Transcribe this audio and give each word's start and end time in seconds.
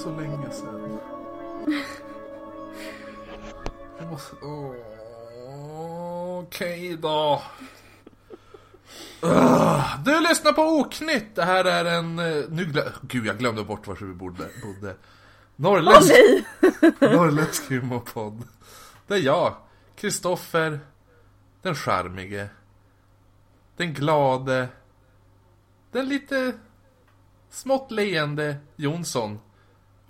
så 0.00 0.10
länge 0.16 0.50
sedan. 0.50 0.98
Jag 3.98 4.08
måste... 4.10 4.36
Åh, 4.42 4.74
Okej 6.38 6.96
då. 6.96 7.42
Uh, 9.24 10.02
du 10.04 10.20
lyssnar 10.20 10.52
på 10.52 10.62
Oknytt. 10.62 11.34
Det 11.34 11.44
här 11.44 11.64
är 11.64 11.84
en... 11.84 12.18
eh, 12.18 12.44
Nu 12.48 12.64
glö... 12.64 12.82
Gud, 13.02 13.26
jag 13.26 13.38
glömde 13.38 13.64
bort 13.64 13.86
var 13.86 13.94
vi 13.94 14.14
bodde. 14.14 14.48
bodde. 14.62 14.96
Norrländsk, 15.56 16.12
nej! 16.12 16.44
Norrländsk 17.00 17.68
humorpodd. 17.68 18.42
Det 19.06 19.14
är 19.14 19.18
jag, 19.18 19.54
Kristoffer, 19.96 20.80
den 21.62 21.74
charmige, 21.74 22.48
den 23.76 23.94
glade, 23.94 24.68
den 25.92 26.08
lite 26.08 26.52
smått 27.50 27.90
leende 27.90 28.56
Jonsson 28.76 29.38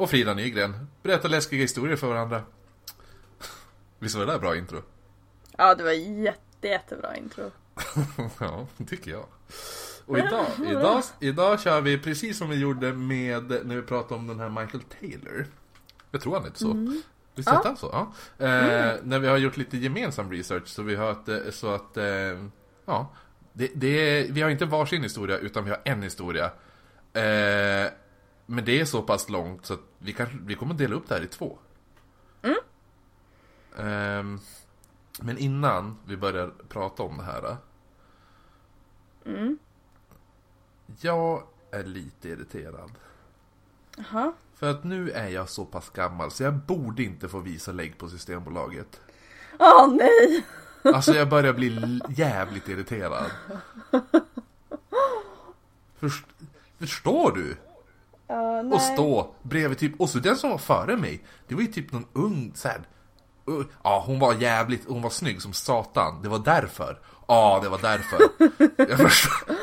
och 0.00 0.10
Frida 0.10 0.34
Nygren. 0.34 0.86
Berättar 1.02 1.28
läskiga 1.28 1.60
historier 1.60 1.96
för 1.96 2.06
varandra. 2.08 2.42
Visst 3.98 4.14
var 4.16 4.26
det 4.26 4.32
där 4.32 4.38
bra 4.38 4.56
intro? 4.56 4.82
Ja, 5.58 5.74
det 5.74 5.82
var 5.84 5.92
jätte, 5.92 6.68
jättebra 6.68 7.16
intro. 7.16 7.50
ja, 8.40 8.66
tycker 8.88 9.10
jag. 9.10 9.26
Och 10.06 10.18
idag, 10.18 10.46
idag, 10.70 11.02
idag 11.20 11.60
kör 11.60 11.80
vi 11.80 11.98
precis 11.98 12.38
som 12.38 12.48
vi 12.48 12.56
gjorde 12.56 12.92
med 12.92 13.66
när 13.66 13.76
vi 13.76 13.82
pratade 13.82 14.14
om 14.14 14.26
den 14.26 14.40
här 14.40 14.48
Michael 14.48 14.82
Taylor. 15.00 15.46
Jag 16.10 16.20
tror 16.20 16.34
han 16.34 16.44
heter 16.44 16.58
så. 16.58 17.02
Visst 17.34 17.48
hette 17.48 17.68
han 17.68 17.76
så? 17.76 17.88
Ja. 17.92 18.12
Eh, 18.46 18.94
När 19.02 19.18
vi 19.18 19.28
har 19.28 19.36
gjort 19.36 19.56
lite 19.56 19.76
gemensam 19.76 20.30
research 20.32 20.68
så 20.68 20.82
vi 20.82 20.96
har 20.96 21.10
att, 21.10 21.28
eh, 21.28 21.38
så 21.50 21.74
att, 21.74 21.96
eh, 21.96 22.04
ja. 22.84 23.12
Det, 23.52 23.70
det 23.74 24.26
vi 24.30 24.42
har 24.42 24.50
inte 24.50 24.64
varsin 24.64 25.02
historia 25.02 25.38
utan 25.38 25.64
vi 25.64 25.70
har 25.70 25.80
en 25.84 26.02
historia. 26.02 26.44
Eh, 27.12 27.90
men 28.50 28.64
det 28.64 28.80
är 28.80 28.84
så 28.84 29.02
pass 29.02 29.28
långt 29.28 29.66
så 29.66 29.74
att 29.74 29.80
vi, 29.98 30.12
kanske, 30.12 30.38
vi 30.44 30.54
kommer 30.54 30.74
dela 30.74 30.94
upp 30.94 31.08
det 31.08 31.14
här 31.14 31.22
i 31.22 31.26
två. 31.26 31.58
Ehm, 33.78 34.40
men 35.20 35.38
innan 35.38 35.98
vi 36.06 36.16
börjar 36.16 36.52
prata 36.68 37.02
om 37.02 37.16
det 37.16 37.24
här. 37.24 37.56
Jag 41.00 41.42
är 41.70 41.84
lite 41.84 42.28
irriterad. 42.28 42.90
Jaha. 43.96 44.32
För 44.54 44.70
att 44.70 44.84
nu 44.84 45.10
är 45.10 45.28
jag 45.28 45.48
så 45.48 45.64
pass 45.64 45.90
gammal 45.90 46.30
så 46.30 46.42
jag 46.42 46.54
borde 46.54 47.02
inte 47.02 47.28
få 47.28 47.38
visa 47.38 47.72
lägg 47.72 47.98
på 47.98 48.08
Systembolaget. 48.08 49.00
Åh 49.58 49.94
nej! 49.94 50.46
Alltså 50.94 51.14
jag 51.14 51.28
börjar 51.28 51.52
bli 51.52 52.00
jävligt 52.08 52.68
irriterad. 52.68 53.30
Först, 55.98 56.26
förstår 56.78 57.32
du? 57.32 57.56
Nej. 58.30 58.72
Och 58.72 58.80
stå 58.80 59.34
bredvid 59.42 59.78
typ, 59.78 60.00
och 60.00 60.10
så 60.10 60.18
den 60.18 60.36
som 60.36 60.50
var 60.50 60.58
före 60.58 60.96
mig, 60.96 61.24
det 61.48 61.54
var 61.54 61.62
ju 61.62 61.68
typ 61.68 61.92
någon 61.92 62.06
ung 62.12 62.52
så 62.54 62.68
här, 62.68 62.80
uh, 63.48 63.66
Ja, 63.84 64.04
hon 64.06 64.18
var 64.18 64.34
jävligt, 64.34 64.88
hon 64.88 65.02
var 65.02 65.10
snygg 65.10 65.42
som 65.42 65.52
satan. 65.52 66.22
Det 66.22 66.28
var 66.28 66.38
därför. 66.38 66.98
Ja, 67.28 67.60
det 67.62 67.68
var 67.68 67.78
därför. 67.78 68.18
Jag 68.90 68.98
förstår. 68.98 69.54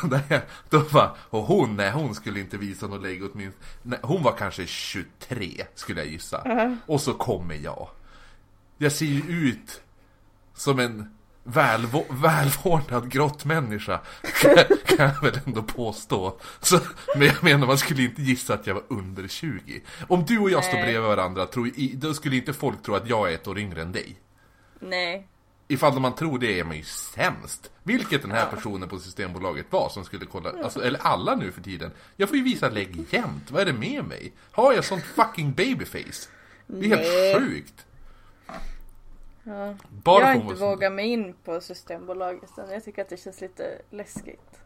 Den 0.00 0.10
där, 0.28 0.44
då 0.68 0.78
var, 0.78 1.16
och 1.30 1.42
hon, 1.42 1.76
nej 1.76 1.90
hon 1.90 2.14
skulle 2.14 2.40
inte 2.40 2.56
visa 2.56 2.86
något 2.86 3.02
lägg 3.02 3.22
åtminstone. 3.22 3.66
Nej, 3.82 3.98
hon 4.02 4.22
var 4.22 4.32
kanske 4.32 4.66
23, 4.66 5.64
skulle 5.74 6.00
jag 6.00 6.10
gissa. 6.10 6.76
Och 6.86 7.00
så 7.00 7.14
kommer 7.14 7.54
jag. 7.54 7.88
Jag 8.78 8.92
ser 8.92 9.06
ju 9.06 9.48
ut 9.48 9.82
som 10.54 10.78
en 10.78 11.17
välvå- 11.52 12.06
välvårdad 12.22 13.10
grottmänniska. 13.10 14.00
Kan, 14.42 14.54
kan 14.96 15.06
jag 15.14 15.22
väl 15.22 15.40
ändå 15.46 15.62
påstå. 15.62 16.40
Så, 16.60 16.80
men 17.16 17.26
jag 17.26 17.44
menar, 17.44 17.66
man 17.66 17.78
skulle 17.78 18.02
inte 18.02 18.22
gissa 18.22 18.54
att 18.54 18.66
jag 18.66 18.74
var 18.74 18.84
under 18.88 19.28
20. 19.28 19.80
Om 20.08 20.24
du 20.24 20.38
och 20.38 20.50
jag 20.50 20.64
står 20.64 20.78
bredvid 20.82 21.00
varandra, 21.00 21.46
tror, 21.46 21.70
då 21.96 22.14
skulle 22.14 22.36
inte 22.36 22.52
folk 22.52 22.82
tro 22.82 22.94
att 22.94 23.08
jag 23.08 23.30
är 23.30 23.34
ett 23.34 23.48
år 23.48 23.58
yngre 23.58 23.82
än 23.82 23.92
dig. 23.92 24.16
Nej. 24.80 25.28
Ifall 25.70 26.00
man 26.00 26.14
tror 26.14 26.38
det 26.38 26.60
är 26.60 26.64
man 26.64 26.76
ju 26.76 26.84
sämst. 26.84 27.70
Vilket 27.82 28.22
den 28.22 28.30
här 28.30 28.46
personen 28.46 28.88
på 28.88 28.98
Systembolaget 28.98 29.66
var 29.70 29.88
som 29.88 30.04
skulle 30.04 30.26
kolla, 30.26 30.52
alltså, 30.64 30.82
eller 30.84 31.00
alla 31.06 31.34
nu 31.34 31.52
för 31.52 31.60
tiden. 31.62 31.90
Jag 32.16 32.28
får 32.28 32.38
ju 32.38 32.44
visa 32.44 32.68
lägg 32.68 33.04
jämt, 33.10 33.50
vad 33.50 33.62
är 33.62 33.66
det 33.66 33.72
med 33.72 34.04
mig? 34.04 34.32
Har 34.50 34.72
jag 34.72 34.84
sånt 34.84 35.04
fucking 35.04 35.52
babyface? 35.52 36.28
Det 36.66 36.92
är 36.92 36.96
helt 36.96 37.42
sjukt. 37.42 37.84
Ja. 39.48 39.74
Bara 39.88 40.20
jag 40.20 40.26
har 40.26 40.34
inte 40.34 40.54
vågat 40.54 40.92
mig 40.92 41.06
in 41.06 41.34
på 41.44 41.60
Systembolaget 41.60 42.58
än. 42.58 42.70
Jag 42.70 42.84
tycker 42.84 43.02
att 43.02 43.08
det 43.08 43.16
känns 43.16 43.40
lite 43.40 43.82
läskigt. 43.90 44.60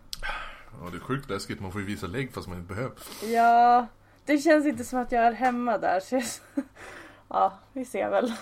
Ja, 0.80 0.90
det 0.90 0.96
är 0.96 1.00
sjukt 1.00 1.30
läskigt, 1.30 1.60
man 1.60 1.72
får 1.72 1.80
ju 1.80 1.86
visa 1.86 2.06
lägg 2.06 2.32
fast 2.32 2.48
man 2.48 2.58
inte 2.58 2.74
behöver. 2.74 2.96
Ja, 3.24 3.86
det 4.24 4.38
känns 4.38 4.66
inte 4.66 4.84
som 4.84 4.98
att 4.98 5.12
jag 5.12 5.24
är 5.24 5.32
hemma 5.32 5.78
där. 5.78 6.00
Så 6.00 6.14
jag... 6.14 6.24
Ja, 7.28 7.58
vi 7.72 7.84
ser 7.84 8.10
väl. 8.10 8.32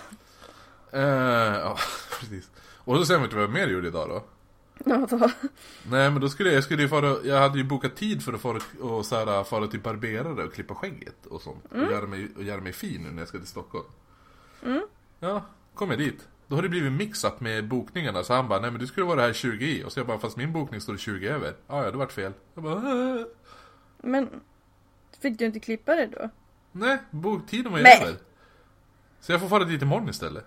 Eh, 0.91 1.01
ja, 1.59 1.77
precis. 2.19 2.49
Och 2.77 2.97
så 2.97 3.05
sen 3.05 3.21
vet 3.21 3.29
du 3.29 3.35
vad 3.35 3.43
jag 3.43 3.51
mer 3.51 3.67
gjorde 3.67 3.87
idag 3.87 4.09
då? 4.09 4.23
Ja, 4.85 5.07
då. 5.09 5.31
Nej 5.89 6.11
men 6.11 6.21
då 6.21 6.29
skulle 6.29 6.49
jag, 6.49 6.57
jag 6.57 6.63
skulle 6.63 6.81
ju 6.81 6.89
fara, 6.89 7.17
jag 7.23 7.39
hade 7.39 7.57
ju 7.57 7.63
bokat 7.63 7.95
tid 7.95 8.23
för 8.23 8.33
att 8.33 8.41
fara, 8.41 8.59
och 8.81 9.05
så 9.05 9.15
här, 9.15 9.43
fara 9.43 9.67
till 9.67 9.79
barberare 9.79 10.43
och 10.43 10.53
klippa 10.53 10.75
skägget 10.75 11.25
och 11.25 11.41
sånt. 11.41 11.65
Och, 11.71 11.77
göra 11.77 12.07
mig, 12.07 12.27
och 12.37 12.43
göra 12.43 12.61
mig 12.61 12.73
fin 12.73 13.03
nu 13.03 13.11
när 13.11 13.19
jag 13.21 13.27
ska 13.27 13.37
till 13.37 13.47
Stockholm. 13.47 13.85
Ja, 15.19 15.45
kom 15.75 15.89
jag 15.89 15.99
dit. 15.99 16.27
Då 16.51 16.57
har 16.57 16.61
det 16.63 16.69
blivit 16.69 16.91
mix-up 16.91 17.39
med 17.39 17.67
bokningarna 17.67 18.23
så 18.23 18.33
han 18.33 18.47
bara, 18.47 18.59
nej 18.59 18.71
men 18.71 18.79
du 18.79 18.87
skulle 18.87 19.05
vara 19.05 19.21
här 19.21 19.33
20 19.33 19.65
i. 19.65 19.83
Och 19.83 19.91
så 19.91 19.99
jag 19.99 20.07
bara, 20.07 20.19
fast 20.19 20.37
min 20.37 20.53
bokning 20.53 20.81
står 20.81 20.97
20 20.97 21.27
över. 21.27 21.53
Ja, 21.67 21.83
ja 21.85 21.91
det 21.91 21.97
vart 21.97 22.11
fel. 22.11 22.33
Jag 22.53 22.63
bara, 22.63 22.75
"Äh." 23.19 23.25
Men 23.97 24.29
fick 25.21 25.39
du 25.39 25.45
inte 25.45 25.59
klippa 25.59 25.95
det 25.95 26.07
då? 26.07 26.29
nej, 26.71 26.97
boktiden 27.11 27.71
var 27.71 27.79
ju 27.79 27.85
över. 27.85 28.15
Så 29.19 29.31
jag 29.31 29.41
får 29.41 29.47
fara 29.49 29.63
dit 29.63 29.81
imorgon 29.81 30.09
istället. 30.09 30.45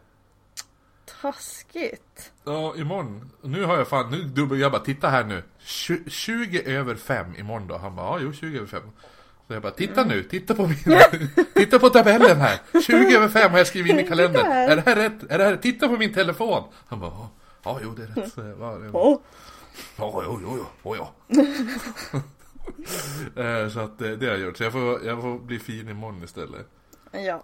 Taskigt. 1.22 2.32
Ja, 2.44 2.74
imorgon. 2.76 3.30
Nu 3.42 3.64
har 3.64 3.76
jag 3.76 3.88
fan, 3.88 4.10
nu 4.10 4.22
dubbel, 4.22 4.58
jag 4.60 4.72
bara 4.72 4.82
titta 4.82 5.08
här 5.08 5.24
nu. 5.24 5.42
Tju- 5.60 6.08
20 6.08 6.62
över 6.66 6.94
5 6.94 7.36
imorgon 7.36 7.68
då. 7.68 7.76
Han 7.76 7.96
bara, 7.96 8.06
ja 8.06 8.18
jo 8.24 8.32
20 8.32 8.56
över 8.56 8.66
5. 8.66 8.82
Så 9.46 9.52
jag 9.52 9.62
bara, 9.62 9.72
titta 9.72 10.04
nu, 10.04 10.22
titta 10.22 10.54
på 10.54 10.66
min, 10.66 10.76
titta 11.54 11.78
på 11.78 11.90
tabellen 11.90 12.36
här. 12.40 12.58
20 12.86 13.16
över 13.16 13.28
5 13.28 13.50
har 13.50 13.58
jag 13.58 13.66
skrivit 13.66 13.92
in 13.92 13.98
i 14.00 14.06
kalendern. 14.08 14.46
Är 14.46 14.76
det 14.76 14.82
här 14.86 14.96
rätt? 14.96 15.22
Är 15.30 15.38
det 15.38 15.44
här, 15.44 15.56
titta 15.56 15.88
på 15.88 15.96
min 15.96 16.12
telefon. 16.14 16.64
Han 16.86 17.00
bara, 17.00 17.12
ja, 17.64 17.80
jo 17.82 17.94
det 17.94 18.02
är 18.02 18.06
rätt. 18.06 18.32
Ja, 18.36 18.78
jo, 19.98 20.40
jo, 20.42 20.56
jo, 20.58 20.66
oh, 20.82 20.96
ja. 20.98 21.12
Eh, 23.36 23.68
Så 23.68 23.80
att 23.80 24.00
eh, 24.02 24.10
det 24.10 24.26
har 24.26 24.32
jag 24.32 24.40
gjort. 24.40 24.56
Så 24.56 24.62
jag 24.64 24.72
får, 24.72 25.04
jag 25.06 25.20
får 25.22 25.38
bli 25.38 25.58
fin 25.58 25.88
imorgon 25.88 26.24
istället. 26.24 26.66
Ja. 27.12 27.42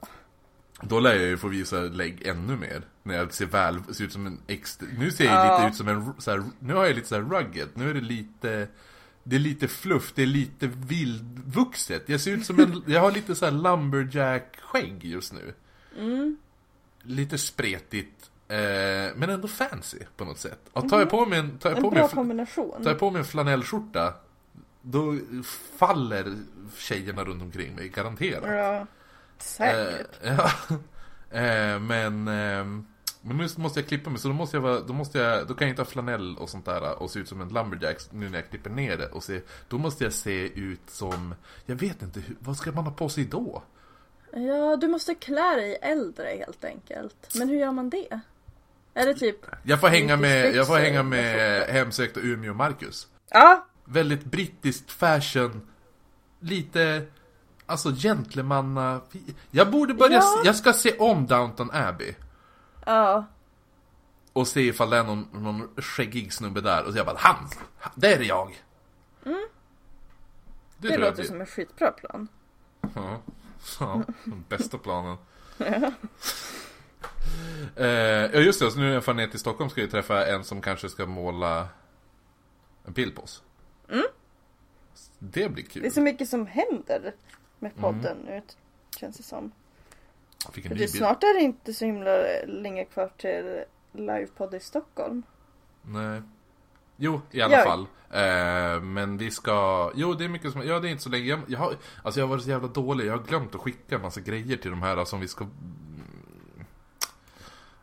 Då 0.83 1.01
lär 1.01 1.15
jag 1.15 1.23
ju 1.27 1.37
få 1.39 1.49
visa 1.49 1.77
lägg 1.81 2.27
ännu 2.27 2.57
mer. 2.57 2.83
När 3.03 3.17
jag 3.17 3.33
ser 3.33 3.47
väl, 3.47 3.79
ser 3.95 4.05
ut 4.05 4.13
som 4.13 4.27
en 4.27 4.41
extra, 4.47 4.89
Nu 4.99 5.11
ser 5.11 5.25
jag 5.25 5.35
Ja. 5.35 5.57
lite 5.59 5.69
ut 5.71 5.77
som 5.77 5.89
en, 5.89 6.13
så 6.19 6.31
här, 6.31 6.43
nu 6.59 6.75
har 6.75 6.87
jag 6.87 6.95
lite 6.97 7.09
så 7.09 7.15
här 7.15 7.23
rugged. 7.23 7.69
Nu 7.75 7.91
är 7.91 7.95
det 7.95 8.01
lite, 8.01 8.69
det 9.31 9.37
är 9.37 9.41
lite 9.41 9.69
fluff, 9.69 10.13
det 10.15 10.23
är 10.23 10.27
lite 10.27 10.67
vildvuxet. 10.67 12.09
Jag 12.09 12.21
ser 12.21 12.31
ut 12.33 12.47
som 12.47 12.61
en, 12.61 12.83
jag 12.87 13.01
har 13.01 13.11
lite 13.13 13.35
så 13.35 13.45
här 13.45 13.53
lumberjack-skägg 13.53 15.05
just 15.05 15.33
nu. 15.33 15.55
Lite 17.03 17.39
spretigt, 17.39 18.31
eh, 18.49 18.57
men 19.17 19.31
ändå 19.31 19.49
fancy 19.49 19.99
på 20.17 20.25
något 20.25 20.39
sätt. 20.39 20.61
Och 20.73 20.89
tar 20.89 20.99
jag 20.99 21.11
på 21.11 21.27
mig 21.27 21.39
en, 21.39 21.59
tar 21.59 21.71
jag 21.71 21.77
En 21.77 21.83
på 21.85 21.91
mig 21.91 21.99
bra 22.01 22.09
fl- 22.09 22.15
kombination. 22.15 22.83
tar 22.83 22.91
jag 22.91 22.99
på 22.99 23.11
mig 23.11 23.19
en 23.19 23.25
flanellskjorta, 23.25 24.15
då 24.83 25.17
faller 25.79 26.37
tjejerna 26.79 27.25
runt 27.25 27.43
omkring 27.43 27.75
mig, 27.75 27.89
garanterat. 27.89 28.45
Ja. 28.47 28.87
Säkert. 29.39 30.07
Eh, 30.23 30.37
ja. 30.39 30.51
Eh, 31.39 31.79
men, 31.81 32.29
ehm, 32.29 32.87
men 33.23 33.37
nu 33.37 33.49
måste 33.57 33.81
jag 33.81 33.89
klippa 33.89 34.11
mig 34.11 34.19
så 34.19 34.29
då 34.29 34.35
måste 34.35 34.57
jag 34.57 34.63
vara, 34.63 34.81
då 34.81 34.93
måste 34.93 35.19
jag, 35.19 35.47
då 35.49 35.55
kan 35.55 35.67
jag 35.69 35.73
inte 35.73 35.83
ha 35.83 35.87
flanell 35.87 36.37
och 36.37 36.49
sånt 36.51 36.65
där 36.65 37.03
och 37.03 37.11
se 37.11 37.19
ut 37.19 37.29
som 37.29 37.41
en 37.41 37.49
lumberjack 37.49 37.99
nu 38.11 38.29
när 38.29 38.39
jag 38.39 38.51
klipper 38.51 38.71
ner 38.71 38.97
det 38.97 39.07
och 39.07 39.25
se, 39.25 39.41
då 39.69 39.79
måste 39.79 40.05
jag 40.05 40.13
se 40.13 40.49
ut 40.61 40.91
som, 40.91 41.35
jag 41.67 41.77
vet 41.77 42.03
inte, 42.03 42.23
vad 42.39 42.57
ska 42.57 42.73
man 42.73 42.85
ha 42.85 42.93
på 42.93 43.09
sig 43.09 43.25
då? 43.25 43.63
Ja, 44.33 44.77
du 44.77 44.89
måste 44.89 45.15
klä 45.15 45.57
dig 45.57 45.79
äldre 45.83 46.27
helt 46.39 46.65
enkelt. 46.65 47.35
Men 47.35 47.49
hur 47.49 47.57
gör 47.57 47.73
man 47.73 47.91
det? 47.91 48.21
Är 48.95 49.07
det 49.07 49.15
typ... 49.15 49.37
Jag 49.63 49.81
får 49.81 49.89
hänga 49.89 50.17
med, 50.17 50.55
jag 50.55 50.67
får 50.67 50.77
hänga 50.77 51.03
med 51.03 51.37
med 51.37 51.69
hemsökta 51.69 52.21
Umeå 52.21 52.55
Marcus. 52.55 53.09
Ja! 53.31 53.67
Väldigt 53.85 54.25
brittiskt 54.25 54.91
fashion, 54.91 55.69
lite, 56.41 57.07
alltså 57.67 57.93
gentlemanna, 57.95 59.01
jag 59.51 59.71
borde 59.71 59.95
börja, 59.95 60.17
Ja. 60.17 60.21
se, 60.43 60.47
jag 60.47 60.57
ska 60.57 60.73
se 60.73 60.97
om 60.99 61.27
Downton 61.27 61.71
Abbey. 61.73 62.15
Ja. 62.91 63.25
Och 64.33 64.49
se 64.49 64.61
ifall 64.61 64.91
det 64.91 64.97
är 64.97 65.05
någon, 65.05 65.29
någon 65.33 65.69
skäggig 65.77 66.33
snubbe 66.33 66.61
där 66.61 66.85
och 66.85 66.93
så 66.93 66.99
jag 66.99 67.07
bara 67.07 67.19
han! 67.19 67.49
Det 67.95 68.15
är 68.15 68.21
jag! 68.21 68.63
Det, 69.23 69.39
Det 70.77 70.89
jag 70.89 71.01
låter 71.01 71.23
som 71.23 71.41
en 71.41 71.47
skitbra 71.47 71.91
plan. 71.91 72.29
Ja, 72.95 73.21
ja, 73.81 74.03
den 74.25 74.45
bästa 74.49 74.79
planen. 74.79 75.17
eh, 77.77 77.87
ja 78.33 78.39
just 78.39 78.61
det, 78.61 78.71
så 78.71 78.79
nu 78.79 78.87
när 78.87 78.95
jag 78.95 79.05
far 79.05 79.15
ner 79.15 79.27
till 79.27 79.41
Stockholm 79.41 79.71
ska 79.71 79.81
jag 79.81 79.91
träffa 79.91 80.27
en 80.27 80.45
som 80.45 80.61
kanske 80.61 80.89
ska 80.89 81.07
måla 81.07 81.69
en 82.85 82.93
bild 82.93 83.17
på 83.17 83.23
oss. 83.23 83.43
Det 85.19 85.49
blir 85.49 85.65
kul. 85.65 85.83
Det 85.83 85.89
är 85.89 85.93
så 85.93 86.01
mycket 86.01 86.29
som 86.29 86.47
händer 86.47 87.15
med 87.59 87.77
podden 87.77 88.17
nu. 88.25 88.43
Känns 88.97 89.17
det 89.17 89.23
som. 89.23 89.53
Jag 90.45 90.55
fick 90.55 90.65
en 90.65 90.71
ny 90.73 90.75
det, 90.75 90.81
bild. 90.81 90.91
snart 90.91 91.23
är 91.23 91.35
det 91.35 91.41
inte 91.45 91.75
så 91.75 91.85
himla 91.85 92.11
länge 92.47 92.85
kvar 92.85 93.11
till 93.17 93.65
livepodd 93.93 94.55
i 94.55 94.61
Stockholm. 94.61 95.23
Nej. 95.83 96.23
Jo, 96.97 97.21
i 97.31 97.41
alla 97.43 97.57
Ja. 97.59 97.65
fall. 97.65 97.87
Eh, 98.11 98.83
men 98.83 99.17
vi 99.17 99.31
ska... 99.31 99.91
Jo, 99.95 100.15
det 100.15 100.25
är 100.25 100.29
mycket 100.29 100.53
som... 100.53 100.67
Ja, 100.67 100.81
det 100.81 100.89
är 100.89 100.91
inte 100.91 101.03
så 101.03 101.11
länge. 101.11 101.25
Jag, 101.25 101.41
jag, 101.49 101.59
har, 101.59 101.75
alltså 102.03 102.21
jag 102.21 102.27
har 102.27 102.31
varit 102.31 102.45
så 102.45 102.51
jävla 102.51 102.69
dålig. 102.69 103.07
Jag 103.07 103.13
har 103.17 103.25
glömt 103.25 103.55
att 103.55 103.61
skicka 103.61 103.95
en 103.95 104.03
massa 104.03 104.21
grejer 104.21 104.57
till 104.57 104.71
de 104.71 104.83
här 104.83 105.05
som 105.05 105.21
vi 105.21 105.29
ska... 105.29 105.47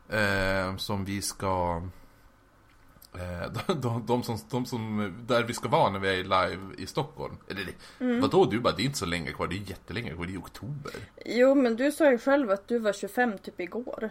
Eh, 0.08 0.76
som 0.76 1.04
vi 1.04 1.22
ska... 1.22 1.82
Eh, 3.14 3.52
de, 3.66 3.80
de, 3.80 4.06
de, 4.06 4.22
som, 4.22 4.38
de 4.50 4.66
som... 4.66 5.14
Där 5.26 5.42
vi 5.44 5.54
ska 5.54 5.68
vara 5.68 5.90
när 5.90 5.98
vi 5.98 6.20
är 6.20 6.22
live 6.24 6.74
i 6.78 6.86
Stockholm. 6.86 7.36
Eller 7.48 7.66
Mm. 8.00 8.20
vadå? 8.20 8.44
Du 8.44 8.60
bara, 8.60 8.74
det 8.76 8.82
är 8.82 8.84
inte 8.84 8.98
så 8.98 9.06
länge 9.06 9.32
kvar. 9.32 9.46
Det 9.46 9.54
är 9.56 9.70
jättelänge 9.70 10.14
kvar. 10.14 10.26
Det 10.26 10.34
är 10.34 10.38
oktober. 10.38 10.92
Jo 11.26 11.54
men 11.54 11.76
du 11.76 11.92
sa 11.92 12.10
ju 12.10 12.18
själv 12.18 12.50
att 12.50 12.68
du 12.68 12.78
var 12.78 12.92
25 12.92 13.38
typ 13.38 13.60
igår. 13.60 14.10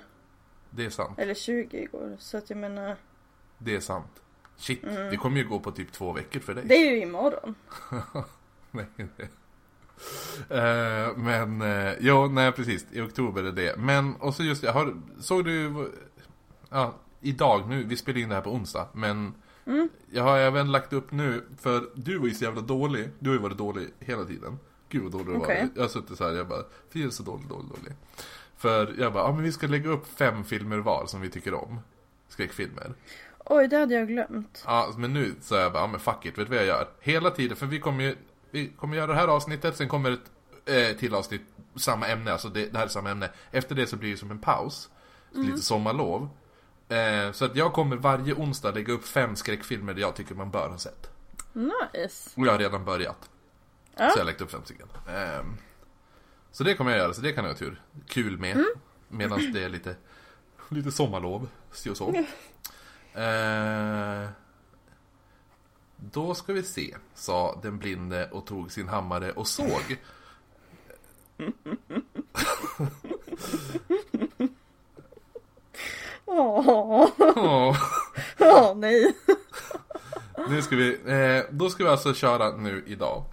Det 0.69 0.85
är 0.85 0.89
sant. 0.89 1.19
Eller 1.19 1.33
20 1.33 1.77
igår. 1.83 2.15
Så 2.19 2.37
att 2.37 2.49
jag 2.49 2.57
menar. 2.59 2.95
Det 3.57 3.75
är 3.75 3.79
sant. 3.79 4.21
Shit, 4.57 4.81
det 4.83 5.17
kommer 5.17 5.37
ju 5.37 5.47
gå 5.47 5.59
på 5.59 5.71
typ 5.71 5.91
två 5.91 6.11
veckor 6.11 6.39
för 6.39 6.53
dig. 6.53 6.63
Det 6.67 6.75
är 6.75 6.91
ju 6.91 7.01
imorgon. 7.01 7.55
Nej, 8.71 8.85
nej. 8.95 9.29
Eh, 10.49 11.17
men, 11.17 11.61
uh, 11.61 11.93
ja, 11.99 12.27
nej 12.27 12.51
precis. 12.51 12.85
I 12.91 13.01
oktober 13.01 13.43
är 13.43 13.51
det. 13.51 13.77
Men, 13.77 14.15
och 14.15 14.35
så 14.35 14.43
just 14.43 14.61
det, 14.61 14.71
har, 14.71 14.93
såg 15.19 15.45
du, 15.45 15.91
ja, 16.69 16.93
idag 17.21 17.69
nu, 17.69 17.83
vi 17.83 17.97
spelar 17.97 18.19
in 18.19 18.29
det 18.29 18.35
här 18.35 18.41
på 18.41 18.51
onsdag, 18.51 18.87
men 18.93 19.33
jag 20.11 20.23
har 20.23 20.37
även 20.37 20.71
lagt 20.71 20.93
upp 20.93 21.11
nu, 21.11 21.43
för 21.59 21.89
du 21.95 22.17
var 22.17 22.27
ju 22.27 22.33
så 22.33 22.43
jävla 22.43 22.61
dålig, 22.61 23.09
du 23.19 23.29
har 23.29 23.35
ju 23.35 23.41
varit 23.41 23.57
dålig 23.57 23.87
hela 23.99 24.25
tiden. 24.25 24.59
Gud 24.89 25.03
vad 25.03 25.11
dålig 25.11 25.27
du 25.27 25.37
Okej. 25.37 25.61
var. 25.61 25.69
Jag 25.75 25.83
har 25.83 25.89
suttit 25.89 26.17
så 26.17 26.23
här, 26.23 26.33
jag 26.33 26.47
bara, 26.47 26.63
är 26.93 27.09
så 27.09 27.23
dålig, 27.23 27.47
dålig, 27.47 27.69
dålig. 27.69 27.93
För 28.57 28.95
jag 28.99 29.13
bara, 29.13 29.23
ja 29.23 29.31
men 29.31 29.43
vi 29.43 29.51
ska 29.51 29.67
lägga 29.67 29.89
upp 29.89 30.07
fem 30.07 30.43
filmer 30.43 30.77
var 30.77 31.05
som 31.05 31.21
vi 31.21 31.29
tycker 31.29 31.53
om. 31.53 31.79
Skräckfilmer. 32.29 32.93
Oj, 33.45 33.67
det 33.67 33.77
hade 33.77 33.93
jag 33.93 34.07
glömt. 34.07 34.63
Ja, 34.65 34.93
men 34.97 35.13
nu 35.13 35.35
så 35.41 35.55
är 35.55 35.61
jag 35.61 35.73
bara, 35.73 35.83
ja 35.83 35.87
men 35.87 35.99
fuck 35.99 36.25
it, 36.25 36.37
vet 36.37 36.47
du 36.47 36.55
vad 36.55 36.57
jag 36.57 36.65
gör? 36.65 36.87
Hela 36.99 37.31
tiden, 37.31 37.57
för 37.57 37.65
vi 37.65 37.79
kommer 37.79 38.03
ju, 38.03 38.15
vi 38.51 38.67
kommer 38.67 38.97
göra 38.97 39.07
det 39.07 39.15
här 39.15 39.27
avsnittet, 39.27 39.77
sen 39.77 39.87
kommer 39.87 40.11
ett 40.11 40.31
eh, 40.65 40.97
till 40.97 41.15
avsnitt, 41.15 41.41
samma 41.75 42.07
ämne, 42.07 42.31
alltså 42.31 42.49
det, 42.49 42.65
det 42.65 42.77
här 42.77 42.85
är 42.85 42.89
samma 42.89 43.09
ämne. 43.09 43.29
Efter 43.51 43.75
det 43.75 43.87
så 43.87 43.95
blir 43.95 44.11
det 44.11 44.17
som 44.17 44.31
en 44.31 44.39
paus, 44.39 44.89
så 45.33 45.39
lite 45.39 45.61
sommarlov. 45.61 46.29
Eh, 46.89 47.31
så 47.31 47.45
att 47.45 47.55
jag 47.55 47.73
kommer 47.73 47.95
varje 47.95 48.33
onsdag 48.33 48.71
lägga 48.71 48.93
upp 48.93 49.05
fem 49.05 49.35
skräckfilmer 49.35 49.93
där 49.93 50.01
jag 50.01 50.15
tycker 50.15 50.35
man 50.35 50.51
bör 50.51 50.69
ha 50.69 50.77
sett. 50.77 51.09
Nice. 51.53 52.29
Och 52.35 52.47
jag 52.47 52.51
har 52.51 52.59
redan 52.59 52.85
börjat. 52.85 53.29
Ja. 53.95 54.09
Så 54.09 54.17
jag 54.17 54.17
har 54.17 54.25
lagt 54.25 54.41
upp 54.41 54.51
fem 54.51 54.61
stycken. 54.63 54.87
Ehm, 55.09 55.57
så 56.51 56.63
det 56.63 56.73
kommer 56.73 56.91
jag 56.91 56.97
göra, 56.97 57.13
så 57.13 57.21
det 57.21 57.33
kan 57.33 57.43
jag 57.43 57.51
ha 57.51 57.57
tur. 57.57 57.81
Kul 58.07 58.37
med. 58.37 58.65
Medan 59.07 59.51
det 59.53 59.63
är 59.63 59.69
lite, 59.69 59.95
lite 60.69 60.91
sommarlov, 60.91 61.49
si 61.71 61.89
och 61.89 61.97
så. 61.97 62.23
Eh, 63.13 64.29
då 65.95 66.35
ska 66.35 66.53
vi 66.53 66.63
se, 66.63 66.95
sa 67.13 67.59
den 67.63 67.77
blinde 67.77 68.29
och 68.31 68.45
tog 68.45 68.71
sin 68.71 68.87
hammare 68.87 69.31
och 69.31 69.47
såg. 69.47 69.97
Åh, 76.27 77.09
Åh, 77.35 77.77
åh 78.39 78.75
nej. 78.75 79.15
nu 80.49 80.61
ska 80.61 80.75
vi, 80.75 80.99
eh, 81.05 81.43
då 81.51 81.69
ska 81.69 81.83
vi 81.83 81.89
alltså 81.89 82.13
köra 82.13 82.51
nu 82.57 82.83
idag. 82.87 83.23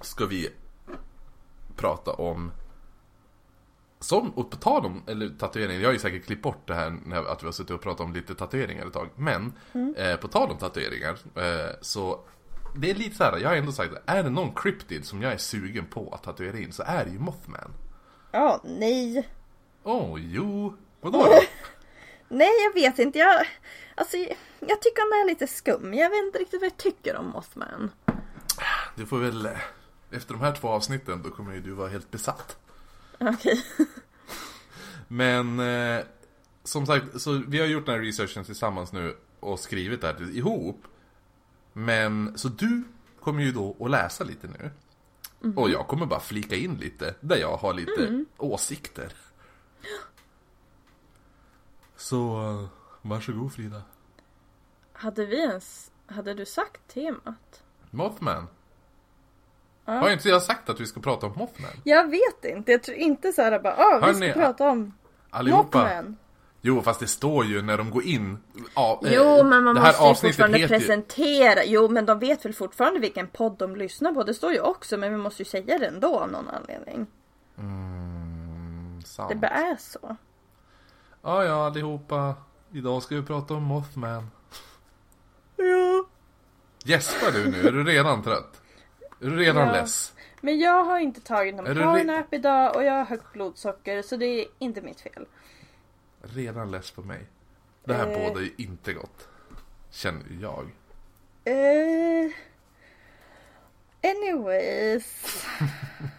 Ska 0.00 0.26
vi 0.26 0.48
prata 1.76 2.12
om 2.12 2.52
som, 4.00 4.30
och 4.30 4.50
på 4.50 4.56
tal 4.56 4.86
om, 4.86 5.02
eller 5.06 5.28
tatueringar, 5.28 5.80
jag 5.80 5.88
har 5.88 5.92
ju 5.92 5.98
säkert 5.98 6.24
klippt 6.26 6.42
bort 6.42 6.66
det 6.66 6.74
här 6.74 6.96
när, 7.06 7.24
att 7.32 7.42
vi 7.42 7.46
har 7.46 7.52
suttit 7.52 7.70
och 7.70 7.80
pratat 7.80 8.00
om 8.00 8.12
lite 8.12 8.34
tatueringar 8.34 8.86
ett 8.86 8.92
tag. 8.92 9.08
Men, 9.16 9.52
eh, 9.96 10.16
på 10.16 10.28
tal 10.28 10.50
om 10.50 10.56
tatueringar, 10.56 11.18
eh, 11.34 11.74
så 11.80 12.20
det 12.76 12.90
är 12.90 12.94
lite 12.94 13.16
så 13.16 13.24
här, 13.24 13.38
jag 13.38 13.48
har 13.48 13.56
ändå 13.56 13.72
sagt 13.72 13.92
att 13.92 14.02
är 14.06 14.22
det 14.22 14.30
någon 14.30 14.54
cryptid 14.54 15.04
som 15.04 15.22
jag 15.22 15.32
är 15.32 15.36
sugen 15.38 15.86
på 15.86 16.10
att 16.14 16.22
tatuera 16.22 16.58
in 16.58 16.72
så 16.72 16.82
är 16.86 17.04
det 17.04 17.10
ju 17.10 17.18
Mothman. 17.18 17.72
Ja, 18.32 18.60
nej. 18.64 19.28
Åh, 19.82 20.14
oh, 20.14 20.20
jo, 20.20 20.74
vadå 21.00 21.18
då? 21.18 21.40
Nej, 22.28 22.50
jag 22.64 22.74
vet 22.74 22.98
inte. 22.98 23.18
Jag, 23.18 23.46
alltså, 23.94 24.16
jag 24.60 24.82
tycker 24.82 25.02
han 25.02 25.24
är 25.24 25.26
lite 25.28 25.46
skum. 25.46 25.94
Jag 25.94 26.10
vet 26.10 26.24
inte 26.24 26.38
riktigt 26.38 26.60
vad 26.60 26.70
jag 26.70 26.76
tycker 26.76 27.16
om 27.16 27.26
Mothman. 27.26 27.90
Du 28.94 29.06
får 29.06 29.18
väl, 29.18 29.48
efter 30.10 30.34
de 30.34 30.42
här 30.42 30.52
två 30.52 30.68
avsnitten 30.68 31.22
då 31.22 31.30
kommer 31.30 31.54
ju 31.54 31.60
du 31.60 31.70
vara 31.70 31.88
helt 31.88 32.10
besatt. 32.10 32.56
Okej. 33.18 33.64
Men 35.08 35.60
eh, 35.60 36.04
som 36.64 36.86
sagt, 36.86 37.20
så 37.20 37.42
vi 37.48 37.58
har 37.58 37.66
gjort 37.66 37.86
den 37.86 37.94
här 37.94 38.02
researchen 38.02 38.44
tillsammans 38.44 38.92
nu 38.92 39.16
och 39.40 39.60
skrivit 39.60 40.00
det 40.00 40.06
här 40.06 40.36
ihop. 40.36 40.84
Men 41.72 42.38
så 42.38 42.48
du 42.48 42.82
kommer 43.20 43.42
ju 43.42 43.52
då 43.52 43.76
att 43.80 43.90
läsa 43.90 44.24
lite 44.24 44.46
nu. 44.46 44.70
Och 45.56 45.70
jag 45.70 45.86
kommer 45.86 46.06
bara 46.06 46.20
flika 46.20 46.56
in 46.56 46.74
lite, 46.74 47.14
där 47.20 47.36
jag 47.36 47.56
har 47.56 47.74
lite 47.74 48.24
åsikter. 48.36 49.12
Så 51.98 52.68
varsågod 53.02 53.52
Frida. 53.52 53.82
Hade 54.92 55.26
vi 55.26 55.40
ens... 55.42 55.90
Hade 56.06 56.34
du 56.34 56.46
sagt 56.46 56.94
temat? 56.94 57.62
Mothman. 57.90 58.48
Ja. 59.84 59.92
Har 59.92 60.10
inte 60.10 60.28
jag 60.28 60.42
sagt 60.42 60.68
att 60.68 60.80
vi 60.80 60.86
ska 60.86 61.00
prata 61.00 61.26
om 61.26 61.32
Mothman? 61.36 61.70
Jag 61.84 62.10
vet 62.10 62.44
inte. 62.44 62.72
Jag 62.72 62.82
tror 62.82 62.96
inte 62.96 63.32
så 63.32 63.42
här 63.42 63.58
bara, 63.60 63.74
ah, 63.76 64.06
vi 64.06 64.14
ska 64.14 64.32
prata 64.40 64.68
om 64.70 64.94
Allihopa. 65.30 65.78
Mothman. 65.82 66.16
Jo, 66.60 66.82
fast 66.82 67.00
det 67.00 67.06
står 67.06 67.44
ju 67.44 67.62
när 67.62 67.78
de 67.78 67.90
går 67.90 68.02
in. 68.02 68.38
Ja, 68.74 69.00
eh, 69.04 69.14
Jo, 69.14 69.44
men 69.44 69.64
man 69.64 69.74
måste 69.74 69.88
ju 70.08 70.14
fortfarande 70.14 70.58
heter 70.58 70.74
ju- 70.74 70.80
presentera. 70.80 71.64
Jo, 71.64 71.88
men 71.88 72.06
de 72.06 72.18
vet 72.18 72.44
väl 72.44 72.54
fortfarande 72.54 73.00
vilken 73.00 73.28
podd 73.28 73.58
de 73.58 73.76
lyssnar 73.76 74.12
på. 74.12 74.22
Det 74.24 74.34
står 74.34 74.52
ju 74.52 74.60
också, 74.60 74.96
men 74.96 75.10
vi 75.10 75.16
måste 75.18 75.42
ju 75.42 75.48
säga 75.48 75.78
det 75.78 75.86
ändå 75.86 76.18
av 76.18 76.30
någon 76.30 76.48
anledning. 76.48 77.06
Mm, 77.58 79.02
sant. 79.02 79.28
Det 79.28 79.34
bara 79.34 79.50
är 79.50 79.76
så. 79.76 80.16
Ja, 81.22 81.44
ja, 81.44 81.66
allihopa. 81.66 82.34
Idag 82.72 83.02
ska 83.02 83.14
vi 83.16 83.22
prata 83.22 83.54
om 83.54 83.62
Mothman. 83.62 84.30
Ja. 85.56 86.04
Gäspar 86.84 87.32
du 87.32 87.50
nu? 87.50 87.68
Är 87.68 87.72
du 87.72 87.84
redan 87.84 88.22
trött? 88.22 88.62
Är 89.20 89.26
du 89.26 89.36
redan 89.36 89.66
Ja. 89.66 89.72
less? 89.72 90.12
Men 90.40 90.58
jag 90.58 90.84
har 90.84 90.98
inte 90.98 91.20
tagit 91.20 91.54
någon 91.54 91.66
powernap 91.66 92.34
idag 92.34 92.76
och 92.76 92.82
jag 92.84 92.92
har 92.92 93.04
högt 93.04 93.32
blodsocker 93.32 94.02
så 94.02 94.16
det 94.16 94.26
är 94.26 94.46
inte 94.58 94.80
mitt 94.80 95.00
fel. 95.00 95.26
Redan 96.22 96.70
less 96.70 96.90
på 96.90 97.02
mig. 97.02 97.26
Det 97.84 97.94
här 97.94 98.06
Eh. 98.06 98.28
båda 98.28 98.40
ju 98.40 98.50
inte 98.56 98.92
gott. 98.92 99.28
Känner 99.90 100.22
jag. 100.40 100.66
Eh, 101.44 102.30
anyways. 104.02 105.44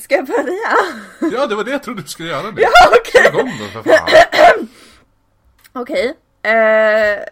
Ska 0.00 0.14
jag 0.14 0.26
börja? 0.26 0.76
Ja, 1.32 1.46
det 1.46 1.54
var 1.54 1.64
det 1.64 1.70
jag 1.70 1.82
trodde 1.82 2.02
du 2.02 2.08
skulle 2.08 2.28
göra 2.28 2.50
nu. 2.50 2.60
Ja, 2.60 2.68
okej. 3.00 3.22
Kör 3.22 3.40
igång 3.40 3.50
för 3.72 3.82
fan. 3.82 4.68
Okej. 5.72 6.16
Eh, 6.42 7.24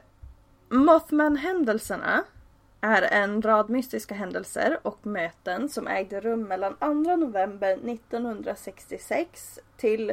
Mothman-händelserna 0.69 2.25
är 2.81 3.03
en 3.03 3.43
rad 3.43 3.71
mystiska 3.71 4.15
händelser 4.15 4.79
och 4.83 5.07
möten 5.07 5.69
som 5.69 5.87
ägde 5.89 6.21
rum 6.21 6.43
mellan 6.43 6.77
2 6.77 7.17
november 7.17 7.73
1966 7.73 9.59
till 9.77 10.11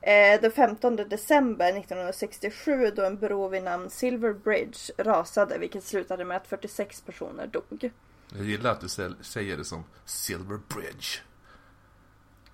eh, 0.00 0.40
den 0.40 0.50
15 0.50 0.96
december 0.96 1.68
1967 1.68 2.90
då 2.96 3.04
en 3.04 3.16
bro 3.18 3.48
vid 3.48 3.62
namn 3.62 3.90
Silver 3.90 4.32
Bridge 4.32 4.78
rasade 4.98 5.58
vilket 5.58 5.84
slutade 5.84 6.24
med 6.24 6.36
att 6.36 6.46
46 6.46 7.00
personer 7.00 7.46
dog. 7.46 7.90
Jag 8.36 8.44
gillar 8.46 8.70
att 8.70 8.80
du 8.80 8.86
sä- 8.86 9.22
säger 9.22 9.56
det 9.56 9.64
som 9.64 9.84
Silver 10.04 10.58
Bridge. 10.74 11.06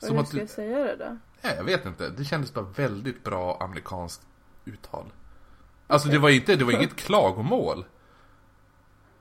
Som 0.00 0.14
hur 0.16 0.23
att 0.23 0.28
ska 0.28 0.37
du... 0.37 0.42
jag 0.42 0.50
säga 0.50 0.78
det 0.78 0.97
då? 0.97 1.16
Nej, 1.42 1.54
jag 1.57 1.64
vet 1.64 1.87
inte. 1.87 2.09
Det 2.09 2.25
kändes 2.25 2.54
bara 2.54 2.64
väldigt 2.64 3.25
bra 3.25 3.57
amerikanskt 3.61 4.23
uttal. 4.64 5.12
Alltså 5.87 6.09
det 6.09 6.19
var 6.19 6.30
inte, 6.30 6.57
det 6.57 6.64
var 6.64 6.73
inget 6.73 6.97
klagomål. 6.97 7.85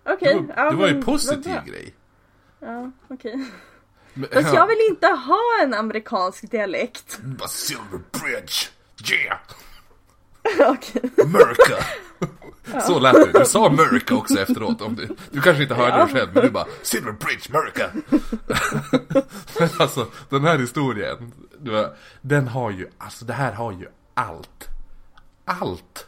Okej, 0.06 0.34
Det 0.34 0.40
var, 0.40 0.54
ja, 0.58 0.72
det 0.72 0.76
var 0.78 0.88
ju 0.88 0.94
men 0.94 1.00
en 1.00 1.06
positiv 1.06 1.56
grej. 1.66 1.96
Ja, 2.60 2.92
okej. 3.08 3.46
Men- 4.14 4.30
Fast 4.34 4.54
jag 4.54 4.68
vill 4.68 4.78
inte 4.90 5.08
ha 5.08 5.42
en 5.64 5.74
amerikansk 5.74 6.52
dialekt. 6.52 7.20
Bara 7.24 7.48
Silver 7.48 8.00
Bridge! 8.12 8.70
Yeah! 9.12 9.40
okej. 10.72 11.02
America! 11.24 11.86
Så 12.88 13.00
lät 13.00 13.14
du. 13.34 13.40
Du 13.40 13.46
sa 13.46 13.68
America 13.68 14.16
också 14.16 14.40
efteråt. 14.40 14.82
Om 14.82 14.96
du, 14.96 15.08
du 15.32 15.42
kanske 15.42 15.64
inte 15.64 15.76
hörde 15.76 15.98
Ja. 15.98 16.06
det 16.06 16.12
själv, 16.14 16.30
men 16.34 16.44
du 16.44 16.50
bara 16.50 16.66
Silver 16.82 17.12
Bridge, 17.12 17.58
America! 17.58 17.90
men 19.60 19.70
alltså, 19.80 20.08
den 20.30 20.44
här 20.44 20.58
historien. 20.60 21.32
Den 22.22 22.48
har 22.48 22.72
ju, 22.72 22.88
alltså 22.98 23.26
det 23.26 23.34
här 23.34 23.52
har 23.54 23.72
ju 23.72 23.88
allt. 24.14 24.68
Allt! 25.46 26.06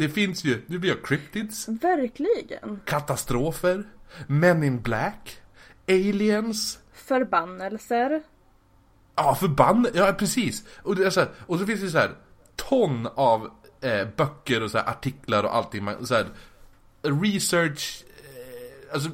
Det 0.00 0.08
finns 0.08 0.44
ju, 0.44 0.62
det 0.66 0.78
blir 0.78 0.96
cryptids, 1.04 1.68
Verkligen. 1.68 2.80
katastrofer, 2.84 3.84
Men 4.26 4.62
in 4.62 4.80
Black, 4.82 5.36
Aliens, 5.88 6.78
förbannelser. 6.94 8.22
Ja, 9.16 9.34
förbann... 9.34 9.86
Ja, 9.94 10.12
precis. 10.18 10.64
Och, 10.82 10.96
det 10.96 11.04
är 11.06 11.10
så 11.10 11.20
här, 11.20 11.28
och 11.46 11.58
så 11.58 11.66
finns 11.66 11.80
det 11.80 11.90
så 11.90 11.98
här 11.98 12.10
ton 12.56 13.08
av 13.14 13.50
eh, 13.82 14.08
böcker 14.16 14.62
och 14.62 14.70
så 14.70 14.78
här, 14.78 14.88
artiklar 14.88 15.44
och 15.44 15.56
allting. 15.56 15.84
Man, 15.84 16.06
så 16.06 16.14
här, 16.14 16.26
research... 17.02 18.04
Eh, 18.18 18.94
alltså, 18.94 19.10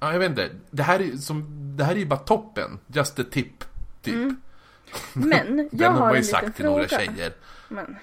ja, 0.00 0.12
jag 0.12 0.18
vet 0.18 0.30
inte. 0.30 0.50
Det 0.70 0.82
här, 0.82 1.00
är, 1.00 1.16
som, 1.16 1.44
det 1.76 1.84
här 1.84 1.92
är 1.92 1.98
ju 1.98 2.06
bara 2.06 2.18
toppen. 2.18 2.78
Just 2.86 3.18
a 3.18 3.24
tip, 3.30 3.64
typ. 4.02 4.14
Mm. 4.14 4.40
Men 5.12 5.56
jag 5.58 5.68
Den 5.70 5.92
har 5.92 6.00
har 6.00 6.06
man 6.06 6.16
ju 6.16 6.22
sagt 6.22 6.56
till 6.56 6.64
några 6.64 6.88
fråga. 6.88 7.04
tjejer. 7.04 7.32
Men, 7.68 7.96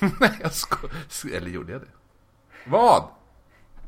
Nej, 0.20 0.38
jag 0.42 0.52
sko... 0.52 0.88
Eller 1.32 1.50
gjorde 1.50 1.72
jag 1.72 1.80
det? 1.80 1.88
Vad? 2.66 3.04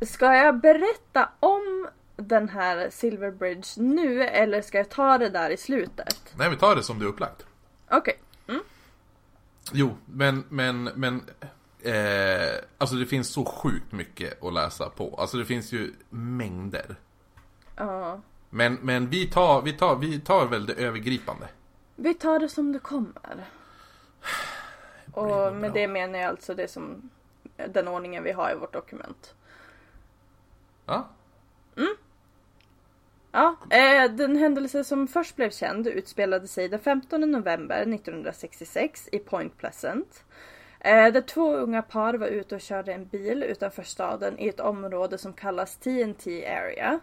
ska 0.03 0.35
jag 0.35 0.61
berätta 0.61 1.29
om 1.41 1.89
den 2.17 2.49
här 2.49 2.91
Silver 2.91 3.31
Bridge 3.31 3.69
nu 3.77 4.23
eller 4.25 4.63
ska 4.63 4.79
jag 4.79 4.89
ta 4.89 5.19
det 5.19 5.29
där 5.31 5.51
i 5.51 5.57
slutet? 5.57 6.35
Nej, 6.37 6.51
vi 6.51 6.57
tar 6.57 6.77
det 6.77 6.83
som 6.83 6.99
det 6.99 7.05
är 7.05 7.09
upplagt. 7.09 7.47
Okej. 7.91 8.21
Jo, 9.73 9.97
men, 10.07 10.45
men, 10.49 10.85
men... 10.85 11.23
Eh, 11.83 12.65
alltså 12.79 12.97
det 12.97 13.07
finns 13.07 13.29
så 13.29 13.45
sjukt 13.45 13.93
mycket 13.93 14.43
att 14.43 14.53
läsa 14.53 14.91
på. 14.91 15.17
Alltså 15.19 15.37
det 15.37 15.45
finns 15.45 15.73
ju 15.73 15.93
mängder. 16.11 16.97
Ja. 17.77 18.21
Men, 18.51 18.75
men 18.75 19.11
vi, 19.11 19.27
tar, 19.27 19.63
vi, 19.63 19.73
tar, 19.73 19.97
vi 19.97 20.21
tar 20.21 20.47
väl 20.47 20.67
det 20.67 20.73
övergripande. 20.73 21.49
Vi 21.97 22.15
tar 22.15 22.39
det 22.39 22.49
som 22.49 22.73
det 22.73 22.79
kommer. 22.79 23.47
blir 25.05 25.47
Och 25.47 25.57
med 25.57 25.73
det 25.73 25.89
menar 25.89 26.19
jag 26.19 26.29
alltså 26.29 26.55
det 26.55 26.71
som 26.71 27.11
den 27.69 27.89
ordningen 27.89 28.25
vi 28.25 28.33
har 28.33 28.51
i 28.53 28.55
vårt 28.55 28.73
dokument. 28.73 29.35
Ja, 30.87 31.09
Ja, 33.33 33.57
eh, 33.71 34.11
den 34.11 34.37
händelse 34.37 34.85
som 34.85 35.09
först 35.09 35.37
blev 35.37 35.51
känd 35.51 35.87
utspelade 35.87 36.49
sig 36.49 36.69
den 36.69 36.81
15 36.81 37.21
november 37.21 37.81
1966 37.87 39.09
i 39.13 39.19
Point 39.19 39.57
Pleasant. 39.59 40.25
Eh, 40.81 41.13
där 41.13 41.21
två 41.21 41.57
unga 41.57 41.83
par 41.83 42.15
var 42.15 42.27
ute 42.27 42.55
och 42.55 42.61
körde 42.61 42.93
en 42.93 43.07
bil 43.07 43.43
utanför 43.43 43.83
staden 43.83 44.39
i 44.39 44.49
ett 44.49 44.61
område 44.61 45.19
som 45.19 45.33
kallas 45.33 45.77
TNT 45.77 46.47
Area. 46.47 47.01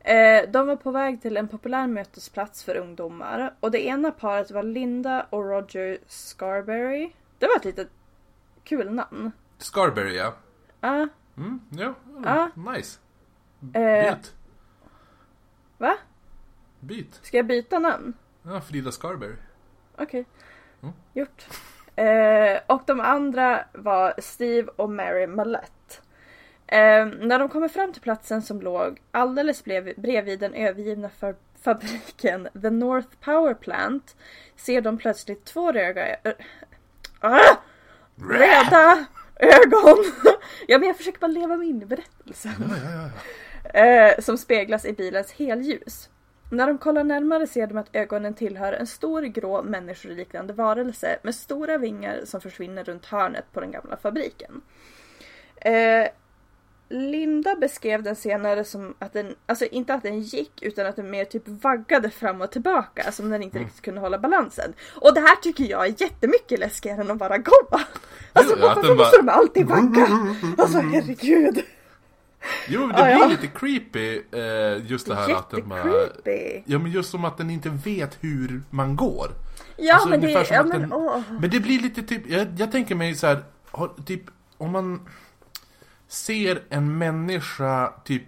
Eh, 0.00 0.50
de 0.50 0.66
var 0.66 0.76
på 0.76 0.90
väg 0.90 1.22
till 1.22 1.36
en 1.36 1.48
populär 1.48 1.86
mötesplats 1.86 2.64
för 2.64 2.76
ungdomar 2.76 3.54
och 3.60 3.70
det 3.70 3.86
ena 3.86 4.10
paret 4.10 4.50
var 4.50 4.62
Linda 4.62 5.26
och 5.30 5.44
Roger 5.44 5.98
Scarberry. 6.06 7.10
Det 7.38 7.46
var 7.46 7.56
ett 7.56 7.64
litet 7.64 7.88
kul 8.64 8.90
namn. 8.92 9.32
Scarberry 9.58 10.16
ja. 10.16 10.34
Ja, 10.80 11.08
Mm, 11.36 11.60
ja, 11.70 11.94
Ja. 12.24 12.50
nice. 12.72 12.98
eh, 13.74 14.14
Byt. 14.16 14.34
Va? 15.82 15.96
Byt. 16.80 17.20
Ska 17.22 17.36
jag 17.36 17.46
byta 17.46 17.78
namn? 17.78 18.12
Ja, 18.42 18.60
Frida 18.60 18.92
Scarberry. 18.92 19.34
Okej. 19.98 20.24
Mm. 20.82 20.94
Gjort. 21.12 21.46
Eh, 21.96 22.60
och 22.66 22.82
de 22.86 23.00
andra 23.00 23.64
var 23.72 24.14
Steve 24.18 24.70
och 24.76 24.90
Mary 24.90 25.26
Mallette. 25.26 25.94
Eh, 26.66 27.06
när 27.06 27.38
de 27.38 27.48
kommer 27.48 27.68
fram 27.68 27.92
till 27.92 28.02
platsen 28.02 28.42
som 28.42 28.60
låg 28.60 29.00
alldeles 29.10 29.64
bredvid 29.96 30.38
den 30.40 30.54
övergivna 30.54 31.08
fa- 31.20 31.34
fabriken 31.62 32.48
The 32.62 32.70
North 32.70 33.08
Power 33.20 33.54
Plant 33.54 34.16
ser 34.56 34.80
de 34.80 34.98
plötsligt 34.98 35.44
två 35.44 35.72
röda, 35.72 36.06
äh, 36.06 36.32
ah, 37.20 37.56
röda 38.16 39.04
ögon. 39.36 40.04
ja 40.66 40.78
men 40.78 40.88
jag 40.88 40.96
försöker 40.96 41.18
bara 41.20 41.26
leva 41.26 41.56
mig 41.56 41.68
in 41.68 41.82
i 41.82 41.86
berättelsen. 41.86 42.52
Ja, 42.70 42.76
ja, 42.84 42.92
ja. 43.02 43.10
Eh, 43.64 44.20
som 44.20 44.38
speglas 44.38 44.84
i 44.84 44.92
bilens 44.92 45.32
helljus. 45.32 46.08
När 46.50 46.66
de 46.66 46.78
kollar 46.78 47.04
närmare 47.04 47.46
ser 47.46 47.66
de 47.66 47.78
att 47.78 47.96
ögonen 47.96 48.34
tillhör 48.34 48.72
en 48.72 48.86
stor 48.86 49.22
grå 49.22 49.62
människoliknande 49.62 50.52
varelse 50.52 51.18
med 51.22 51.34
stora 51.34 51.78
vingar 51.78 52.20
som 52.24 52.40
försvinner 52.40 52.84
runt 52.84 53.06
hörnet 53.06 53.44
på 53.52 53.60
den 53.60 53.70
gamla 53.70 53.96
fabriken. 53.96 54.60
Eh, 55.56 56.06
Linda 56.88 57.56
beskrev 57.56 58.02
den 58.02 58.16
senare 58.16 58.64
som 58.64 58.94
att 58.98 59.12
den, 59.12 59.34
alltså 59.46 59.64
inte 59.64 59.94
att 59.94 60.02
den 60.02 60.20
gick 60.20 60.62
utan 60.62 60.86
att 60.86 60.96
den 60.96 61.10
mer 61.10 61.24
typ 61.24 61.42
vaggade 61.46 62.10
fram 62.10 62.40
och 62.40 62.50
tillbaka 62.50 63.12
som 63.12 63.30
den 63.30 63.42
inte 63.42 63.58
riktigt 63.58 63.82
kunde 63.82 64.00
hålla 64.00 64.18
balansen. 64.18 64.72
Och 65.00 65.14
det 65.14 65.20
här 65.20 65.36
tycker 65.36 65.64
jag 65.64 65.86
är 65.86 65.94
jättemycket 66.02 66.58
läskigare 66.60 67.00
än 67.00 67.10
att 67.10 67.18
bara 67.18 67.38
gå. 67.38 67.52
Alltså 68.32 68.56
varför 68.60 68.82
den 68.82 68.96
bara- 68.96 69.04
måste 69.06 69.16
de 69.16 69.28
alltid 69.28 69.66
vagga? 69.66 70.06
Alltså 70.58 70.78
herregud. 70.78 71.62
Jo, 72.68 72.86
det 72.86 72.94
Ja, 72.98 73.04
blir 73.04 73.12
ja. 73.14 73.26
lite 73.26 73.46
creepy 73.46 74.22
eh, 74.32 74.86
just 74.90 75.06
det 75.06 75.14
här 75.14 75.34
att 75.34 75.50
den 75.50 75.68
bara... 75.68 75.78
Jättecreepy. 76.02 76.62
Ja, 76.66 76.78
men 76.78 76.92
just 76.92 77.10
som 77.10 77.24
att 77.24 77.36
den 77.36 77.50
inte 77.50 77.68
vet 77.70 78.18
hur 78.20 78.62
man 78.70 78.96
går. 78.96 79.28
Ja 79.76 79.94
Alltså, 79.94 80.08
men 80.08 80.20
det, 80.20 80.46
som 80.46 80.54
ja, 80.56 80.62
men, 80.62 80.92
åh. 80.92 81.20
Men 81.40 81.50
det 81.50 81.60
blir 81.60 81.80
lite 81.80 82.02
typ, 82.02 82.30
jag, 82.30 82.48
jag 82.58 82.72
tänker 82.72 82.94
mig 82.94 83.14
så 83.14 83.26
här, 83.26 83.42
typ 84.06 84.22
om 84.58 84.70
man 84.72 85.08
ser 86.08 86.62
en 86.68 86.98
människa 86.98 87.92
typ 88.04 88.22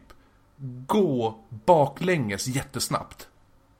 gå 0.86 1.38
baklänges 1.48 2.46
jättesnabbt. 2.46 3.28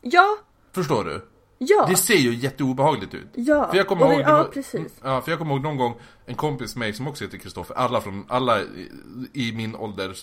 Ja, 0.01 0.37
Förstår 0.73 1.05
du? 1.05 1.21
Ja, 1.59 1.87
Det 1.89 1.97
ser 1.97 2.15
ju 2.17 2.35
jätteobehagligt 2.35 3.15
ut. 3.15 3.29
ja. 3.35 3.69
För 3.71 3.77
jag 3.77 3.87
kommer 3.87 4.07
ihåg, 4.07 4.19
det 4.25 4.31
ja 4.31 4.49
precis. 4.53 4.93
Ja, 5.03 5.21
för 5.21 5.31
jag 5.33 5.39
kommer 5.39 5.55
ihåg 5.55 5.63
någon 5.63 5.77
gång 5.77 5.95
en 6.27 6.35
kompis 6.35 6.77
med 6.77 6.81
mig 6.87 6.93
som 6.95 7.09
också 7.09 7.25
heter 7.25 7.39
Kristoffer, 7.39 7.75
alla 7.75 8.01
från, 8.01 8.27
alla 8.29 8.61
i, 8.61 8.91
i 9.33 9.53
min 9.53 9.77
ålder 9.77 10.15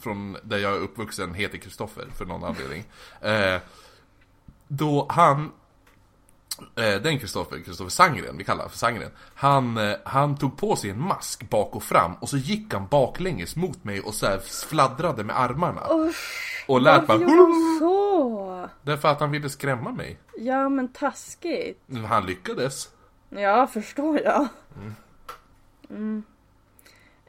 från 0.00 0.36
där 0.42 0.58
jag 0.58 0.72
är 0.72 0.78
uppvuxen 0.80 1.34
heter 1.34 1.58
Kristoffer 1.58 2.06
för 2.16 2.24
någon 2.24 2.44
anledning. 2.44 2.84
Eh, 3.20 3.60
då 4.68 5.06
han, 5.10 5.50
eh, 6.76 6.94
den 7.02 7.18
Kristoffer, 7.18 7.58
Kristoffer 7.58 7.90
Sangren, 7.90 8.36
vi 8.38 8.44
kallar 8.44 8.68
för 8.68 8.78
Sangren, 8.78 9.10
han, 9.34 9.76
eh, 9.76 9.96
han 10.04 10.36
tog 10.36 10.56
på 10.56 10.76
sig 10.76 10.90
en 10.90 11.00
mask 11.02 11.50
bak 11.50 11.76
och 11.76 11.82
fram 11.82 12.14
och 12.14 12.28
så 12.28 12.36
gick 12.36 12.72
han 12.74 12.86
baklänges 12.86 13.56
mot 13.56 13.84
mig 13.84 14.00
och 14.00 14.14
så 14.14 14.38
fladdrade 14.68 15.24
med 15.24 15.40
armarna. 15.40 15.80
Usch, 15.90 16.64
och 16.68 16.80
lät 16.80 17.08
varför 17.08 17.24
bara 17.24 17.30
gjorde 17.30 17.42
han 17.52 17.76
så? 17.80 18.51
Därför 18.82 19.08
att 19.08 19.20
han 19.20 19.30
ville 19.30 19.48
skrämma 19.48 19.92
mig. 19.92 20.18
Ja 20.38 20.68
men 20.68 20.88
taskigt. 20.88 21.80
Men 21.86 22.04
Han 22.04 22.26
lyckades. 22.26 22.90
Ja, 23.30 23.66
förstår 23.66 24.20
jag. 24.20 24.48
Mm. 25.90 26.22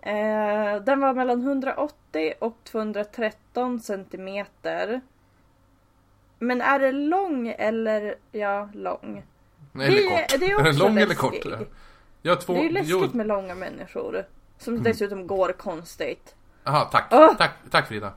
Eh, 0.01 0.83
den 0.83 0.99
var 0.99 1.13
mellan 1.13 1.41
180 1.41 2.33
och 2.39 2.57
213 2.63 3.79
centimeter. 3.79 5.01
Men 6.39 6.61
är 6.61 6.79
det 6.79 6.91
lång 6.91 7.47
eller 7.47 8.15
ja, 8.31 8.69
lång? 8.73 9.23
Nej, 9.71 9.91
Det 9.91 9.97
eller 9.97 10.11
är- 10.11 10.17
kort. 10.27 10.39
det 10.39 10.45
är 10.45 10.59
är 10.59 10.63
den 10.63 10.77
lång 10.77 10.97
eller 10.97 11.15
kort? 11.15 11.45
Har 12.29 12.35
två... 12.35 12.53
Det 12.53 12.59
är 12.59 12.63
ju 12.63 12.69
läskigt 12.69 12.89
jo- 12.91 13.09
med 13.13 13.27
långa 13.27 13.55
människor. 13.55 14.25
Som 14.57 14.73
Mm. 14.73 14.83
dessutom 14.83 15.27
går 15.27 15.51
konstigt. 15.51 16.35
Aha, 16.63 16.89
tack. 16.91 17.07
Åh! 17.11 17.33
tack. 17.37 17.51
Tack 17.71 17.87
Frida. 17.87 18.13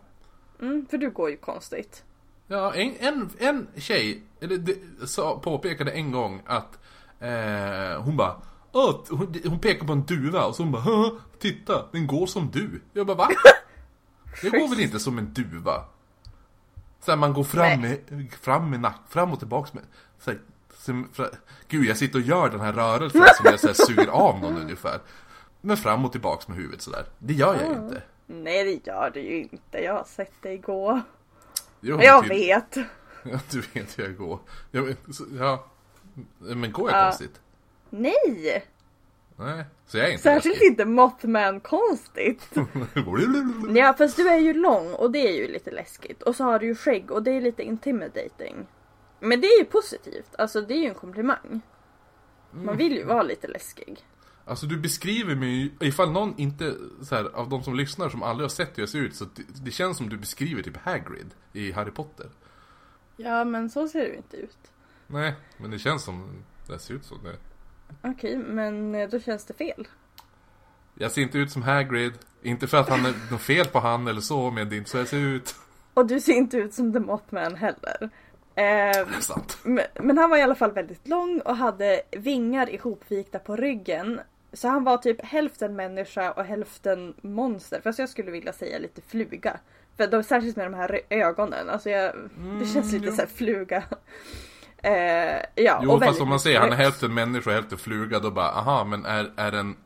Mm, 0.61 0.87
för 0.91 0.99
du 0.99 1.11
går 1.11 1.31
ju 1.31 1.37
konstigt. 1.37 2.05
Ja, 2.49 2.75
en, 2.75 2.95
en, 2.99 3.31
en 3.39 3.67
tjej 3.77 4.23
eller, 4.41 4.57
det, 4.59 4.77
sa, 5.07 5.39
påpekade 5.39 5.91
en 5.91 6.13
gång 6.13 6.43
att 6.47 6.79
eh, 7.21 8.03
hon 8.03 8.17
bara 8.17 8.37
hon, 8.73 9.35
hon 9.45 9.59
pekar 9.59 9.87
på 9.87 9.93
en 9.93 10.03
duva 10.03 10.45
och 10.45 10.57
så 10.57 10.63
hon 10.63 10.73
bara 10.73 10.83
"Haha, 10.83 11.11
Titta, 11.39 11.87
den 11.93 12.07
går 12.07 12.27
som 12.27 12.51
du. 12.53 12.81
Jag 12.93 13.07
bara 13.07 13.17
va? 13.17 13.29
Det 14.43 14.51
går 14.51 14.69
väl 14.69 14.81
inte 14.81 14.99
som 14.99 15.19
en 15.19 15.33
duva? 15.35 15.85
Så 17.01 17.11
här, 17.13 17.17
man 17.19 17.33
går 17.33 17.45
fram 17.45 17.81
med, 17.81 17.99
fram 18.41 18.71
med 18.71 18.81
nack, 18.81 19.01
fram 19.09 19.33
och 19.33 19.39
tillbaks 19.39 19.75
med 19.75 19.83
så 20.21 20.31
här, 20.31 20.41
som, 20.79 21.09
fra, 21.13 21.27
Gud, 21.69 21.87
jag 21.87 21.97
sitter 21.97 22.19
och 22.19 22.25
gör 22.25 22.49
den 22.51 22.61
här 22.61 22.73
rörelsen 22.73 23.23
som 23.37 23.45
jag 23.51 23.61
så 23.61 23.67
här, 23.67 23.75
suger 23.75 24.07
av 24.09 24.41
någon 24.41 24.57
ungefär. 24.63 25.01
Men 25.61 25.77
fram 25.77 26.05
och 26.05 26.13
tillbaks 26.13 26.49
med 26.49 26.57
huvudet 26.57 26.83
sådär. 26.83 27.05
Det 27.19 27.33
gör 27.35 27.55
jag 27.55 27.69
ju 27.73 27.85
inte. 27.85 28.03
Nej 28.27 28.65
det 28.65 28.91
gör 28.91 29.11
du 29.15 29.21
ju 29.21 29.43
inte. 29.43 29.79
Jag 29.79 29.93
har 29.95 30.05
sett 30.05 30.43
dig 30.43 30.59
gå. 30.59 31.01
Jo, 31.81 31.99
Jag 32.03 32.23
typ- 32.23 32.31
vet. 32.33 32.77
Ja, 33.33 33.39
du 33.51 33.61
vet 33.61 33.99
hur 33.99 34.05
jag 34.05 34.17
går. 34.17 34.39
Jag 34.71 34.97
ja. 35.39 35.67
Men 36.39 36.73
går 36.73 36.91
jag 36.91 36.99
Ja. 37.01 37.05
konstigt? 37.05 37.41
Nej! 37.91 38.65
Nej, 39.39 39.65
så 39.87 39.99
jag 39.99 40.07
är 40.07 40.11
inte 40.11 40.23
Särskilt 40.23 40.55
läskig. 40.55 40.67
inte 40.67 40.85
Mothman 40.85 41.61
konstigt. 41.61 42.49
Ja 43.75 43.95
fast 43.99 44.17
du 44.17 44.29
är 44.29 44.39
ju 44.39 44.55
lång 44.55 44.93
och 44.93 45.11
det 45.11 45.19
är 45.29 45.33
ju 45.33 45.49
lite 45.49 45.71
läskigt. 45.71 46.23
Och 46.23 46.37
så 46.37 46.45
har 46.45 46.59
du 46.59 46.67
ju 46.67 46.75
skägg 46.75 47.11
och 47.11 47.23
det 47.23 47.31
är 47.31 47.41
lite 47.41 47.63
intimidating. 47.63 48.67
Men 49.21 49.41
det 49.41 49.47
är 49.47 49.59
ju 49.59 49.65
positivt. 49.65 50.35
Alltså 50.39 50.61
det 50.61 50.75
är 50.75 50.79
ju 50.79 50.89
en 50.89 50.95
komplimang. 50.95 51.61
Man 52.51 52.77
vill 52.77 52.93
ju 52.97 53.05
vara 53.05 53.23
lite 53.23 53.47
läskig. 53.49 53.99
Alltså 54.49 54.67
du 54.67 54.77
beskriver 54.77 55.35
mig 55.35 55.73
ifall 55.81 56.13
någon 56.13 56.35
inte, 56.37 56.75
så 57.03 57.15
här, 57.15 57.25
av 57.25 57.49
de 57.49 57.63
som 57.63 57.75
lyssnar 57.75 58.09
som 58.09 58.23
aldrig 58.23 58.45
har 58.45 58.49
sett 58.49 58.79
hur 58.79 58.83
jag 58.83 58.89
ser 58.89 58.99
ut, 58.99 59.15
så 59.15 59.25
det, 59.25 59.43
det 59.65 59.71
känns 59.71 59.97
som 59.97 60.09
du 60.09 60.17
beskriver 60.17 60.63
typ 60.63 60.77
Hagrid 60.77 61.35
i 61.53 61.73
Harry 61.73 61.91
Potter. 61.91 62.27
Ja 63.17 63.45
men 63.45 63.71
så 63.71 63.89
ser 63.89 64.05
ju 64.05 64.17
inte 64.17 64.37
ut. 64.37 64.59
Nej, 65.07 65.35
men 65.57 65.71
det 65.71 65.79
känns 65.79 66.05
som 66.05 66.29
det 66.67 66.79
ser 66.79 66.95
ut 66.95 67.05
så 67.05 67.15
nu. 67.25 67.37
Okej 68.03 68.37
men 68.39 68.95
eh, 68.95 69.09
då 69.09 69.21
känns 69.21 69.45
det 69.45 69.55
fel. 69.55 69.89
Jag 70.95 71.13
ser 71.13 71.23
inte 71.23 71.39
ut 71.39 71.51
som 71.51 71.63
Hagrid, 71.63 72.13
inte 72.43 72.67
för 72.67 72.77
att 72.77 72.89
han 72.89 73.07
är 73.07 73.15
något 73.31 73.43
fel 73.43 73.67
på 73.67 73.79
han 73.79 74.09
eller 74.09 74.21
så, 74.21 74.51
men 74.51 74.69
det 74.69 74.77
är 74.77 74.79
inte 74.79 74.91
så 74.91 74.97
jag 74.97 75.09
ser 75.09 75.21
ut. 75.21 75.55
Och 75.95 76.07
du 76.07 76.21
ser 76.21 76.33
inte 76.33 76.57
ut 76.57 76.75
som 76.75 76.93
The 76.93 77.01
Mothman 77.01 77.55
heller. 77.55 78.11
Eh, 78.55 79.09
men, 79.63 79.85
men 80.01 80.19
han 80.19 80.31
var 80.31 80.37
i 80.37 80.43
alla 80.43 80.55
fall 80.55 80.73
väldigt 80.73 81.09
lång 81.09 81.41
och 81.41 81.57
hade 81.57 82.03
vingar 82.11 82.71
ihopvikta 82.71 83.39
på 83.39 83.57
ryggen. 83.57 84.21
Så 84.53 84.69
han 84.69 84.85
var 84.85 84.99
typ 84.99 85.25
hälften 85.25 85.77
människa 85.77 86.33
och 86.33 86.45
hälften 86.45 87.15
monster. 87.23 87.81
Fast 87.85 87.99
jag 87.99 88.09
skulle 88.09 88.31
vilja 88.31 88.53
säga 88.53 88.79
lite 88.79 89.01
fluga. 89.01 89.61
För 89.97 90.07
de, 90.07 90.23
särskilt 90.23 90.57
med 90.57 90.67
de 90.67 90.75
här 90.75 91.01
ögonen. 91.11 91.69
Alltså 91.69 91.91
jag, 91.91 92.15
det 92.61 92.67
känns 92.67 92.93
lite 92.93 93.07
jo. 93.07 93.13
så 93.13 93.21
här 93.21 93.29
fluga. 93.29 93.85
Eh, 94.83 95.43
ja, 95.55 95.81
Jo 95.83 95.93
och 95.93 96.03
fast 96.03 96.21
om 96.21 96.29
man 96.29 96.41
säger 96.41 96.61
han 96.61 96.73
är 96.73 96.77
hälften 96.77 97.15
människa 97.15 97.51
och 97.51 97.55
hälften 97.55 97.79
fluga 97.79 98.19
då 98.21 98.31
bara 98.31 98.51
aha 98.51 98.85
men 98.85 99.05
är, 99.05 99.33
är 99.37 99.53
den 99.53 99.77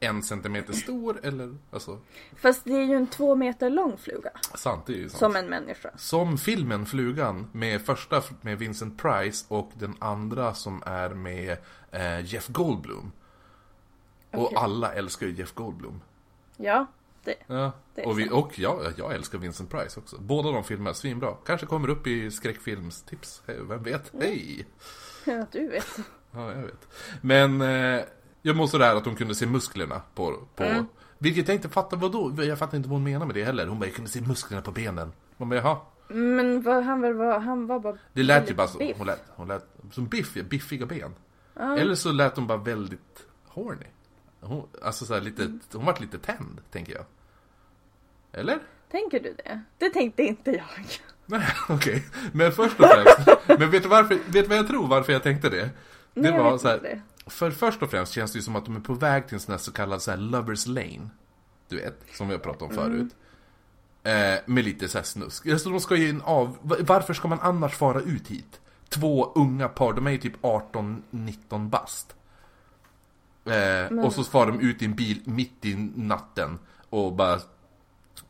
en 0.00 0.22
centimeter 0.22 0.72
stor 0.72 1.20
eller? 1.22 1.56
Alltså, 1.70 1.98
Fast 2.36 2.64
det 2.64 2.72
är 2.72 2.82
ju 2.82 2.94
en 2.94 3.06
två 3.06 3.34
meter 3.34 3.70
lång 3.70 3.96
fluga. 3.98 4.30
sant 4.54 4.86
det 4.86 4.92
är 4.92 4.96
ju 4.96 5.08
sant. 5.08 5.18
Som 5.18 5.36
en 5.36 5.46
människa. 5.46 5.90
Som 5.96 6.38
filmen 6.38 6.86
Flugan 6.86 7.50
med 7.52 7.82
första 7.82 8.22
med 8.40 8.58
Vincent 8.58 9.02
Price 9.02 9.44
och 9.48 9.70
den 9.74 9.96
andra 9.98 10.54
som 10.54 10.82
är 10.86 11.08
med 11.08 11.56
eh, 11.90 12.24
Jeff 12.24 12.48
Goldblum. 12.48 13.12
Och 14.36 14.62
alla 14.62 14.92
älskar 14.92 15.26
ju 15.26 15.32
Jeff 15.32 15.54
Goldblum. 15.54 16.00
Ja, 16.56 16.86
det. 17.24 17.34
Ja. 17.46 17.72
Det 17.94 18.02
Och, 18.02 18.18
vi, 18.18 18.30
och 18.30 18.58
jag, 18.58 18.92
jag 18.96 19.14
älskar 19.14 19.38
Vincent 19.38 19.70
Price 19.70 20.00
också. 20.00 20.16
Båda 20.20 20.50
de 20.50 20.64
filmerna 20.64 20.90
är 20.90 20.94
svinbra. 20.94 21.34
Kanske 21.46 21.66
kommer 21.66 21.88
upp 21.88 22.06
i 22.06 22.30
skräckfilmstips. 22.30 23.42
Vem 23.46 23.82
vet? 23.82 24.12
Hej! 24.20 24.66
Ja, 25.26 25.46
du 25.52 25.68
vet. 25.68 25.98
Ja, 26.32 26.52
jag 26.52 26.62
vet. 26.62 26.88
Men 27.20 27.60
eh, 27.60 28.04
jag 28.42 28.56
måste 28.56 28.78
det 28.78 28.84
här 28.84 28.96
att 28.96 29.04
hon 29.04 29.16
kunde 29.16 29.34
se 29.34 29.46
musklerna 29.46 30.02
på... 30.14 30.38
på 30.54 30.64
Mm. 30.64 30.86
Vilket 31.18 31.48
jag 31.48 31.54
inte 31.54 31.68
fattar, 31.68 31.96
vadå? 31.96 32.32
Jag 32.44 32.58
fattar 32.58 32.76
inte 32.76 32.88
vad 32.88 32.96
hon 32.96 33.04
menar 33.04 33.26
med 33.26 33.34
det 33.34 33.44
heller. 33.44 33.66
Hon 33.66 33.78
bara, 33.78 33.86
jag 33.86 33.94
kunde 33.94 34.10
se 34.10 34.20
musklerna 34.20 34.62
på 34.62 34.70
benen. 34.70 35.12
Man 35.36 35.48
bara, 35.48 35.56
jaha. 35.56 35.78
Men 36.08 36.62
vad, 36.62 36.84
han, 36.84 37.18
var, 37.18 37.38
han 37.38 37.66
var 37.66 37.80
bara... 37.80 37.96
Det 38.12 38.22
lät 38.22 38.50
ju 38.50 38.54
bara 38.54 38.68
biff. 38.78 38.96
Hon 38.98 39.06
lät, 39.06 39.22
hon 39.28 39.48
lät 39.48 39.66
som 39.92 40.06
biff, 40.06 40.34
biffiga 40.34 40.86
ben. 40.86 41.14
Eller 41.56 41.94
så 41.94 42.12
lät 42.12 42.36
hon 42.36 42.46
bara 42.46 42.58
väldigt 42.58 43.26
horny. 43.48 43.86
Hon, 44.44 44.68
alltså 44.82 45.04
så 45.06 45.20
lite, 45.20 45.42
Mm. 45.42 45.60
hon 45.72 45.84
vart 45.84 46.00
lite 46.00 46.18
tänd, 46.18 46.60
tänker 46.70 46.92
jag. 46.94 47.04
Eller? 48.32 48.58
Tänker 48.90 49.20
du 49.20 49.34
det? 49.44 49.60
Det 49.78 49.90
tänkte 49.90 50.22
inte 50.22 50.50
jag. 50.50 50.64
Nej, 51.26 51.46
okej. 51.68 52.04
Men 52.32 52.52
först 52.52 52.80
och 52.80 52.86
främst. 52.86 53.38
men 53.58 53.70
vet 53.70 53.82
du 53.82 53.88
varför, 53.88 54.14
vet 54.14 54.32
du 54.32 54.42
vad 54.42 54.58
jag 54.58 54.66
tror 54.68 54.86
varför 54.88 55.12
jag 55.12 55.22
tänkte 55.22 55.48
det? 55.50 55.70
Det 56.14 56.20
Nej, 56.30 56.38
var 56.38 56.58
så 56.58 56.68
här, 56.68 56.78
det. 56.78 57.00
För 57.26 57.50
först 57.50 57.82
och 57.82 57.90
främst 57.90 58.12
känns 58.12 58.32
det 58.32 58.36
ju 58.38 58.42
som 58.42 58.56
att 58.56 58.64
de 58.64 58.76
är 58.76 58.80
på 58.80 58.94
väg 58.94 59.26
till 59.26 59.34
en 59.34 59.40
sån 59.40 59.52
här 59.52 59.58
så 59.58 59.72
kallad 59.72 60.02
så 60.02 60.10
här 60.10 60.18
lovers 60.18 60.66
lane. 60.66 61.08
Du 61.68 61.76
vet, 61.76 62.00
som 62.12 62.28
vi 62.28 62.34
har 62.34 62.40
pratat 62.40 62.62
om 62.62 62.70
Mm. 62.70 62.82
förut. 62.84 63.14
Eh, 64.02 64.40
med 64.46 64.64
lite 64.64 64.88
så 64.88 64.98
här 64.98 65.04
snusk. 65.04 65.46
Alltså 65.46 65.70
de 65.70 65.80
ska 65.80 65.96
ju 65.96 66.08
en 66.10 66.22
av... 66.22 66.58
va- 66.62 66.76
Varför 66.80 67.14
ska 67.14 67.28
man 67.28 67.40
annars 67.40 67.74
fara 67.76 68.00
ut 68.00 68.28
hit? 68.28 68.60
Två 68.88 69.32
unga 69.34 69.68
par, 69.68 69.92
de 69.92 70.06
är 70.06 70.10
ju 70.10 70.18
typ 70.18 70.42
18-19 70.42 71.68
bast. 71.70 72.14
Eh, 73.44 73.98
och 73.98 74.12
så 74.12 74.24
far 74.24 74.46
de 74.46 74.60
ut 74.60 74.82
i 74.82 74.84
en 74.84 74.94
bil 74.94 75.20
mitt 75.24 75.64
i 75.64 75.74
natten 75.94 76.58
och 76.90 77.12
bara 77.12 77.40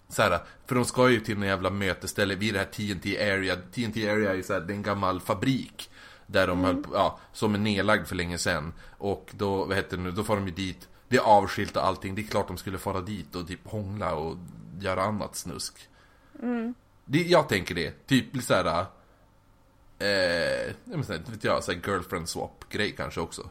så 0.09 0.23
här, 0.23 0.41
för 0.67 0.75
de 0.75 0.85
ska 0.85 1.11
ju 1.11 1.21
till 1.21 1.37
en 1.37 1.43
jävla 1.43 1.71
mötesställe 1.71 2.35
vid 2.35 2.55
det 2.55 2.59
här 2.59 2.67
TNT 2.67 3.33
Area. 3.33 3.57
TNT 3.57 4.11
Area 4.11 4.35
är 4.35 4.43
så 4.43 4.53
här, 4.53 4.61
det 4.61 4.73
är 4.73 4.77
en 4.77 4.83
gammal 4.83 5.21
fabrik. 5.21 5.91
Där 6.27 6.47
de 6.47 6.65
höll 6.65 6.83
på, 6.83 6.95
ja, 6.95 7.19
som 7.33 7.55
är 7.55 7.59
nedlagd 7.59 8.07
för 8.07 8.17
länge 8.17 8.39
sedan. 8.39 8.73
Och 8.99 9.31
då, 9.37 9.65
vad 9.65 9.77
heter 9.77 9.97
det 9.97 10.03
nu, 10.03 10.11
då 10.11 10.25
får 10.25 10.37
de 10.37 10.47
ju 10.47 10.53
dit. 10.53 10.89
Det 11.09 11.17
är 11.17 11.21
avskilt 11.21 11.77
och 11.77 11.87
allting. 11.87 12.15
Det 12.15 12.23
är 12.23 12.27
klart 12.27 12.49
de 12.49 12.57
skulle 12.57 12.79
fara 12.79 13.01
dit 13.01 13.35
och 13.35 13.49
typ 13.49 13.67
hångla 13.67 14.15
och 14.15 14.37
göra 14.81 15.03
annat 15.03 15.37
snusk. 15.37 15.89
Det, 17.05 17.23
jag 17.23 17.49
tänker 17.49 17.75
det. 17.75 18.07
Typ 18.07 18.43
såhär... 18.43 18.87
Eh, 19.99 20.09
jag 20.09 20.75
men, 20.85 20.99
inte 20.99 21.31
vet 21.31 21.45
jag, 21.45 21.65
så 21.65 21.73
här 21.73 21.81
girlfriend 21.87 22.29
swap 22.29 22.65
grej 22.69 22.95
kanske 22.97 23.21
också. 23.21 23.51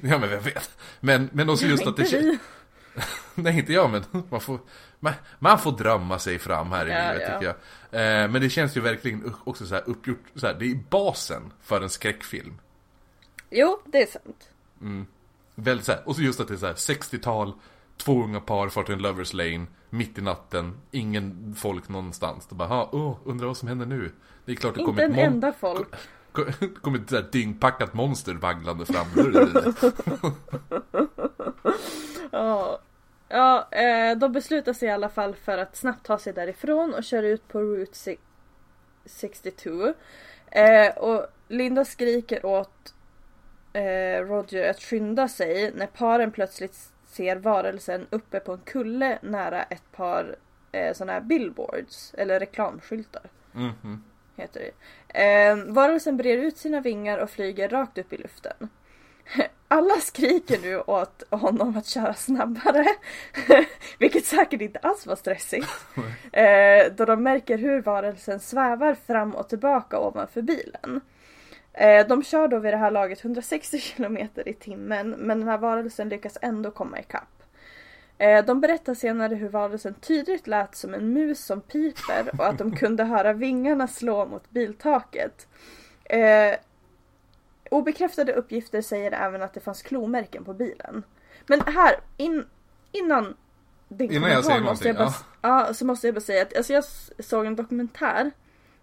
ja 0.10 0.18
men 0.18 0.28
vem 0.30 0.42
vet. 0.42 0.70
Men, 1.00 1.30
men 1.32 1.50
också 1.50 1.66
just 1.66 1.86
att 1.86 1.96
det 1.96 2.12
vi. 2.12 2.38
Nej, 3.34 3.58
inte 3.58 3.72
jag, 3.72 3.90
men 3.90 4.04
man 4.30 4.40
får, 4.40 4.58
man, 5.00 5.12
man 5.38 5.58
får 5.58 5.72
drömma 5.72 6.18
sig 6.18 6.38
fram 6.38 6.72
här 6.72 6.86
i 6.86 6.90
Ja, 6.90 7.12
livet 7.12 7.28
ja. 7.28 7.34
tycker 7.38 7.54
jag. 7.90 8.22
Eh, 8.24 8.30
men 8.30 8.42
det 8.42 8.50
känns 8.50 8.76
ju 8.76 8.80
verkligen 8.80 9.34
också 9.44 9.66
så 9.66 9.74
här 9.74 9.82
uppgjort, 9.86 10.24
så 10.34 10.46
här, 10.46 10.54
det 10.54 10.70
är 10.70 10.74
basen 10.90 11.52
för 11.62 11.80
en 11.80 11.90
skräckfilm. 11.90 12.58
Jo, 13.50 13.78
det 13.84 14.02
är 14.02 14.06
sant. 14.06 14.48
Väldigt 15.54 15.86
så 15.86 15.92
här, 15.92 16.08
och 16.08 16.16
så 16.16 16.22
just 16.22 16.40
att 16.40 16.48
det 16.48 16.54
är 16.54 16.58
så 16.58 16.66
här 16.66 16.74
60-tal, 16.74 17.52
två 17.96 18.24
unga 18.24 18.40
par 18.40 18.68
far 18.68 18.82
till 18.82 18.94
en 18.94 19.02
lovers 19.02 19.32
lane, 19.32 19.66
mitt 19.90 20.18
i 20.18 20.22
natten, 20.22 20.74
ingen 20.90 21.54
folk 21.58 21.88
någonstans. 21.88 22.46
Då 22.46 22.56
bara, 22.56 22.68
"Ha, 22.68 22.88
åh, 22.92 23.16
undrar 23.24 23.46
vad 23.46 23.56
som 23.56 23.68
händer 23.68 23.86
nu? 23.86 24.12
Det 24.44 24.52
är 24.52 24.56
klart 24.56 24.74
det 24.74 24.80
Inte 24.80 24.90
kommer 24.90 25.02
en 25.02 25.18
enda 25.32 25.52
folk. 25.52 25.88
Ko- 26.36 26.66
kommer 26.82 27.14
ett 27.18 27.32
dyngpackat 27.32 27.94
monster 27.94 28.34
vaglande 28.34 28.86
fram. 28.86 29.06
Ja, 32.32 32.78
ja 33.28 33.68
eh, 33.70 34.18
de 34.18 34.32
beslutar 34.32 34.72
sig 34.72 34.88
i 34.88 34.92
alla 34.92 35.08
fall 35.08 35.34
för 35.34 35.58
att 35.58 35.76
snabbt 35.76 36.06
ta 36.06 36.18
sig 36.18 36.32
därifrån 36.32 36.94
och 36.94 37.04
kör 37.04 37.22
ut 37.22 37.48
på 37.48 37.60
Route 37.60 37.96
si- 37.98 38.18
62. 39.04 39.94
Eh, 40.50 40.96
och 40.96 41.26
Linda 41.48 41.84
skriker 41.84 42.46
åt 42.46 42.94
eh, 43.72 44.20
Roger 44.24 44.70
att 44.70 44.80
skynda 44.82 45.28
sig 45.28 45.72
när 45.74 45.86
paren 45.86 46.30
plötsligt 46.30 46.78
ser 47.06 47.36
varelsen 47.36 48.06
uppe 48.10 48.40
på 48.40 48.52
en 48.52 48.58
kulle 48.64 49.18
nära 49.22 49.62
ett 49.62 49.92
par 49.92 50.36
eh, 50.72 50.94
sådana 50.94 51.12
här 51.12 51.20
billboards 51.20 52.14
eller 52.18 52.40
reklamskyltar. 52.40 53.22
Mhm. 53.52 54.02
Heter 54.36 54.60
det. 54.60 54.70
Eh, 55.22 55.56
varelsen 55.56 56.16
brer 56.16 56.38
ut 56.38 56.58
sina 56.58 56.80
vingar 56.80 57.18
och 57.18 57.30
flyger 57.30 57.68
rakt 57.68 57.98
upp 57.98 58.12
i 58.12 58.16
luften. 58.16 58.68
Alla 59.68 59.94
skriker 59.94 60.58
nu 60.62 60.80
åt 60.80 61.22
honom 61.30 61.76
att 61.76 61.86
köra 61.86 62.14
snabbare. 62.14 62.86
Vilket 63.98 64.24
säkert 64.24 64.60
inte 64.60 64.78
alls 64.78 65.06
var 65.06 65.16
stressigt. 65.16 65.68
Eh, 66.32 66.92
då 66.96 67.04
de 67.04 67.22
märker 67.22 67.58
hur 67.58 67.82
varelsen 67.82 68.40
svävar 68.40 68.94
fram 68.94 69.34
och 69.34 69.48
tillbaka 69.48 69.98
ovanför 69.98 70.42
bilen. 70.42 71.00
Eh, 71.72 72.06
de 72.06 72.22
kör 72.22 72.48
då 72.48 72.58
vid 72.58 72.72
det 72.72 72.76
här 72.76 72.90
laget 72.90 73.24
160 73.24 73.78
km 73.80 74.18
i 74.46 74.52
timmen 74.52 75.10
men 75.10 75.38
den 75.38 75.48
här 75.48 75.58
varelsen 75.58 76.08
lyckas 76.08 76.38
ändå 76.42 76.70
komma 76.70 77.00
ikapp. 77.00 77.35
Eh, 78.18 78.44
de 78.44 78.60
berättar 78.60 78.94
senare 78.94 79.34
hur 79.34 79.48
varelsen 79.48 79.94
tydligt 79.94 80.46
lät 80.46 80.74
som 80.74 80.94
en 80.94 81.12
mus 81.12 81.44
som 81.44 81.60
piper 81.60 82.30
och 82.38 82.46
att 82.46 82.58
de 82.58 82.76
kunde 82.76 83.04
höra 83.04 83.32
vingarna 83.32 83.88
slå 83.88 84.26
mot 84.26 84.50
biltaket. 84.50 85.48
Eh, 86.04 86.54
obekräftade 87.70 88.32
uppgifter 88.32 88.82
säger 88.82 89.12
även 89.12 89.42
att 89.42 89.54
det 89.54 89.60
fanns 89.60 89.82
klomärken 89.82 90.44
på 90.44 90.54
bilen. 90.54 91.02
Men 91.46 91.60
här, 91.60 91.96
in, 92.16 92.46
innan 92.92 93.36
din 93.88 94.12
Innan 94.12 94.30
jag 94.30 94.44
säger 94.44 94.60
måste 94.60 94.88
jag 94.88 94.96
bara, 94.96 95.04
någonting, 95.04 95.26
ja. 95.40 95.74
så 95.74 95.84
måste 95.84 96.06
jag 96.06 96.14
bara 96.14 96.20
säga 96.20 96.42
att 96.42 96.56
alltså 96.56 96.72
jag 96.72 96.84
såg 97.18 97.46
en 97.46 97.56
dokumentär 97.56 98.30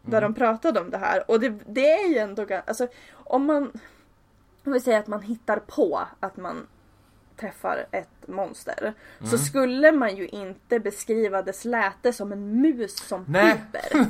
där 0.01 0.21
de 0.21 0.33
pratade 0.33 0.79
om 0.79 0.89
det 0.89 0.97
här 0.97 1.31
och 1.31 1.39
det, 1.39 1.53
det 1.67 1.91
är 1.91 2.09
ju 2.09 2.17
ändå 2.17 2.45
alltså 2.67 2.87
om 3.13 3.45
man 3.45 3.71
om 4.65 4.71
vi 4.73 4.79
säger 4.79 4.99
att 4.99 5.07
man 5.07 5.21
hittar 5.21 5.59
på 5.59 6.01
att 6.19 6.37
man 6.37 6.67
träffar 7.39 7.85
ett 7.91 8.27
monster 8.27 8.93
så 9.23 9.37
skulle 9.37 9.91
man 9.91 10.15
ju 10.15 10.27
inte 10.27 10.79
beskriva 10.79 11.41
dess 11.41 11.65
läte 11.65 12.13
som 12.13 12.31
en 12.31 12.61
mus 12.61 13.07
som 13.07 13.25
Nej. 13.27 13.61
piper. 13.71 14.05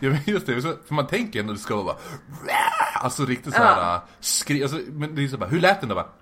ja 0.00 0.16
just 0.26 0.46
det, 0.46 0.62
för 0.62 0.94
man 0.94 1.06
tänker 1.06 1.40
ändå 1.40 1.52
att 1.52 1.58
det 1.58 1.62
ska 1.62 1.82
vara 1.82 1.96
Alltså 2.94 3.24
riktigt 3.24 3.54
såhär 3.54 3.76
Ja. 3.76 3.94
ja. 3.94 4.02
skri, 4.20 4.62
alltså, 4.62 4.78
men 4.88 5.14
det 5.14 5.24
är 5.24 5.28
så 5.28 5.38
bara, 5.38 5.50
hur 5.50 5.60
lät 5.60 5.80
den 5.80 5.88
då 5.88 5.94
bara? 5.94 6.08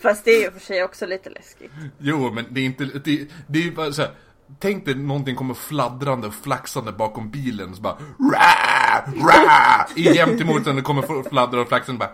Fast 0.00 0.24
det 0.24 0.30
är 0.30 0.42
ju 0.42 0.50
för 0.50 0.60
sig 0.60 0.84
också 0.84 1.06
lite 1.06 1.30
läskigt. 1.30 1.72
Jo 1.98 2.30
men 2.30 2.44
det 2.50 2.60
är 2.60 2.64
inte, 2.64 2.84
det, 2.84 3.28
det 3.46 3.58
är 3.58 3.62
ju 3.62 3.72
bara 3.72 3.92
såhär 3.92 4.10
Tänk 4.58 4.84
dig 4.84 4.94
någonting 4.94 5.36
kommer 5.36 5.54
fladdrande 5.54 6.26
och 6.26 6.34
flaxande 6.34 6.92
bakom 6.92 7.30
bilen 7.30 7.70
och 7.70 7.76
så 7.76 7.82
bara 7.82 7.96
Rah! 8.32 9.12
Rah! 9.14 9.86
I 9.96 10.16
jämt 10.16 10.40
emot 10.40 10.64
den 10.64 10.76
det 10.76 10.82
kommer 10.82 11.28
fladdra 11.28 11.60
och 11.60 11.68
flaxande 11.68 11.98
bara 11.98 12.10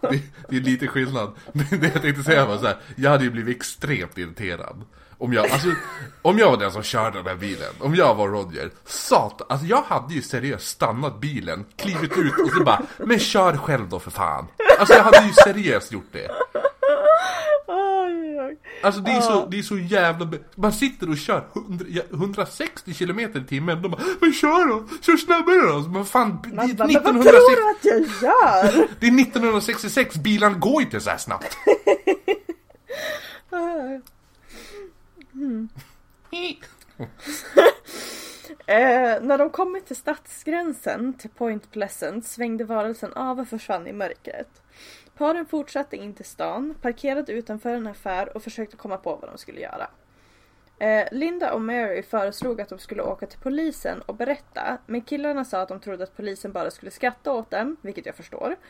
det, 0.00 0.22
det 0.48 0.56
är 0.56 0.60
lite 0.60 0.86
skillnad. 0.86 1.32
Men 1.52 1.80
det 1.80 1.90
jag 1.94 2.02
tänkte 2.02 2.22
säga 2.22 2.46
var 2.46 2.58
så 2.58 2.66
här, 2.66 2.76
jag 2.96 3.10
hade 3.10 3.24
ju 3.24 3.30
blivit 3.30 3.56
extremt 3.56 4.18
irriterad. 4.18 4.84
Om 5.18 5.32
jag, 5.32 5.50
alltså, 5.50 5.68
om 6.22 6.38
jag 6.38 6.50
var 6.50 6.56
den 6.56 6.72
som 6.72 6.82
körde 6.82 7.18
den 7.18 7.26
här 7.26 7.34
bilen, 7.34 7.72
om 7.78 7.94
jag 7.94 8.14
var 8.14 8.28
Roger, 8.28 8.70
satan, 8.84 9.46
alltså 9.50 9.66
jag 9.66 9.82
hade 9.82 10.14
ju 10.14 10.22
seriöst 10.22 10.66
stannat 10.66 11.20
bilen, 11.20 11.64
klivit 11.76 12.18
ut 12.18 12.32
och 12.44 12.50
så 12.50 12.64
bara, 12.64 12.82
men 12.98 13.18
kör 13.18 13.56
själv 13.56 13.88
då 13.88 13.98
för 13.98 14.10
fan. 14.10 14.46
Alltså 14.78 14.94
jag 14.94 15.02
hade 15.02 15.26
ju 15.26 15.32
seriöst 15.32 15.92
gjort 15.92 16.12
det. 16.12 16.28
Alltså 18.82 19.00
det 19.00 19.10
är, 19.10 19.20
så, 19.20 19.46
det 19.46 19.58
är 19.58 19.62
så 19.62 19.78
jävla... 19.78 20.28
Man 20.54 20.72
sitter 20.72 21.10
och 21.10 21.16
kör 21.16 21.44
100, 21.54 21.86
ja, 21.88 22.02
160 22.12 22.94
km 22.94 23.20
i 23.20 23.44
timmen. 23.48 23.82
De 23.82 23.90
bara, 23.90 24.02
men 24.20 24.32
kör 24.32 24.68
då! 24.68 24.88
Kör 25.02 25.16
snabbare 25.16 25.72
då! 25.72 25.82
Så, 25.82 25.88
Men 25.88 26.04
fan, 26.04 26.38
det 26.44 26.54
Man 26.54 26.70
är, 26.70 26.74
bara, 26.74 26.88
men 26.88 27.02
vad 27.02 27.26
1960, 27.26 27.30
tror 27.32 27.56
du 27.56 27.70
att 27.70 27.84
jag 27.84 28.00
gör? 28.00 28.72
det 29.00 29.06
är 29.06 29.20
1966, 29.20 30.16
bilarna 30.16 30.58
går 30.58 30.82
inte 30.82 31.00
så 31.00 31.10
här 31.10 31.18
snabbt. 31.18 31.56
Eh, 38.68 39.22
när 39.22 39.38
de 39.38 39.50
kommit 39.50 39.86
till 39.86 39.96
stadsgränsen 39.96 41.12
till 41.12 41.30
Point 41.30 41.70
Pleasant 41.70 42.26
svängde 42.26 42.64
varelsen 42.64 43.12
av 43.12 43.40
och 43.40 43.48
försvann 43.48 43.86
i 43.86 43.92
mörkret. 43.92 44.48
Paren 45.18 45.46
fortsatte 45.46 45.96
in 45.96 46.14
till 46.14 46.24
stan, 46.24 46.74
parkerade 46.82 47.32
utanför 47.32 47.74
en 47.74 47.86
affär 47.86 48.36
och 48.36 48.42
försökte 48.42 48.76
komma 48.76 48.96
på 48.96 49.16
vad 49.16 49.30
de 49.30 49.38
skulle 49.38 49.60
göra. 49.60 49.88
Eh, 50.78 51.08
Linda 51.12 51.52
och 51.52 51.60
Mary 51.60 52.02
föreslog 52.02 52.60
att 52.60 52.68
de 52.68 52.78
skulle 52.78 53.02
åka 53.02 53.26
till 53.26 53.38
polisen 53.38 54.02
och 54.02 54.14
berätta, 54.14 54.78
men 54.86 55.02
killarna 55.02 55.44
sa 55.44 55.60
att 55.60 55.68
de 55.68 55.80
trodde 55.80 56.04
att 56.04 56.16
polisen 56.16 56.52
bara 56.52 56.70
skulle 56.70 56.90
skratta 56.90 57.32
åt 57.32 57.50
dem, 57.50 57.76
vilket 57.80 58.06
jag 58.06 58.14
förstår. 58.14 58.56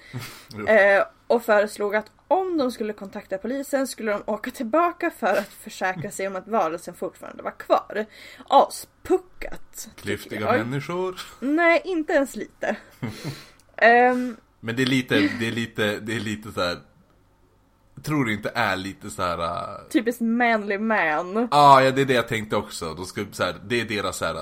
Eh, 0.69 1.05
och 1.27 1.43
föreslog 1.43 1.97
att 1.97 2.11
om 2.29 2.59
de 2.59 2.73
skulle 2.73 2.93
kontakta 2.93 3.39
polisen 3.39 3.87
skulle 3.87 4.13
de 4.13 4.23
åka 4.27 4.51
tillbaka 4.51 5.11
för 5.11 5.37
att 5.37 5.49
försäkra 5.49 6.11
sig 6.11 6.27
om 6.27 6.37
att 6.37 6.49
varelsen 6.49 6.95
fortfarande 6.95 7.43
var 7.43 7.51
kvar. 7.51 8.07
Aspuckat! 8.49 9.89
Klyftiga 9.97 10.53
människor. 10.53 11.21
Nej, 11.41 11.83
inte 11.85 12.13
ens 12.13 12.37
lite. 12.37 12.77
Ehm, 13.77 14.37
Men 14.67 14.77
det 14.77 14.83
är 14.83 14.87
lite, 14.87 15.15
det 15.41 15.47
är 15.49 15.53
lite, 15.53 16.01
det 16.01 16.17
är 16.17 16.21
lite 16.21 16.53
så 16.53 16.61
här. 16.61 16.79
Tror 18.03 18.25
du 18.25 18.33
inte 18.33 18.51
är 18.55 18.77
lite 18.77 19.11
så 19.11 19.23
här. 19.23 19.39
äh, 19.39 19.89
typiskt 19.91 20.21
manly 20.21 20.79
man. 20.79 21.49
Ah, 21.51 21.81
ja, 21.81 21.91
det 21.91 22.01
är 22.01 22.05
det 22.07 22.15
jag 22.15 22.29
tänkte 22.29 22.57
också. 22.57 22.95
De 22.95 23.05
ska, 23.07 23.25
så 23.33 23.43
här, 23.45 23.57
det 23.67 23.81
är 23.81 23.85
deras 23.85 24.17
så 24.17 24.25
här, 24.25 24.35
äh, 24.35 24.41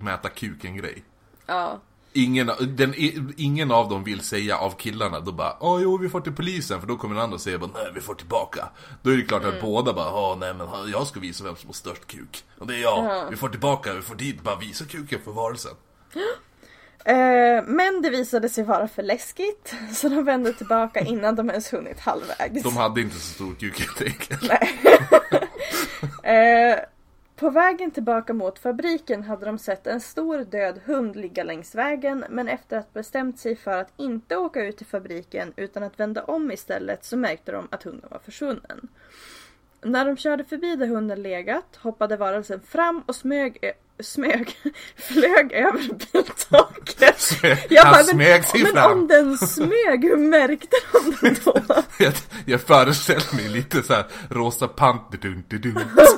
mäta 0.00 0.28
kuken 0.28 0.76
grej. 0.76 1.04
Ja. 1.46 1.80
Ingen, 2.12 2.50
den, 2.60 2.94
ingen 3.36 3.70
av 3.70 3.88
dem 3.88 4.04
vill 4.04 4.20
säga 4.20 4.56
av 4.56 4.70
killarna, 4.70 5.20
då 5.20 5.32
bara 5.32 5.56
Åh 5.60 5.82
jo 5.82 5.96
vi 5.98 6.08
får 6.08 6.20
till 6.20 6.32
polisen, 6.32 6.80
för 6.80 6.88
då 6.88 6.96
kommer 6.96 7.14
den 7.14 7.24
andra 7.24 7.38
säga 7.38 7.58
bara 7.58 7.70
Nej 7.74 7.90
vi 7.94 8.00
får 8.00 8.14
tillbaka 8.14 8.68
Då 9.02 9.10
är 9.10 9.16
det 9.16 9.22
klart 9.22 9.42
Mm. 9.42 9.54
att 9.54 9.60
båda 9.62 9.92
bara 9.92 10.14
Åh 10.14 10.36
nej 10.38 10.54
men 10.54 10.68
jag 10.92 11.06
ska 11.06 11.20
visa 11.20 11.44
vem 11.44 11.56
som 11.56 11.68
har 11.68 11.74
störst 11.74 12.06
kuk 12.06 12.44
Och 12.58 12.66
det 12.66 12.74
är 12.76 12.82
jag, 12.82 13.04
Ja. 13.04 13.26
vi 13.30 13.36
får 13.36 13.48
tillbaka, 13.48 13.94
vi 13.94 14.02
får 14.02 14.14
dit, 14.14 14.42
bara 14.42 14.56
visa 14.56 14.84
kuken 14.84 15.20
för 15.24 15.32
varelsen 15.32 15.72
men 17.66 18.02
det 18.02 18.10
visade 18.10 18.48
sig 18.48 18.64
vara 18.64 18.88
för 18.88 19.02
läskigt, 19.02 19.74
så 19.92 20.08
de 20.08 20.24
vände 20.24 20.52
tillbaka 20.52 21.00
innan 21.00 21.36
de 21.36 21.50
ens 21.50 21.72
hunnit 21.72 22.00
halvvägs. 22.00 22.62
De 22.62 22.76
hade 22.76 23.00
inte 23.00 23.16
så 23.16 23.34
stor 23.34 23.54
kuk 23.54 23.80
helt 23.80 24.02
enkelt 24.02 24.42
Nej. 24.48 24.78
eh, 26.72 26.78
på 27.36 27.50
vägen 27.50 27.90
tillbaka 27.90 28.34
mot 28.34 28.58
fabriken 28.58 29.22
hade 29.22 29.46
de 29.46 29.58
sett 29.58 29.86
en 29.86 30.00
stor 30.00 30.38
död 30.38 30.80
hund 30.84 31.16
ligga 31.16 31.44
längs 31.44 31.74
vägen 31.74 32.24
men 32.30 32.48
efter 32.48 32.76
att 32.78 32.92
bestämt 32.92 33.38
sig 33.38 33.56
för 33.56 33.78
att 33.80 33.92
inte 33.96 34.36
åka 34.36 34.64
ut 34.64 34.76
till 34.76 34.86
fabriken 34.86 35.52
utan 35.56 35.82
att 35.82 36.00
vända 36.00 36.24
om 36.24 36.52
istället 36.52 37.04
så 37.04 37.16
märkte 37.16 37.52
de 37.52 37.68
att 37.70 37.82
hunden 37.82 38.08
var 38.10 38.18
försvunnen. 38.18 38.88
När 39.84 40.04
de 40.04 40.16
körde 40.16 40.44
förbi 40.44 40.76
där 40.76 40.86
hunden 40.86 41.22
legat 41.22 41.76
hoppade 41.76 42.16
varelsen 42.16 42.60
fram 42.60 43.02
och 43.06 43.16
smög 43.16 43.74
smög, 44.00 44.56
flög 44.96 45.52
över 45.52 46.12
biltaket. 46.12 47.42
Jag 47.70 47.86
bara, 47.86 48.02
smög 48.02 48.44
sig 48.44 48.62
men, 48.62 48.72
fram. 48.72 48.90
men 48.90 48.98
om 48.98 49.06
den 49.08 49.38
smög, 49.38 50.04
hur 50.04 50.16
märkte 50.16 50.76
de 50.92 51.16
den 51.20 51.36
då? 51.44 51.62
jag, 51.98 52.12
jag 52.46 52.60
föreställer 52.60 53.36
mig 53.36 53.48
lite 53.48 53.82
så 53.82 53.94
här 53.94 54.06
rosa 54.30 54.68
panter, 54.68 55.18
dun, 55.18 55.44
dun, 55.48 55.60
dun, 55.60 55.74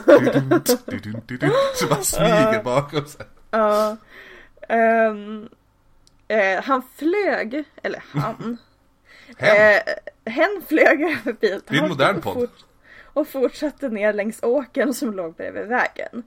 dun, 0.07 0.48
dun, 0.87 1.22
dun, 1.26 1.38
dun, 1.38 1.50
så 1.74 1.87
man 1.87 2.05
smyger 2.05 2.57
uh, 2.57 2.62
bakom 2.62 3.07
sig. 3.07 3.26
Ja. 3.50 3.96
Uh, 4.70 5.11
um, 5.11 5.48
uh, 6.33 6.62
han 6.64 6.83
flög, 6.96 7.64
eller 7.83 8.02
han. 8.12 8.59
Hen. 9.38 9.57
Eh, 9.57 10.33
hen 10.33 10.62
flög 10.68 11.02
över 11.02 11.33
biltaket. 11.33 11.64
Det 11.68 11.76
är 11.76 11.83
en 11.83 11.88
modern 11.88 12.20
podd. 12.20 12.35
Fort, 12.35 12.65
och 13.16 13.29
fortsatte 13.29 13.88
ner 13.88 14.12
längs 14.12 14.42
åkern 14.42 14.94
som 14.94 15.14
låg 15.14 15.35
bredvid 15.35 15.66
vägen. 15.66 16.22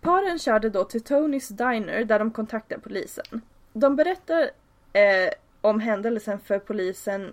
Paren 0.00 0.38
körde 0.38 0.70
då 0.70 0.84
till 0.84 1.04
Tonys 1.04 1.48
Diner 1.48 2.04
där 2.04 2.18
de 2.18 2.30
kontaktade 2.30 2.80
polisen. 2.80 3.40
De 3.72 3.96
berättar 3.96 4.50
eh, 4.92 5.30
om 5.60 5.80
händelsen 5.80 6.40
för 6.40 6.58
polisen 6.58 7.32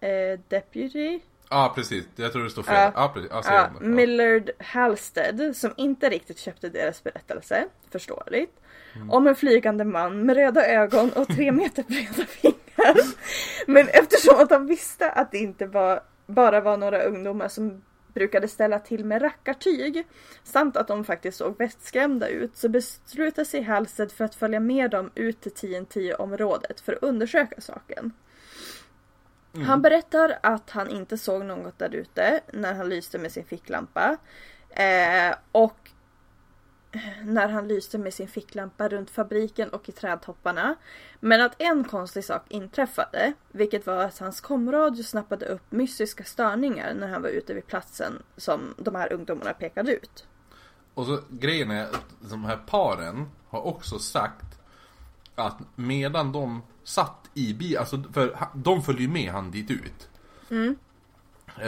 eh, 0.00 0.40
Deputy 0.48 1.20
Ja 1.50 1.72
precis, 1.74 2.04
jag 2.16 2.32
tror 2.32 2.44
det 2.44 2.50
står 2.50 2.62
fel 2.62 2.92
Ja, 2.94 3.12
om 3.14 3.22
det. 3.22 3.28
Ja. 3.30 3.70
Millard 3.80 4.50
Halstead 4.58 5.56
som 5.56 5.74
inte 5.76 6.08
riktigt 6.08 6.38
köpte 6.38 6.68
deras 6.68 7.04
berättelse, 7.04 7.66
förståeligt. 7.90 8.60
Mm. 8.94 9.10
Om 9.10 9.26
en 9.26 9.36
flygande 9.36 9.84
man 9.84 10.26
med 10.26 10.36
röda 10.36 10.66
ögon 10.66 11.10
och 11.10 11.28
tre 11.28 11.52
meter 11.52 11.82
breda 11.82 12.26
fingrar. 12.26 12.96
Men 13.66 13.88
eftersom 13.88 14.34
att 14.38 14.50
han 14.50 14.66
visste 14.66 15.10
att 15.10 15.30
det 15.30 15.38
inte 15.38 15.66
var, 15.66 16.00
bara 16.30 16.60
var 16.60 16.76
några 16.76 17.02
ungdomar 17.02 17.48
som 17.48 17.82
brukade 18.14 18.48
ställa 18.48 18.78
till 18.78 19.04
med 19.04 19.22
rackartyg 19.22 20.06
samt 20.44 20.76
att 20.76 20.88
de 20.88 21.04
faktiskt 21.04 21.38
såg 21.38 21.58
västskrämda 21.58 22.28
ut 22.28 22.56
så 22.56 22.68
beslutade 22.68 23.44
sig 23.44 23.62
Halstead 23.62 24.12
för 24.12 24.24
att 24.24 24.34
följa 24.34 24.60
med 24.60 24.90
dem 24.90 25.10
ut 25.14 25.40
till 25.40 25.52
TNT-området 25.52 26.80
för 26.80 26.92
att 26.92 27.02
undersöka 27.02 27.60
saken. 27.60 28.12
Han 29.66 29.82
berättar 29.82 30.38
att 30.42 30.70
han 30.70 30.90
inte 30.90 31.18
såg 31.18 31.44
något 31.44 31.78
där 31.78 31.94
ute 31.94 32.40
när 32.52 32.74
han 32.74 32.88
lyste 32.88 33.18
med 33.18 33.32
sin 33.32 33.44
ficklampa. 33.44 34.16
Eh, 34.70 35.34
och 35.52 35.90
när 37.24 37.48
han 37.48 37.68
lyste 37.68 37.98
med 37.98 38.14
sin 38.14 38.28
ficklampa 38.28 38.88
runt 38.88 39.10
fabriken 39.10 39.68
och 39.68 39.88
i 39.88 39.92
trädtopparna. 39.92 40.74
Men 41.20 41.40
att 41.40 41.54
en 41.58 41.84
konstig 41.84 42.24
sak 42.24 42.42
inträffade, 42.48 43.32
vilket 43.52 43.86
var 43.86 44.04
att 44.04 44.18
hans 44.18 44.40
komradio 44.40 45.02
snappade 45.02 45.46
upp 45.46 45.72
mystiska 45.72 46.24
störningar 46.24 46.94
när 46.94 47.08
han 47.08 47.22
var 47.22 47.28
ute 47.28 47.54
vid 47.54 47.66
platsen 47.66 48.22
som 48.36 48.74
de 48.78 48.94
här 48.94 49.12
ungdomarna 49.12 49.52
pekade 49.52 49.92
ut. 49.92 50.26
Och 50.94 51.06
så 51.06 51.20
grejen 51.30 51.70
är 51.70 51.84
att 51.84 52.06
de 52.30 52.44
här 52.44 52.56
paren 52.56 53.28
har 53.48 53.60
också 53.60 53.98
sagt 53.98 54.58
att 55.34 55.58
medan 55.76 56.32
de 56.32 56.62
satt 56.84 57.30
i 57.34 57.54
bil, 57.54 57.78
alltså 57.78 58.02
för 58.12 58.48
de 58.54 58.82
följde 58.82 59.02
ju 59.02 59.08
med 59.08 59.32
han 59.32 59.50
dit 59.50 59.70
ut. 59.70 60.08
Eh, 60.50 60.72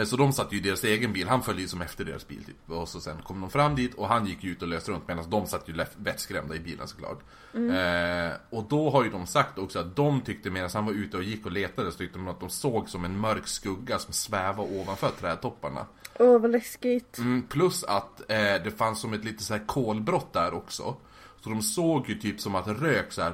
Så 0.05 0.17
de 0.17 0.33
satt 0.33 0.53
ju 0.53 0.57
i 0.57 0.59
deras 0.59 0.83
egen 0.83 1.13
bil, 1.13 1.27
han 1.27 1.43
följde 1.43 1.61
ju 1.61 1.67
som 1.67 1.81
efter 1.81 2.05
deras 2.05 2.27
bil 2.27 2.43
typ. 2.43 2.69
Och 2.69 2.89
så 2.89 2.99
sen 2.99 3.17
kom 3.23 3.41
de 3.41 3.49
fram 3.49 3.75
dit 3.75 3.93
och 3.93 4.07
han 4.07 4.25
gick 4.25 4.43
ut 4.43 4.61
och 4.61 4.67
löste 4.67 4.91
runt 4.91 5.07
medan 5.07 5.29
de 5.29 5.47
satt 5.47 5.69
ju 5.69 5.85
vettskrämda 5.97 6.55
i 6.55 6.59
bilen 6.59 6.87
såklart. 6.87 7.19
Eh, 7.53 8.33
och 8.49 8.63
då 8.69 8.89
har 8.89 9.03
ju 9.03 9.09
de 9.09 9.27
sagt 9.27 9.57
också 9.57 9.79
att 9.79 9.95
de 9.95 10.21
tyckte 10.21 10.49
medan 10.49 10.69
han 10.73 10.85
var 10.85 10.93
ute 10.93 11.17
och 11.17 11.23
gick 11.23 11.45
och 11.45 11.51
letade 11.51 11.91
så 11.91 11.97
tyckte 11.97 12.17
de 12.17 12.27
att 12.27 12.39
de 12.39 12.49
såg 12.49 12.89
som 12.89 13.05
en 13.05 13.19
mörk 13.19 13.47
skugga 13.47 13.99
som 13.99 14.13
svävade 14.13 14.79
ovanför 14.81 15.11
trädtopparna. 15.19 15.85
Åh 16.19 16.41
vad 16.41 16.51
läskigt. 16.51 17.17
Mm, 17.17 17.41
plus 17.41 17.83
att 17.83 18.19
eh, 18.19 18.63
det 18.63 18.77
fanns 18.77 18.99
som 18.99 19.13
ett 19.13 19.25
lite 19.25 19.43
så 19.43 19.53
här 19.53 19.65
kolbrott 19.65 20.33
där 20.33 20.53
också. 20.53 20.95
Så 21.41 21.49
de 21.49 21.61
såg 21.61 22.09
ju 22.09 22.15
typ 22.15 22.39
som 22.39 22.55
att 22.55 22.67
rök 22.67 23.11
så 23.11 23.21
här, 23.21 23.33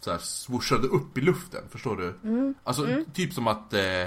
så 0.00 0.10
här 0.10 0.84
upp 0.94 1.18
i 1.18 1.20
luften, 1.20 1.62
förstår 1.70 1.96
du? 1.96 2.14
Alltså 2.64 2.86
typ 3.14 3.32
som 3.32 3.46
att, 3.46 3.74
eh, 3.74 4.06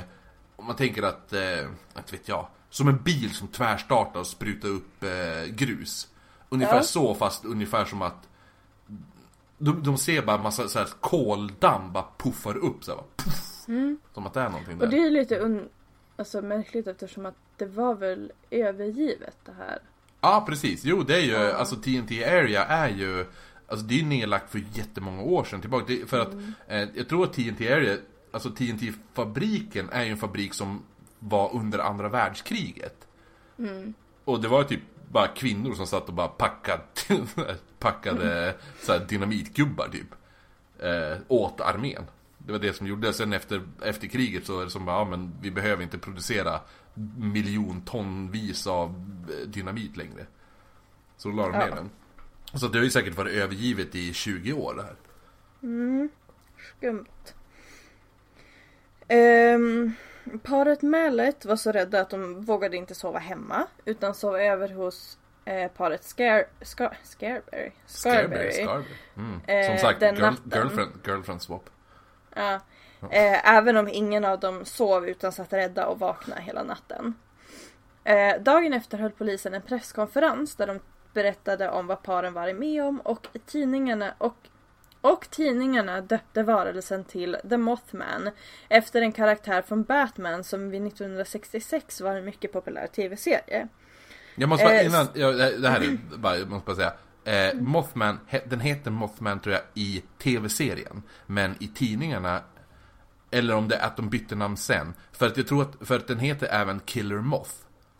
om 0.63 0.67
man 0.67 0.75
tänker 0.75 1.03
att, 1.03 1.33
eh, 1.33 1.59
inte 1.97 2.11
vet 2.11 2.27
jag, 2.27 2.47
som 2.69 2.87
en 2.87 2.97
bil 3.03 3.33
som 3.33 3.47
tvärstartar 3.47 4.19
och 4.19 4.27
sprutar 4.27 4.69
upp 4.69 5.03
eh, 5.03 5.53
grus. 5.55 6.07
Ungefär 6.49 6.75
Ja. 6.75 6.83
så, 6.83 7.15
fast 7.15 7.45
ungefär 7.45 7.85
som 7.85 8.01
att 8.01 8.29
de, 9.57 9.83
de 9.83 9.97
ser 9.97 10.21
bara 10.21 10.37
massa 10.37 10.67
så 10.67 10.79
här 10.79 10.87
koldamm 10.99 11.93
bara 11.93 12.05
puffar 12.17 12.57
upp 12.57 12.83
så 12.83 12.91
här, 12.91 12.97
bara, 12.97 13.07
puff, 13.15 13.43
Som 14.13 14.25
att 14.25 14.33
det 14.33 14.41
är 14.41 14.49
någonting 14.49 14.77
där. 14.77 14.85
Och 14.85 14.91
det 14.91 14.97
är 14.97 15.11
lite 15.11 15.39
un- 15.39 15.67
alltså, 16.15 16.41
märkligt 16.41 16.87
eftersom 16.87 17.25
att 17.25 17.35
det 17.57 17.65
var 17.65 17.95
väl 17.95 18.31
övergivet 18.49 19.37
det 19.45 19.53
här. 19.57 19.79
Ja, 20.21 20.45
precis. 20.49 20.85
Jo, 20.85 21.03
det 21.03 21.15
är 21.15 21.21
ju, 21.21 21.35
alltså 21.51 21.75
TNT 21.75 22.25
Area 22.25 22.65
är 22.65 22.89
ju, 22.89 23.25
alltså 23.67 23.85
det 23.85 23.93
är 23.93 23.99
ju 23.99 24.05
nedlagt 24.05 24.51
för 24.51 24.63
jättemånga 24.73 25.21
år 25.21 25.43
sedan 25.43 25.61
tillbaka. 25.61 25.85
Det, 25.87 26.09
för 26.09 26.19
att, 26.19 26.33
eh, 26.67 26.87
jag 26.95 27.09
tror 27.09 27.23
att 27.23 27.33
TNT 27.33 27.73
Area, 27.73 27.97
alltså 28.33 28.49
TNT-fabriken 28.49 29.89
är 29.89 30.03
ju 30.03 30.11
en 30.11 30.17
fabrik 30.17 30.53
som 30.53 30.81
var 31.19 31.55
under 31.55 31.79
andra 31.79 32.09
världskriget. 32.09 33.07
Och 34.25 34.41
det 34.41 34.47
var 34.47 34.63
typ 34.63 34.81
bara 35.11 35.27
kvinnor 35.27 35.73
som 35.73 35.87
satt 35.87 36.07
och 36.07 36.13
bara 36.13 36.27
packade, 36.27 36.83
packade 37.79 38.55
så 38.81 38.91
här 38.91 38.99
dynamitgubbar 38.99 39.87
typ. 39.91 40.07
Eh, 40.79 41.17
åt 41.27 41.61
armén. 41.61 42.03
Det 42.37 42.51
var 42.51 42.59
det 42.59 42.73
som 42.73 42.87
gjordes. 42.87 43.17
Sen 43.17 43.33
efter, 43.33 43.61
efter 43.81 44.07
kriget 44.07 44.45
så 44.45 44.59
är 44.59 44.63
det 44.63 44.71
som 44.71 44.85
bara, 44.85 44.97
ja 44.97 45.05
men 45.05 45.33
vi 45.41 45.51
behöver 45.51 45.83
inte 45.83 45.97
producera 45.97 46.59
miljontonvis 47.17 48.67
av 48.67 48.89
eh, 49.29 49.47
dynamit 49.47 49.97
längre. 49.97 50.25
Så 51.17 51.29
då 51.29 51.35
la 51.35 51.43
de 51.43 51.51
ner 51.51 51.67
Ja. 51.67 51.75
den. 51.75 51.89
Så 52.53 52.67
det 52.67 52.77
har 52.77 52.83
ju 52.83 52.89
säkert 52.91 53.17
varit 53.17 53.33
övergivet 53.33 53.95
i 53.95 54.13
20 54.13 54.53
år 54.53 54.73
det 54.75 54.83
här. 54.83 54.95
Skumt. 56.77 57.05
Ehm, 59.07 59.93
paret 60.43 60.81
Mallet 60.81 61.45
var 61.45 61.55
så 61.55 61.71
rädda 61.71 62.01
att 62.01 62.09
de 62.09 62.41
vågade 62.41 62.77
inte 62.77 62.95
sova 62.95 63.19
hemma 63.19 63.67
utan 63.85 64.13
sov 64.13 64.35
över 64.35 64.69
hos 64.69 65.17
eh, 65.45 65.71
paret 65.71 66.03
Scare, 66.03 66.45
Scar, 66.61 66.97
Scarberry. 67.03 67.71
Scarberry. 67.85 68.51
Scarberry. 68.51 68.83
Mm. 69.17 69.41
Eh, 69.47 69.67
Som 69.67 69.77
sagt, 69.77 70.01
girl, 70.01 70.19
natten. 70.21 70.51
girlfriend, 70.51 70.91
girlfriend 71.05 71.41
swap. 71.41 71.69
Ja. 72.35 72.59
Eh, 73.11 73.55
även 73.55 73.77
om 73.77 73.87
ingen 73.87 74.25
av 74.25 74.39
dem 74.39 74.65
sov 74.65 75.07
utan 75.07 75.31
satt 75.31 75.53
rädda 75.53 75.87
och 75.87 75.99
vakna 75.99 76.35
hela 76.35 76.63
natten. 76.63 77.13
Eh, 78.03 78.41
dagen 78.41 78.73
efter 78.73 78.97
höll 78.97 79.11
polisen 79.11 79.53
en 79.53 79.61
presskonferens 79.61 80.55
där 80.55 80.67
de 80.67 80.79
berättade 81.13 81.69
om 81.69 81.87
vad 81.87 82.03
paren 82.03 82.33
varit 82.33 82.55
med 82.55 82.83
om 82.83 82.99
och 82.99 83.27
tidningarna 83.45 84.13
och 84.17 84.35
och 85.03 85.27
tidningarna 85.29 86.01
döpte 86.01 86.43
varelsen 86.43 87.03
till 87.03 87.37
The 87.49 87.57
Mothman 87.57 88.29
efter 88.69 89.01
en 89.01 89.11
karaktär 89.11 89.61
från 89.61 89.83
Batman 89.83 90.43
som 90.43 90.69
vid 90.69 90.87
1966 90.87 92.01
var 92.01 92.15
en 92.15 92.25
mycket 92.25 92.51
populär 92.53 92.87
tv-serie. 92.87 93.67
Jag 94.35 94.49
måste 94.49 94.65
bara 94.65 94.73
Eh, 94.73 94.85
innan, 94.85 95.07
ja, 95.13 95.31
det 95.31 95.69
här 95.69 95.81
är 95.81 96.17
bara, 96.17 96.37
jag 96.37 96.49
måste 96.49 96.65
bara 96.65 96.75
säga. 96.75 96.93
Eh, 97.49 97.55
Mothman, 97.55 98.19
den 98.45 98.59
heter 98.59 98.91
Mothman 98.91 99.39
tror 99.39 99.55
jag 99.55 99.63
i 99.73 100.03
tv-serien. 100.17 101.03
Men 101.25 101.55
i 101.59 101.67
tidningarna, 101.67 102.41
eller 103.31 103.55
om 103.55 103.67
det 103.67 103.75
är 103.75 103.85
att 103.85 103.97
de 103.97 104.09
bytte 104.09 104.35
namn 104.35 104.57
sen. 104.57 104.93
För 105.11 105.27
att 105.27 105.37
jag 105.37 105.47
tror 105.47 105.61
att, 105.61 105.87
för 105.87 105.95
att 105.95 106.07
den 106.07 106.19
heter 106.19 106.47
även 106.51 106.79
Killer 106.79 107.21
Moth 107.21 107.51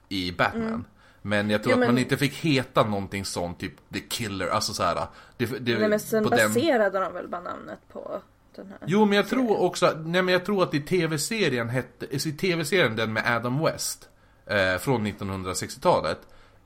i 0.10 0.32
Batman. 0.32 0.86
Men 1.26 1.50
jag 1.50 1.64
tror. 1.64 1.74
Ja, 1.78 1.82
att 1.82 1.88
man 1.88 1.98
inte 1.98 2.18
fick 2.18 2.34
heta 2.34 2.84
någonting 2.84 3.26
sånt, 3.26 3.60
typ 3.60 3.74
The 3.94 4.00
Killer, 4.00 4.48
alltså 4.48 4.74
så 4.74 4.84
här. 4.84 5.08
Det, 5.38 5.46
det, 5.46 5.80
Nej 5.80 5.90
men 5.90 6.00
sen 6.00 6.24
på 6.24 6.30
den- 6.30 6.54
baserade 6.54 7.00
de 7.00 7.14
väl 7.14 7.28
bara 7.28 7.42
namnet 7.42 7.80
på 7.94 8.22
den 8.56 8.68
här. 8.68 8.78
Jo, 8.86 9.06
men 9.06 9.16
jag 9.16 9.28
tror 9.28 9.62
också, 9.62 9.94
nej 10.06 10.22
men 10.22 10.32
jag 10.34 10.46
tror 10.46 10.64
att 10.64 10.74
i 10.74 10.82
tv-serien 10.82 11.70
hette, 11.70 12.16
i 12.16 12.20
tv-serien 12.20 12.96
den 12.96 13.14
med 13.14 13.24
Adam 13.36 13.64
West, 13.64 14.10
eh, 14.46 14.78
från 14.78 15.08
1960-talet, 15.08 16.20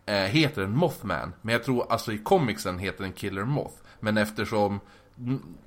eh, 0.05 0.15
heter 0.15 0.61
den 0.61 0.71
Mothman. 0.77 1.33
Men 1.41 1.53
jag 1.53 1.63
tror, 1.63 1.91
alltså 1.91 2.11
i 2.13 2.17
comicsen 2.17 2.79
heter 2.79 3.03
den 3.03 3.13
Killer 3.13 3.43
Moth. 3.43 3.75
Men 3.99 4.17
eftersom 4.17 4.79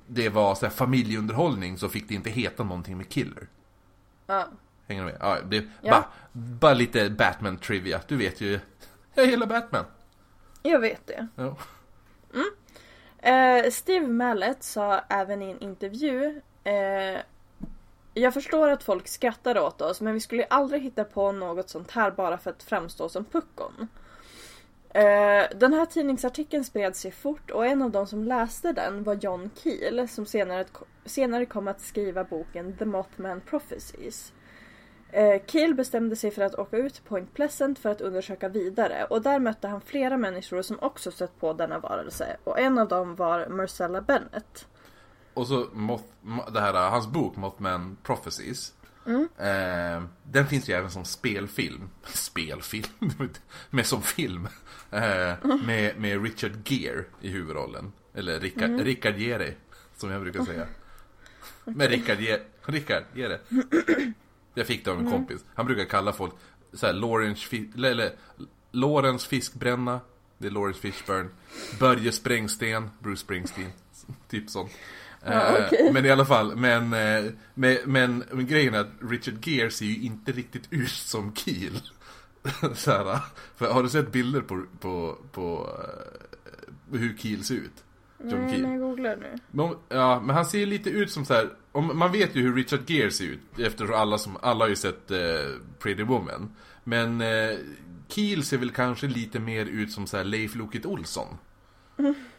det 0.07 0.29
var 0.29 0.55
så 0.55 0.65
här, 0.65 0.73
familjeunderhållning 0.73 1.77
så 1.77 1.89
fick 1.89 2.07
det 2.07 2.13
inte 2.13 2.29
heta 2.29 2.63
någonting 2.63 2.97
med 2.97 3.09
Killer. 3.09 3.47
Ja. 4.27 4.47
Hänger 4.87 5.05
du 5.05 5.11
med? 5.11 5.17
Ja, 5.21 5.37
det 5.49 5.65
Ja. 5.81 5.91
bara, 5.91 6.05
bara 6.33 6.73
lite 6.73 7.09
Batman-trivia. 7.09 7.99
Du 8.07 8.15
vet 8.17 8.41
ju, 8.41 8.59
jag 9.13 9.25
gillar 9.25 9.47
Batman. 9.47 9.85
Jag 10.63 10.79
vet 10.79 11.07
det. 11.07 11.27
Ja. 11.35 11.55
Eh, 13.21 13.71
Steve 13.71 14.07
Mallet 14.07 14.63
sa 14.63 14.99
även 15.09 15.41
i 15.41 15.51
en 15.51 15.59
intervju 15.59 16.41
eh, 16.63 17.19
Jag 18.13 18.33
förstår 18.33 18.69
att 18.69 18.83
folk 18.83 19.07
skrattar 19.07 19.59
åt 19.59 19.81
oss 19.81 20.01
men 20.01 20.13
vi 20.13 20.19
skulle 20.19 20.43
aldrig 20.43 20.81
hitta 20.81 21.03
på 21.03 21.31
något 21.31 21.69
sånt 21.69 21.91
här 21.91 22.11
bara 22.11 22.37
för 22.37 22.49
att 22.49 22.63
framstå 22.63 23.09
som 23.09 23.25
puckon. 23.25 23.87
Eh, 24.93 25.43
den 25.55 25.73
här 25.73 25.85
tidningsartikeln 25.85 26.63
spred 26.63 26.95
sig 26.95 27.11
fort 27.11 27.51
och 27.51 27.65
en 27.65 27.81
av 27.81 27.91
de 27.91 28.07
som 28.07 28.23
läste 28.23 28.71
den 28.71 29.03
var 29.03 29.13
John 29.13 29.49
Keel 29.63 30.07
som 30.07 30.25
senare, 30.25 30.65
senare 31.05 31.45
kom 31.45 31.67
att 31.67 31.81
skriva 31.81 32.23
boken 32.23 32.77
The 32.77 32.85
Mothman 32.85 33.41
Prophecies. 33.41 34.33
Eh, 35.13 35.41
Keel 35.47 35.73
bestämde 35.73 36.15
sig 36.15 36.31
för 36.31 36.41
att 36.41 36.55
åka 36.55 36.77
ut 36.77 36.93
till 36.93 37.03
Point 37.03 37.33
Pleasant 37.33 37.79
för 37.79 37.89
att 37.89 38.01
undersöka 38.01 38.49
vidare 38.49 39.05
och 39.09 39.21
där 39.21 39.39
mötte 39.39 39.67
han 39.67 39.81
flera 39.81 40.17
människor 40.17 40.61
som 40.61 40.79
också 40.79 41.11
stött 41.11 41.39
på 41.39 41.53
denna 41.53 41.79
varelse 41.79 42.37
och 42.43 42.59
en 42.59 42.77
av 42.77 42.87
dem 42.87 43.15
var 43.15 43.47
Marcella 43.47 44.01
Bennett. 44.01 44.67
Och 45.33 45.47
så 45.47 45.67
Moth, 45.73 46.03
Mo- 46.23 46.51
det 46.51 46.59
här, 46.59 46.89
hans 46.89 47.07
bok 47.07 47.35
Mothman 47.35 47.97
Prophecies. 48.03 48.73
Eh, 49.37 50.03
den 50.23 50.47
finns 50.47 50.69
ju 50.69 50.73
även 50.73 50.91
som 50.91 51.05
spelfilm. 51.05 51.89
Spelfilm? 52.03 52.87
med 53.69 53.85
som 53.85 54.01
film. 54.01 54.47
Eh, 54.91 55.33
med, 55.65 55.97
med 55.99 56.23
Richard 56.23 56.51
Gere 56.69 57.03
i 57.21 57.29
huvudrollen. 57.29 57.91
Eller 58.13 58.39
Rickard, 58.39 58.79
Rickard 58.79 59.17
Gere, 59.17 59.53
som 59.97 60.11
jag 60.11 60.21
brukar 60.21 60.43
säga. 60.43 60.67
Med 61.65 61.89
Rickard 61.89 62.19
Gere. 62.19 62.41
Rickard 62.65 63.03
Gere. 63.13 63.39
Jag 64.53 64.67
fick 64.67 64.85
det 64.85 64.91
av 64.91 64.99
en 64.99 65.11
kompis. 65.11 65.45
Han 65.55 65.65
brukar 65.65 65.85
kalla 65.85 66.13
folk 66.13 66.33
så 66.73 66.85
här, 66.85 66.93
Lawrence, 66.93 67.47
Fi- 67.47 67.87
eller, 67.87 68.11
Lawrence 68.71 69.27
Fiskbränna. 69.27 69.99
Det 70.37 70.47
är 70.47 70.51
Lawrence 70.51 70.79
Fishburne. 70.79 71.29
Börje 71.79 72.11
Sprängsten, 72.11 72.89
Bruce 72.99 73.21
Springsteen. 73.21 73.71
Typ 74.29 74.49
sånt. 74.49 74.71
Ja, 75.25 75.31
Eh, 75.31 75.65
okej. 75.67 75.89
Men 75.93 76.05
i 76.05 76.09
alla 76.09 76.25
fall, 76.25 76.55
men, 76.55 76.93
eh, 76.93 77.31
men, 77.53 77.77
men, 77.85 78.23
men 78.31 78.47
grejen 78.47 78.73
är 78.73 78.79
att 78.79 78.91
Richard 79.01 79.47
Gere 79.47 79.71
ser 79.71 79.85
ju 79.85 80.01
inte 80.01 80.31
riktigt 80.31 80.67
ut 80.69 80.89
som 80.89 81.35
Keel. 81.35 81.79
så 82.75 82.91
här, 82.91 83.19
för 83.55 83.71
har 83.73 83.83
du 83.83 83.89
sett 83.89 84.11
bilder 84.11 84.41
på, 84.41 84.63
på, 84.79 85.17
på 85.31 85.69
eh, 86.93 86.99
hur 86.99 87.17
Keel 87.17 87.43
ser 87.43 87.55
ut? 87.55 87.83
John 88.23 88.39
Nej, 88.41 88.49
Keel. 88.49 88.61
men 88.61 88.71
jag 88.71 88.81
googlar 88.81 89.15
nu. 89.15 89.35
Men, 89.51 89.75
ja, 89.89 90.19
men 90.25 90.35
han 90.35 90.45
ser 90.45 90.59
ju 90.59 90.65
lite 90.65 90.89
ut 90.89 91.11
som 91.11 91.25
så 91.25 91.33
här. 91.33 91.49
Om, 91.71 91.97
man 91.97 92.11
vet 92.11 92.35
ju 92.35 92.41
hur 92.41 92.55
Richard 92.55 92.89
Gere 92.89 93.11
ser 93.11 93.25
ut 93.25 93.59
eftersom 93.59 93.95
alla, 93.95 94.17
som, 94.17 94.37
alla 94.41 94.65
har 94.65 94.69
ju 94.69 94.75
sett 94.75 95.11
eh, 95.11 95.19
Pretty 95.79 96.03
Woman. 96.03 96.55
Men 96.83 97.21
eh, 97.21 97.57
Keel 98.07 98.43
ser 98.43 98.57
väl 98.57 98.71
kanske 98.71 99.07
lite 99.07 99.39
mer 99.39 99.65
ut 99.65 99.91
som 99.91 100.07
så 100.07 100.17
här 100.17 100.23
Leif 100.23 100.55
Loket 100.55 100.85
Olsson. 100.85 101.37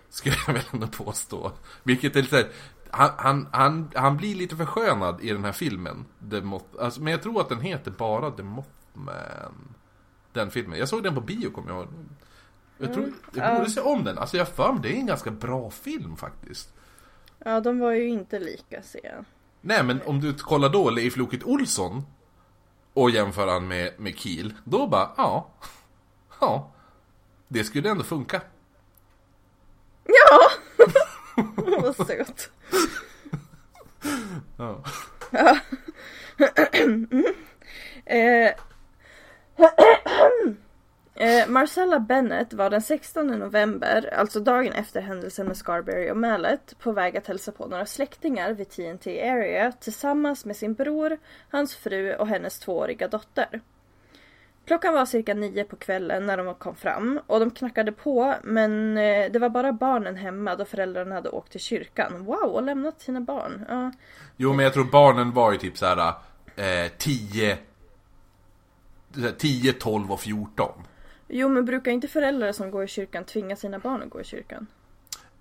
Skulle 0.09 0.37
jag 0.47 0.55
väl 0.55 0.63
ändå 0.73 0.87
påstå. 0.87 1.53
Vilket 1.83 2.17
är 2.17 2.23
lite 2.23 2.37
här, 2.37 2.51
han, 2.91 3.11
han, 3.19 3.49
han, 3.53 3.91
han 3.95 4.17
blir 4.17 4.35
lite 4.35 4.57
förskönad 4.57 5.21
i 5.21 5.29
den 5.29 5.45
här 5.45 5.53
filmen. 5.53 6.05
The 6.31 6.41
Moth, 6.41 6.67
alltså, 6.81 7.03
men 7.03 7.11
jag 7.11 7.23
tror 7.23 7.41
att 7.41 7.49
den 7.49 7.61
heter 7.61 7.91
bara 7.91 8.31
The 8.31 8.43
Mothman. 8.43 9.75
Den 10.33 10.51
filmen. 10.51 10.79
Jag 10.79 10.89
såg 10.89 11.03
den 11.03 11.15
på 11.15 11.21
bio 11.21 11.51
kommer 11.51 11.71
jag 11.71 11.79
ihåg. 11.79 11.89
Jag 12.79 12.93
tror, 12.93 13.13
jag 13.35 13.57
borde 13.57 13.71
se 13.71 13.81
om 13.81 14.05
den. 14.05 14.19
Alltså 14.19 14.37
jag 14.37 14.49
för 14.49 14.73
mig, 14.73 14.83
det 14.83 14.89
är 14.89 15.01
en 15.01 15.07
ganska 15.07 15.31
bra 15.31 15.71
film 15.71 16.17
faktiskt. 16.17 16.73
Ja, 17.45 17.61
de 17.61 17.79
var 17.79 17.93
ju 17.93 18.09
inte 18.09 18.39
lika 18.39 18.83
ser. 18.83 19.25
Nej 19.61 19.85
men 19.85 20.03
om 20.03 20.21
du 20.21 20.35
kollar 20.35 20.69
då 20.69 20.91
Leif 20.91 21.17
Loket 21.17 21.45
Olsson 21.45 22.03
och 22.93 23.11
jämför 23.11 23.47
han 23.47 23.69
med, 23.69 23.93
med 24.01 24.19
Kiel, 24.19 24.55
då 24.65 24.87
bara, 24.87 25.11
ja. 25.17 25.49
Ja. 26.41 26.71
Det 27.49 27.65
skulle 27.65 27.91
ändå 27.91 28.05
funka. 28.05 28.43
Ja! 30.05 30.51
Vad 31.81 32.07
söt. 32.07 32.51
Ja. 34.59 34.85
Eh, 38.05 38.51
eh, 41.15 41.49
Marcella 41.49 42.01
Bennett 42.01 42.53
var 42.53 42.71
den 42.71 42.83
16 42.83 43.27
november, 43.27 44.15
alltså 44.17 44.41
dagen 44.41 44.73
efter 44.73 45.01
händelsen 45.01 45.47
med 45.47 45.57
Scarberry 45.57 46.11
och 46.11 46.17
Mallet, 46.17 46.79
på 46.79 46.93
väg 46.93 47.17
att 47.17 47.27
hälsa 47.27 47.53
på 47.53 47.67
några 47.67 47.87
släktingar 47.87 48.53
vid 48.53 48.69
TNT 48.69 49.31
Area 49.31 49.73
tillsammans 49.73 50.45
med 50.45 50.57
sin 50.57 50.75
bror, 50.75 51.19
hans 51.51 51.77
fru 51.77 52.15
och 52.15 52.29
hennes 52.29 52.59
tvååriga 52.59 53.09
dotter. 53.09 53.61
Klockan 54.65 54.95
var 54.95 55.07
cirka 55.07 55.35
nio 55.35 55.65
på 55.65 55.77
kvällen 55.77 56.27
när 56.27 56.37
de 56.37 56.55
kom 56.55 56.75
fram 56.75 57.21
och 57.27 57.41
de 57.41 57.51
knackade 57.51 57.93
på 57.93 58.35
men 58.43 58.97
eh, 58.99 59.33
det 59.33 59.39
var 59.39 59.49
bara 59.49 59.73
barnen 59.73 60.17
hemma 60.17 60.57
då 60.57 60.65
föräldrarna 60.65 61.15
hade 61.15 61.29
åkt 61.29 61.53
till 61.53 61.61
kyrkan. 61.61 62.25
Wow, 62.25 62.43
och 62.43 62.63
lämnat 62.63 63.01
sina 63.01 63.21
barn. 63.21 63.65
Ja. 63.69 63.93
Jo 64.37 64.53
men 64.53 64.65
jag 64.65 64.75
tror 64.75 64.85
barnen 64.85 65.33
var 65.33 65.53
ju 65.53 65.59
typ 65.59 65.79
såhär 65.79 66.15
eh, 66.57 66.91
10, 66.99 67.59
10, 69.39 69.73
12 69.73 70.13
och 70.13 70.21
14. 70.21 70.73
Jo 71.35 71.49
men 71.49 71.65
brukar 71.65 71.91
inte 71.91 72.09
föräldrar 72.09 72.53
som 72.53 72.71
går 72.71 72.85
i 72.85 72.89
kyrkan 72.89 73.25
tvinga 73.25 73.57
sina 73.57 73.79
barn 73.79 74.03
att 74.03 74.11
gå 74.11 74.21
i 74.21 74.25
kyrkan? 74.25 74.67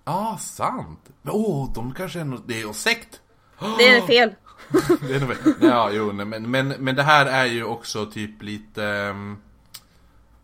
Ja, 0.04 0.32
ah, 0.34 0.38
sant. 0.38 1.10
Åh, 1.24 1.34
oh, 1.34 1.72
de 1.72 1.94
kanske 1.94 2.20
är 2.20 2.24
något, 2.24 2.48
det 2.48 2.62
är 2.62 2.72
sekt. 2.72 3.20
Det 3.78 3.88
är 3.88 4.06
fel! 4.06 4.34
det 5.08 5.14
är 5.14 5.20
nog, 5.20 5.36
ja, 5.60 5.90
jo, 5.92 6.12
nej, 6.12 6.26
men, 6.26 6.50
men, 6.50 6.68
men 6.68 6.94
det 6.96 7.02
här 7.02 7.26
är 7.26 7.46
ju 7.46 7.64
också 7.64 8.06
typ 8.06 8.42
lite... 8.42 8.84
ehm, 8.84 9.36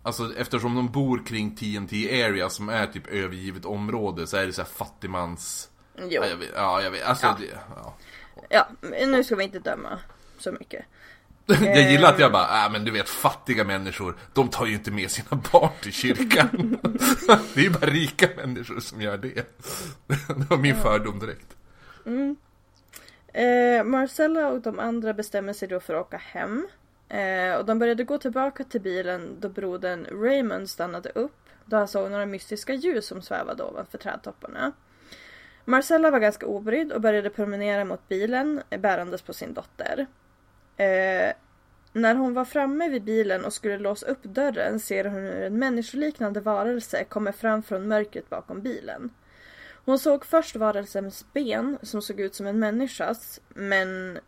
Alltså 0.02 0.34
eftersom 0.36 0.74
de 0.74 0.88
bor 0.88 1.26
kring 1.26 1.56
TNT 1.56 2.24
area 2.24 2.50
som 2.50 2.68
är 2.68 2.86
typ 2.86 3.06
övergivet 3.06 3.64
område 3.64 4.26
så 4.26 4.36
är 4.36 4.46
det 4.46 4.52
så 4.52 4.62
här 4.62 4.68
fattigmans... 4.68 5.70
Jo. 5.96 6.06
Ja, 6.10 6.26
jag 6.26 6.36
vet, 6.36 6.50
ja, 6.54 6.82
jag 6.82 6.90
vet 6.90 7.06
alltså 7.06 7.26
Ja. 7.26 7.36
det, 7.40 7.58
ja. 7.76 7.94
Ja, 8.48 8.68
nu 9.06 9.24
ska 9.24 9.36
vi 9.36 9.44
inte 9.44 9.58
döma 9.58 9.98
så 10.38 10.52
mycket. 10.52 10.84
Jag 11.48 11.90
gillar 11.90 12.08
att 12.12 12.18
jag 12.18 12.32
bara, 12.32 12.64
äh, 12.64 12.72
men 12.72 12.84
du 12.84 12.90
vet 12.90 13.08
fattiga 13.08 13.64
människor, 13.64 14.16
de 14.32 14.48
tar 14.48 14.66
ju 14.66 14.74
inte 14.74 14.90
med 14.90 15.10
sina 15.10 15.42
barn 15.52 15.70
till 15.82 15.92
kyrkan. 15.92 16.78
det 17.54 17.60
är 17.60 17.64
ju 17.64 17.70
bara 17.70 17.86
rika 17.86 18.28
människor 18.36 18.80
som 18.80 19.00
gör 19.00 19.18
det. 19.18 19.34
det 20.36 20.50
var 20.50 20.56
min 20.56 20.76
fördom 20.76 21.18
direkt. 21.18 21.56
Eh, 23.32 23.84
Marcella 23.84 24.48
och 24.48 24.60
de 24.60 24.78
andra 24.78 25.14
bestämmer 25.14 25.52
sig 25.52 25.68
då 25.68 25.80
för 25.80 25.94
att 25.94 26.06
åka 26.06 26.16
hem. 26.16 26.68
Eh, 27.08 27.54
och 27.54 27.64
de 27.64 27.78
började 27.78 28.04
gå 28.04 28.18
tillbaka 28.18 28.64
till 28.64 28.80
bilen 28.80 29.36
då 29.40 29.48
brodern 29.48 30.06
Raymond 30.22 30.70
stannade 30.70 31.10
upp. 31.10 31.48
Då 31.64 31.76
han 31.76 31.88
såg 31.88 32.10
några 32.10 32.26
mystiska 32.26 32.74
ljus 32.74 33.06
som 33.06 33.22
svävade 33.22 33.62
ovanför 33.62 33.98
trädtopparna. 33.98 34.72
Marcella 35.64 36.10
var 36.10 36.18
ganska 36.18 36.46
obrydd 36.46 36.92
och 36.92 37.00
började 37.00 37.30
promenera 37.30 37.84
mot 37.84 38.08
bilen 38.08 38.62
eh, 38.70 38.80
bärandes 38.80 39.22
på 39.22 39.32
sin 39.32 39.54
dotter. 39.54 40.06
Eh, 40.78 41.32
när 41.92 42.14
hon 42.14 42.34
var 42.34 42.44
framme 42.44 42.88
vid 42.88 43.02
bilen 43.02 43.44
och 43.44 43.52
skulle 43.52 43.78
låsa 43.78 44.06
upp 44.06 44.22
dörren 44.22 44.80
ser 44.80 45.04
hon 45.04 45.22
hur 45.22 45.42
en 45.42 45.58
människoliknande 45.58 46.40
varelse 46.40 47.04
kommer 47.04 47.32
fram 47.32 47.62
från 47.62 47.88
mörkret 47.88 48.30
bakom 48.30 48.62
bilen. 48.62 49.10
Hon 49.84 49.98
såg 49.98 50.24
först 50.24 50.56
varelsens 50.56 51.24
ben 51.32 51.78
som 51.82 52.02
såg 52.02 52.20
ut 52.20 52.34
som 52.34 52.46
en 52.46 52.58
människas 52.58 53.40
men, 53.48 54.18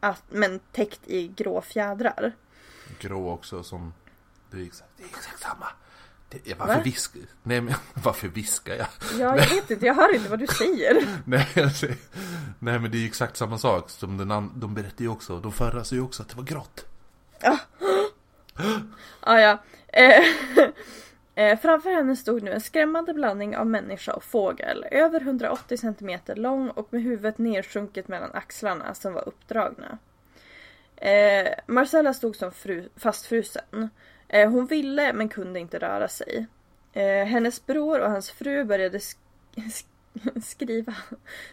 att, 0.00 0.22
men 0.28 0.58
täckt 0.58 1.00
i 1.08 1.28
grå 1.28 1.60
fjädrar. 1.60 2.32
Grå 3.00 3.30
också 3.30 3.62
som 3.62 3.92
Det 4.50 4.56
är 4.56 4.66
exakt, 4.66 4.90
det 4.96 5.02
är 5.02 5.08
exakt 5.08 5.40
samma. 5.40 5.66
Det, 6.28 6.54
varför 6.58 6.74
Va? 6.74 6.80
viskar 6.84 7.22
Nej 7.42 7.60
men 7.60 7.74
varför 7.94 8.28
viskar 8.28 8.74
jag? 8.74 8.86
Ja, 9.18 9.36
jag 9.36 9.48
vet 9.48 9.70
inte, 9.70 9.86
jag 9.86 9.94
hör 9.94 10.14
inte 10.14 10.30
vad 10.30 10.38
du 10.38 10.46
säger. 10.46 11.06
Nej, 11.24 11.46
säger, 11.54 11.96
nej 12.58 12.78
men 12.78 12.90
det 12.90 12.96
är 12.96 13.00
ju 13.00 13.06
exakt 13.06 13.36
samma 13.36 13.58
sak 13.58 13.90
som 13.90 14.16
den 14.16 14.30
an, 14.30 14.52
de 14.56 14.74
berättar 14.74 15.02
ju 15.02 15.08
också, 15.08 15.40
de 15.40 15.52
förra 15.52 15.84
sa 15.84 15.94
ju 15.94 16.02
också 16.02 16.22
att 16.22 16.28
det 16.28 16.36
var 16.36 16.44
grått. 16.44 16.86
Ah, 19.20 19.38
ja. 19.40 19.62
eh, 19.88 20.24
eh, 21.44 21.58
framför 21.58 21.90
henne 21.90 22.16
stod 22.16 22.42
nu 22.42 22.52
en 22.52 22.60
skrämmande 22.60 23.14
blandning 23.14 23.56
av 23.56 23.66
människa 23.66 24.12
och 24.12 24.24
fågel. 24.24 24.84
Över 24.90 25.20
180 25.20 25.78
cm 25.78 26.20
lång 26.26 26.70
och 26.70 26.88
med 26.90 27.02
huvudet 27.02 27.38
nedsjunket 27.38 28.08
mellan 28.08 28.32
axlarna 28.32 28.94
som 28.94 29.12
var 29.12 29.28
uppdragna. 29.28 29.98
Eh, 30.96 31.48
Marcella 31.66 32.14
stod 32.14 32.36
som 32.36 32.52
fru, 32.52 32.88
fastfrusen. 32.96 33.90
Eh, 34.28 34.50
hon 34.50 34.66
ville 34.66 35.12
men 35.12 35.28
kunde 35.28 35.60
inte 35.60 35.78
röra 35.78 36.08
sig. 36.08 36.46
Eh, 36.92 37.24
hennes 37.26 37.66
bror 37.66 38.00
och 38.00 38.10
hans 38.10 38.30
fru 38.30 38.64
började 38.64 38.98
sk- 38.98 39.16
skriva, 40.42 40.94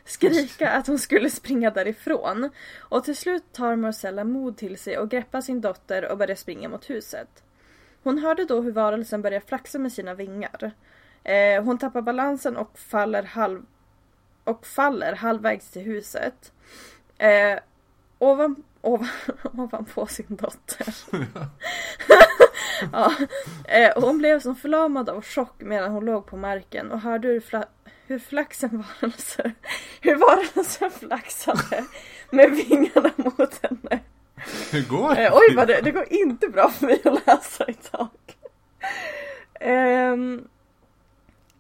skrika 0.06 0.70
att 0.72 0.88
hon 0.88 1.00
skulle 1.00 1.30
springa 1.30 1.72
därifrån. 1.72 2.50
Och 2.80 3.04
till 3.04 3.16
slut 3.18 3.44
tar 3.52 3.76
Marcella 3.76 4.24
mod 4.24 4.58
till 4.58 4.78
sig 4.78 4.98
och 4.98 5.10
greppar 5.10 5.42
sin 5.42 5.62
dotter 5.62 6.12
och 6.12 6.18
börjar 6.18 6.36
springa 6.36 6.70
mot 6.70 6.90
huset. 6.90 7.44
Hon 8.04 8.18
hörde 8.18 8.46
då 8.46 8.62
hur 8.62 8.72
varelsen 8.72 9.22
börjar 9.22 9.40
flaxa 9.40 9.80
med 9.80 9.94
sina 9.94 10.14
vingar. 10.14 10.72
Eh, 11.24 11.64
hon 11.64 11.78
tappar 11.78 12.02
balansen 12.02 12.58
och 12.58 12.80
faller, 12.80 13.24
halv, 13.24 13.62
och 14.44 14.66
faller 14.66 15.14
halvvägs 15.16 15.70
till 15.72 15.82
huset. 15.82 16.52
Eh, 17.18 17.60
ovan, 18.20 18.64
ovan, 18.84 19.10
ovanpå 19.58 20.06
sin 20.06 20.26
dotter. 20.30 20.96
ja, 22.92 23.14
eh, 23.68 23.92
hon 23.96 24.18
blev 24.18 24.40
som 24.40 24.56
förlamad 24.56 25.10
av 25.10 25.22
chock 25.22 25.62
medan 25.62 25.92
hon 25.92 26.06
låg 26.06 26.26
på 26.26 26.38
marken 26.38 26.92
och 26.92 27.00
hörde 27.02 27.28
hur, 27.28 27.40
fla, 27.40 27.66
hur 28.08 28.20
flaxen 28.20 28.84
varelser, 29.02 29.54
hur 30.02 30.16
varelsen 30.16 30.92
flaxade 30.92 31.86
med 32.30 32.52
vingarna 32.52 33.12
mot 33.16 33.60
henne. 33.64 34.00
Hur 34.72 34.90
går 34.90 35.20
Eh, 35.20 35.34
oj 35.34 35.56
vad 35.56 35.68
det, 35.68 35.82
det 35.82 35.92
går 35.92 36.14
inte 36.14 36.48
bra 36.48 36.70
för 36.70 36.86
mig 36.86 37.02
att 37.06 37.28
läsa 37.28 37.66
idag. 37.68 38.10
Ehm, 39.60 40.48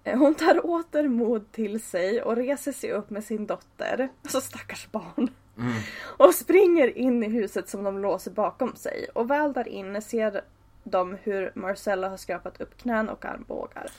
eh, 0.04 0.18
hon 0.18 0.36
tar 0.36 0.66
åter 0.66 1.08
mod 1.08 1.52
till 1.52 1.84
sig 1.84 2.22
och 2.22 2.36
reser 2.36 2.72
sig 2.72 2.92
upp 2.92 3.10
med 3.10 3.24
sin 3.24 3.46
dotter, 3.46 4.10
alltså 4.24 4.42
stackars 4.42 4.92
barn. 4.92 5.30
Mm. 5.58 5.74
Och 6.02 6.34
springer 6.34 6.98
in 6.98 7.24
i 7.24 7.30
huset 7.30 7.70
som 7.70 7.84
de 7.84 8.00
låser 8.00 8.32
bakom 8.32 8.76
sig. 8.76 9.08
Och 9.16 9.30
väl 9.30 9.54
där 9.54 9.68
inne 9.68 10.02
ser 10.02 10.42
de 10.84 11.18
hur 11.24 11.52
Marcella 11.56 12.10
har 12.10 12.18
skrapat 12.18 12.62
upp 12.62 12.78
knän 12.78 13.10
och 13.10 13.26
armbågar. 13.26 13.89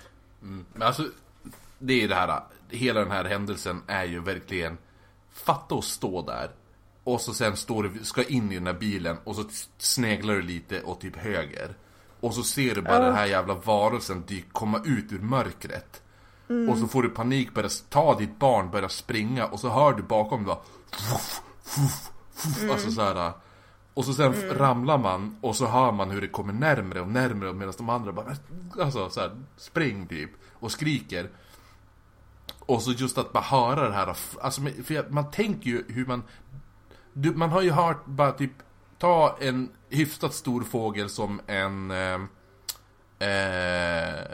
Mm. 0.42 0.66
Men 0.72 0.82
alltså, 0.82 1.04
det 1.78 2.02
är 2.04 2.08
det 2.08 2.14
här, 2.14 2.40
hela 2.68 3.00
den 3.00 3.10
här 3.10 3.24
händelsen 3.24 3.82
är 3.86 4.04
ju 4.04 4.20
verkligen 4.20 4.78
Fatta 5.32 5.74
att 5.74 5.84
stå 5.84 6.22
där 6.22 6.50
Och 7.04 7.20
så 7.20 7.34
sen 7.34 7.56
står 7.56 7.82
du, 7.82 8.04
ska 8.04 8.22
in 8.22 8.52
i 8.52 8.54
den 8.54 8.66
här 8.66 8.74
bilen 8.74 9.16
och 9.24 9.36
så 9.36 9.44
sneglar 9.78 10.34
du 10.34 10.42
lite 10.42 10.82
åt 10.82 11.00
typ 11.00 11.16
höger 11.16 11.74
Och 12.20 12.34
så 12.34 12.42
ser 12.42 12.74
du 12.74 12.82
bara 12.82 12.94
Ja. 12.94 13.00
den 13.00 13.14
här 13.14 13.26
jävla 13.26 13.54
varelsen 13.54 14.22
dyk, 14.26 14.52
komma 14.52 14.80
ut 14.84 15.12
ur 15.12 15.18
mörkret 15.18 16.02
Och 16.70 16.78
så 16.78 16.86
får 16.88 17.02
du 17.02 17.08
panik, 17.08 17.54
börja 17.54 17.68
ta 17.88 18.18
ditt 18.18 18.38
barn, 18.38 18.70
börja 18.70 18.88
springa 18.88 19.46
och 19.46 19.60
så 19.60 19.68
hör 19.68 19.92
du 19.92 20.02
bakom 20.02 20.44
bara 20.44 20.58
fuff, 21.64 22.10
fuff, 22.34 22.56
fuff, 22.56 22.70
Alltså 22.70 22.90
så 22.90 23.02
här. 23.02 23.32
Och 23.94 24.04
så 24.04 24.14
sen 24.14 24.34
ramlar 24.50 24.98
man 24.98 25.36
och 25.40 25.56
så 25.56 25.66
hör 25.66 25.92
man 25.92 26.10
hur 26.10 26.20
det 26.20 26.28
kommer 26.28 26.52
närmre 26.52 27.00
och 27.00 27.08
närmre 27.08 27.52
medan 27.52 27.74
de 27.76 27.88
andra 27.88 28.12
bara 28.12 28.36
Alltså 28.80 29.10
så 29.10 29.20
här, 29.20 29.30
spring 29.56 30.06
typ 30.06 30.30
och 30.52 30.72
skriker. 30.72 31.30
Och 32.58 32.82
så 32.82 32.92
just 32.92 33.18
att 33.18 33.32
bara 33.32 33.44
höra 33.44 33.88
det 33.88 33.94
här 33.94 34.16
Alltså 34.40 34.60
för 34.84 35.10
man 35.10 35.30
tänker 35.30 35.70
ju 35.70 35.84
hur 35.88 36.06
man 36.06 36.22
du, 37.12 37.30
Man 37.34 37.50
har 37.50 37.62
ju 37.62 37.70
hört 37.70 38.06
bara 38.06 38.32
typ 38.32 38.52
Ta 38.98 39.36
en 39.40 39.68
hyfsat 39.88 40.34
stor 40.34 40.62
fågel 40.62 41.08
som 41.08 41.40
en 41.46 41.90
eh, 41.90 42.20
eh, 43.28 44.24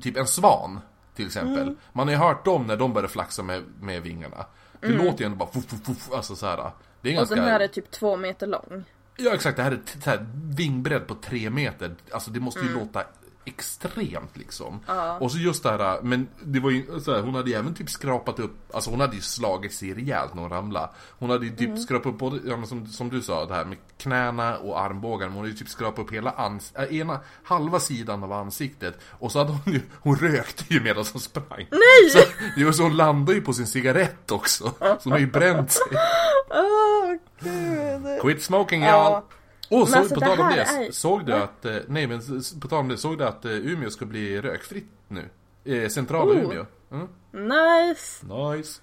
Typ 0.00 0.16
en 0.16 0.26
svan 0.26 0.80
Till 1.14 1.26
exempel. 1.26 1.76
Man 1.92 2.08
har 2.08 2.12
ju 2.12 2.18
hört 2.18 2.44
dem 2.44 2.66
när 2.66 2.76
de 2.76 2.92
börjar 2.92 3.08
flaxa 3.08 3.42
med, 3.42 3.62
med 3.80 4.02
vingarna 4.02 4.46
Det 4.80 4.88
låter 4.88 5.18
ju 5.20 5.26
ändå 5.26 5.36
bara 5.36 5.50
fuff, 5.50 5.64
fuff, 5.64 5.84
fuff, 5.84 6.12
Alltså 6.12 6.36
så 6.36 6.46
här. 6.46 6.70
Det 7.00 7.08
är 7.08 7.12
Och 7.12 7.16
ganska 7.16 7.34
den 7.34 7.44
här 7.44 7.60
är 7.60 7.68
typ 7.68 7.90
två 7.90 8.16
meter 8.16 8.46
lång. 8.46 8.84
Ja 9.16 9.34
exakt, 9.34 9.56
det 9.56 9.62
här 9.62 9.72
är 9.72 9.80
så 10.04 10.10
här, 10.10 10.26
vingbredd 10.56 11.06
på 11.06 11.14
tre 11.14 11.50
meter. 11.50 11.94
Alltså 12.10 12.30
det 12.30 12.40
måste 12.40 12.60
ju 12.60 12.72
låta 12.74 13.04
extremt 13.44 14.36
liksom. 14.36 14.80
Ja. 14.86 15.18
Och 15.18 15.32
så 15.32 15.38
just 15.38 15.62
det 15.62 15.70
här, 15.70 16.02
men 16.02 16.28
det 16.44 16.60
var 16.60 16.70
ju 16.70 17.00
så 17.00 17.14
här, 17.14 17.22
hon 17.22 17.34
hade 17.34 17.50
ju 17.50 17.56
även 17.56 17.74
typ 17.74 17.90
skrapat 17.90 18.38
upp, 18.38 18.74
alltså 18.74 18.90
hon 18.90 19.00
hade 19.00 19.16
ju 19.16 19.22
slagit 19.22 19.72
sig 19.74 19.94
rejält 19.94 20.34
när 20.34 20.42
hon 20.42 20.50
ramlade. 20.50 20.88
Hon 21.18 21.30
hade 21.30 21.46
ju 21.46 21.56
typ 21.56 21.78
skrapat 21.78 22.06
upp 22.06 22.18
både, 22.18 22.40
ja, 22.46 22.56
men 22.56 22.66
som, 22.66 22.86
som 22.86 23.08
du 23.10 23.22
sa, 23.22 23.44
det 23.46 23.54
här 23.54 23.64
med 23.64 23.78
knäna 23.98 24.56
och 24.56 24.80
armbågar. 24.80 25.26
Men 25.26 25.34
hon 25.36 25.40
hade 25.44 25.50
ju 25.50 25.56
typ 25.58 25.68
skrapat 25.68 25.98
upp 25.98 26.12
hela 26.12 26.30
ans, 26.30 26.72
äh, 26.74 26.96
ena, 26.96 27.20
halva 27.44 27.80
sidan 27.80 28.24
av 28.24 28.32
ansiktet. 28.32 28.98
Och 29.04 29.32
så 29.32 29.38
hade 29.38 29.50
hon 29.52 29.72
ju, 29.72 29.80
hon 30.00 30.16
rökte 30.16 30.64
ju 30.74 30.80
medan 30.80 31.04
hon 31.12 31.20
sprang. 31.20 31.66
Nej! 31.70 32.10
Så, 32.12 32.18
det 32.56 32.64
var 32.64 32.72
så 32.72 32.82
hon 32.82 32.96
landade 32.96 33.38
ju 33.38 33.44
på 33.44 33.52
sin 33.52 33.66
cigarett 33.66 34.30
också. 34.30 34.64
Så 34.78 34.96
hon 35.04 35.12
har 35.12 35.18
ju 35.18 35.26
bränt 35.26 35.70
sig. 35.72 35.82
Åh 36.50 37.14
gud. 37.40 38.20
Quit 38.20 38.42
smoking 38.42 38.82
Ja. 38.82 39.22
y'all! 39.28 39.39
Och 39.70 39.88
så, 39.88 39.98
alltså, 39.98 40.14
på 40.14 40.20
tal 40.20 40.40
om 40.40 40.48
det, 40.48 40.60
är- 40.62 40.92
såg 40.92 41.26
du 41.26 41.32
att, 41.34 41.64
eh, 41.64 41.76
nej 41.88 42.06
men 42.06 42.20
på 42.60 42.68
tal 42.68 42.78
om 42.78 42.88
det, 42.88 42.96
såg 42.98 43.18
du 43.18 43.24
att 43.24 43.44
eh, 43.44 43.50
Umeå 43.52 43.90
ska 43.90 44.04
bli 44.06 44.40
rökfritt 44.40 44.88
nu? 45.08 45.28
Eh, 45.64 45.88
centrala 45.88 46.32
Oh. 46.32 46.38
Umeå. 46.44 46.66
Mm. 46.92 47.08
Nice. 47.32 48.26
Nice. 48.26 48.80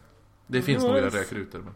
Det 0.48 0.62
finns 0.62 0.84
några 0.84 1.02
Nice. 1.06 1.18
rökrutor 1.18 1.60
men... 1.60 1.74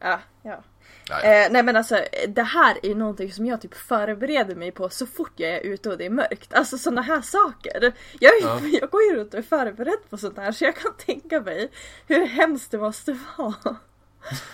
Ja, 0.00 0.20
ja. 0.42 0.62
Ja, 1.10 1.20
ja. 1.24 1.44
Eh, 1.44 1.48
nej 1.52 1.62
men 1.62 1.76
alltså 1.76 2.00
det 2.28 2.42
här 2.42 2.76
är 2.82 2.88
ju 2.88 2.94
någonting 2.94 3.32
som 3.32 3.46
jag 3.46 3.60
typ 3.60 3.74
förbereder 3.74 4.54
mig 4.54 4.70
på 4.72 4.88
så 4.88 5.06
fort 5.06 5.32
jag 5.36 5.50
är 5.50 5.60
ute 5.60 5.90
och 5.90 5.98
det 5.98 6.06
är 6.06 6.10
mörkt. 6.10 6.54
Alltså 6.54 6.78
sådana 6.78 7.02
här 7.02 7.20
saker. 7.20 7.92
Jag, 8.20 8.32
Ja. 8.42 8.60
jag 8.80 8.90
går 8.90 9.02
ju 9.02 9.14
runt 9.16 9.34
och 9.34 9.38
är 9.38 9.42
förberedd 9.42 9.98
på 10.10 10.16
sånt 10.16 10.36
här 10.36 10.52
så 10.52 10.64
jag 10.64 10.76
kan 10.76 10.92
tänka 11.06 11.40
mig 11.40 11.70
hur 12.06 12.26
hemskt 12.26 12.70
det 12.70 12.78
måste 12.78 13.18
vara. 13.36 13.54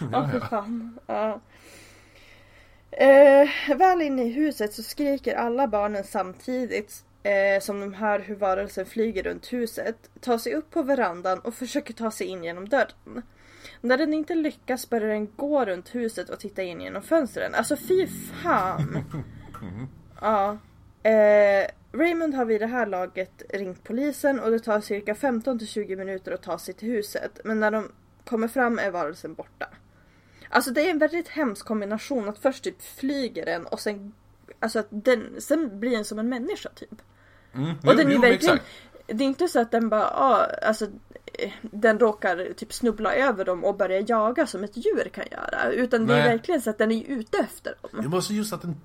Ja, 0.01 0.07
Ja, 0.13 0.29
för 0.29 0.41
fan. 0.41 0.99
Ja. 1.07 1.41
Eh, 2.97 3.77
väl 3.77 4.03
inne 4.03 4.25
i 4.25 4.33
huset 4.33 4.75
så 4.75 4.83
skriker 4.83 5.35
alla 5.35 5.69
barnen 5.69 6.05
samtidigt 6.05 7.05
eh, 7.23 7.61
som 7.61 7.81
de 7.81 7.95
hör 7.95 8.19
hur 8.19 8.35
varelsen 8.35 8.87
flyger 8.87 9.23
runt 9.23 9.53
huset, 9.53 10.11
tar 10.21 10.39
sig 10.39 10.55
upp 10.55 10.71
på 10.71 10.83
verandan 10.83 11.39
och 11.39 11.55
försöker 11.55 11.95
ta 11.95 12.11
sig 12.11 12.27
in 12.27 12.45
genom 12.45 12.69
dörren. 12.69 13.23
När 13.81 13.99
den 13.99 14.15
inte 14.15 14.35
lyckas 14.35 14.91
börjar 14.91 15.09
den 15.09 15.29
gå 15.37 15.65
runt 15.65 15.95
huset 15.95 16.29
och 16.31 16.41
titta 16.41 16.63
in 16.63 16.81
genom 16.81 17.03
fönstren. 17.03 17.55
Alltså 17.55 17.77
fy 17.77 18.07
fan! 18.43 19.05
Ja. 20.21 20.59
Eh, 21.11 21.67
Raymond 21.93 22.35
har 22.35 22.45
vid 22.45 22.61
det 22.61 22.67
här 22.67 22.87
laget 22.87 23.43
ringt 23.49 23.85
polisen 23.85 24.41
och 24.41 24.51
det 24.51 24.59
tar 24.59 24.81
cirka 24.81 25.15
15 25.15 25.59
till 25.59 25.69
20 25.69 25.97
minuter 25.97 26.33
att 26.33 26.43
ta 26.43 26.59
sig 26.59 26.75
till 26.75 26.89
huset. 26.89 27.41
Men 27.45 27.61
när 27.61 27.71
de 27.71 27.93
kommer 28.25 28.49
fram 28.49 28.79
är 28.79 28.91
varelsen 28.91 29.35
borta. 29.35 29.67
Alltså 30.55 30.71
det 30.71 30.87
är 30.87 30.91
en 30.91 30.99
väldigt 30.99 31.29
hemsk 31.29 31.67
kombination 31.67 32.29
att 32.29 32.39
först 32.39 32.65
typ 32.65 32.83
flyger 32.83 33.47
den 33.47 33.67
och 33.67 33.81
sen 33.81 34.13
Alltså 34.61 34.79
att 34.79 34.87
den, 34.91 35.41
sen 35.41 35.81
blir 35.81 35.91
den 35.91 36.05
som 36.05 36.19
en 36.19 36.29
människa 36.29 36.69
typ. 36.69 37.03
Mm. 37.53 37.71
Och 37.71 37.77
Jo, 37.83 37.93
den 37.93 38.09
är 38.09 38.13
jo, 38.13 38.21
verkligen, 38.21 38.55
exakt. 38.55 38.71
det 39.07 39.25
är 39.25 39.29
inte 39.29 39.49
så 39.49 39.61
att 39.61 39.71
den 39.71 39.89
bara, 39.89 40.11
ah, 40.11 40.47
alltså 40.63 40.87
den 41.61 41.99
råkar 41.99 42.53
typ 42.57 42.73
snubbla 42.73 43.15
över 43.15 43.45
dem 43.45 43.65
och 43.65 43.77
börja 43.77 44.01
jaga 44.01 44.47
som 44.47 44.65
ett 44.65 44.77
djur 44.77 45.09
kan 45.09 45.25
göra. 45.31 45.73
Utan 45.73 46.07
det 46.07 46.15
är 46.15 46.19
Nej. 46.19 46.29
verkligen 46.29 46.61
så 46.61 46.71
att 46.71 46.79
den 46.79 46.93
är 46.93 47.05
ute 47.05 47.39
efter 47.39 47.75
dem. 47.83 48.03
Det 48.03 48.09
måste 48.09 48.35
just 48.35 48.53
att 48.53 48.63
den 48.63 48.77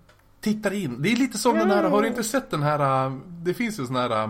tittar 0.41 0.74
in. 0.74 1.02
Det 1.02 1.12
är 1.12 1.16
lite 1.16 1.38
som 1.38 1.58
den 1.58 1.72
här, 1.72 1.84
har 1.84 2.02
du 2.02 2.08
inte 2.08 2.24
sett 2.24 2.50
den 2.50 2.64
här, 2.64 3.06
äh, 3.06 3.18
det 3.28 3.54
finns 3.54 3.80
ju 3.80 3.86
sån 3.86 3.96
här 3.96 4.24
äh, 4.24 4.28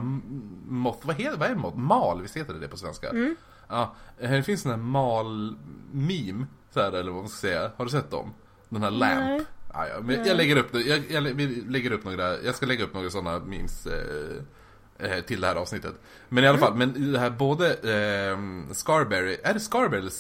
moth, 0.67 1.07
vad 1.07 1.15
heter 1.15 1.37
vad 1.37 1.49
är 1.49 1.55
moth? 1.55 1.77
Mal, 1.77 2.21
visst 2.21 2.37
heter 2.37 2.53
det 2.53 2.59
det 2.59 2.67
på 2.67 2.77
svenska? 2.77 3.09
Mm. 3.09 3.35
Ja, 3.69 3.95
det 4.19 4.43
finns 4.43 4.61
sån 4.61 4.71
här 4.71 4.77
mal-meme, 4.77 6.45
så 6.73 6.81
här, 6.81 6.91
eller 6.91 7.11
vad 7.11 7.21
man 7.21 7.29
ska 7.29 7.47
säga. 7.47 7.71
Har 7.77 7.85
du 7.85 7.91
sett 7.91 8.11
dem? 8.11 8.33
Den 8.69 8.83
här 8.83 8.91
lamp. 8.91 9.19
Nej. 9.19 9.45
Ja, 9.73 9.85
men 10.01 10.25
jag 10.25 10.37
lägger 10.37 10.55
upp 10.55 10.71
det, 10.71 10.81
jag, 10.81 11.03
jag, 11.09 11.23
lägger 11.71 11.91
upp 11.91 12.03
några, 12.03 12.41
jag 12.41 12.55
ska 12.55 12.65
lägga 12.65 12.83
upp 12.83 12.93
några 12.93 13.09
sådana 13.09 13.39
memes 13.39 13.87
eh, 13.87 15.11
eh, 15.11 15.21
till 15.21 15.41
det 15.41 15.47
här 15.47 15.55
avsnittet. 15.55 15.93
Men 16.29 16.43
i 16.43 16.47
alla 16.47 16.57
fall, 16.57 16.75
men 16.75 17.11
det 17.13 17.19
här 17.19 17.29
både 17.29 17.67
eh, 17.73 18.37
Scarberry, 18.73 19.37
är 19.43 19.53
det 19.53 19.59
Scarberry 19.59 19.99
eller, 19.99 20.11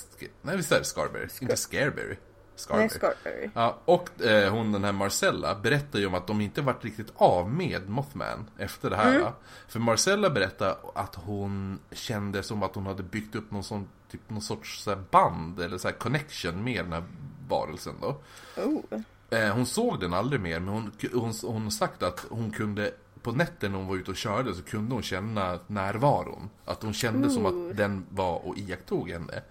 nej 0.41 0.57
visst 0.57 0.71
är 0.71 0.79
det 0.79 0.85
Scarberry? 0.85 1.27
Inte 1.41 1.57
Scareberry? 1.57 2.15
Scarberry. 2.55 2.81
Nej, 2.81 2.89
Scarberry. 2.89 3.49
Ja, 3.53 3.79
och 3.85 4.21
eh, 4.21 4.51
hon 4.51 4.71
den 4.71 4.83
här 4.83 4.91
Marcella 4.91 5.55
berättar 5.55 5.99
ju 5.99 6.05
om 6.05 6.13
att 6.13 6.27
de 6.27 6.41
inte 6.41 6.61
varit 6.61 6.83
riktigt 6.83 7.13
av 7.15 7.51
med 7.51 7.89
Mothman 7.89 8.49
efter 8.57 8.89
det 8.89 8.95
här. 8.95 9.19
va? 9.19 9.33
För 9.67 9.79
Marcella 9.79 10.29
berättar 10.29 10.77
att 10.95 11.15
hon 11.15 11.79
kände 11.91 12.43
som 12.43 12.63
att 12.63 12.75
hon 12.75 12.85
hade 12.85 13.03
byggt 13.03 13.35
upp 13.35 13.51
någon, 13.51 13.63
sån, 13.63 13.87
typ, 14.11 14.29
någon 14.29 14.41
sorts 14.41 14.83
så 14.83 14.95
band 15.11 15.59
eller 15.59 15.77
så 15.77 15.91
connection 15.91 16.63
med 16.63 16.85
den 16.85 16.93
här 16.93 17.03
varelsen 17.49 17.93
då. 18.01 18.15
Oh. 18.57 18.99
Eh, 19.29 19.53
hon 19.53 19.65
såg 19.65 19.99
den 19.99 20.13
aldrig 20.13 20.41
mer, 20.41 20.59
men 20.59 20.73
hon, 20.73 20.91
hon, 21.13 21.33
hon 21.43 21.71
sagt 21.71 22.03
att 22.03 22.25
hon 22.29 22.51
kunde 22.51 22.91
på 23.21 23.31
nätten 23.31 23.71
när 23.71 23.77
hon 23.79 23.87
var 23.87 23.95
ute 23.95 24.11
och 24.11 24.17
körde 24.17 24.53
så 24.55 24.61
kunde 24.63 24.93
hon 24.93 25.03
känna 25.03 25.59
närvaron. 25.67 26.49
Att 26.65 26.83
hon 26.83 26.93
kände 26.93 27.29
som 27.29 27.45
att 27.45 27.77
den 27.77 28.05
var 28.09 28.47
och 28.47 28.57
iakttog 28.57 29.09
henne. 29.09 29.41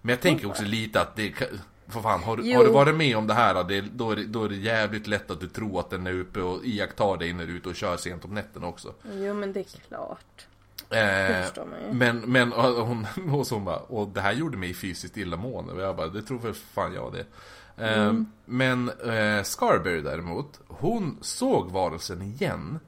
Men 0.00 0.10
jag 0.12 0.20
tänker 0.20 0.46
också 0.48 0.62
lite 0.64 1.00
att 1.00 1.16
det 1.16 1.32
för 1.88 2.00
fan, 2.00 2.22
har, 2.22 2.36
du- 2.36 2.42
har 2.56 2.64
du 2.64 2.70
varit 2.70 2.94
med 2.94 3.16
om 3.16 3.26
det 3.26 3.34
här, 3.34 3.64
det, 3.64 3.80
då, 3.80 4.10
är 4.10 4.16
det, 4.16 4.24
då 4.24 4.44
är 4.44 4.48
det 4.48 4.56
jävligt 4.56 5.06
lätt 5.06 5.30
att 5.30 5.40
du 5.40 5.48
tror 5.48 5.80
att 5.80 5.90
den 5.90 6.06
är 6.06 6.12
uppe 6.20 6.40
och 6.40 6.64
iakttar 6.64 7.16
dig 7.16 7.32
när 7.32 7.46
du 7.46 7.52
är 7.52 7.56
ute 7.56 7.68
och 7.68 7.74
kör 7.76 7.96
sent 7.96 8.24
om 8.24 8.34
nätterna 8.34 8.66
också. 8.66 8.94
Jo 9.12 9.34
men 9.34 9.52
det 9.52 9.60
är 9.60 9.80
klart. 9.88 10.46
Eh, 10.94 11.92
men, 11.92 12.18
men 12.18 12.52
och 12.52 12.86
hon, 12.86 13.06
och 13.34 13.46
så 13.46 13.54
hon 13.54 13.64
bara, 13.64 13.78
och 13.78 14.08
det 14.08 14.20
här 14.20 14.32
gjorde 14.32 14.56
mig 14.56 14.74
fysiskt 14.74 15.16
illamående. 15.16 15.72
Och 15.72 15.80
jag 15.80 15.96
bara, 15.96 16.06
det 16.08 16.22
tror 16.22 16.38
för 16.38 16.52
fan 16.52 16.94
jag 16.94 17.12
det. 17.12 17.20
Eh, 17.20 18.02
Mm. 18.02 18.26
Men 18.44 18.88
eh, 18.88 19.42
Scarberry 19.42 20.00
däremot, 20.00 20.60
hon 20.66 21.18
såg 21.20 21.70
varelsen 21.70 22.22
igen 22.22 22.78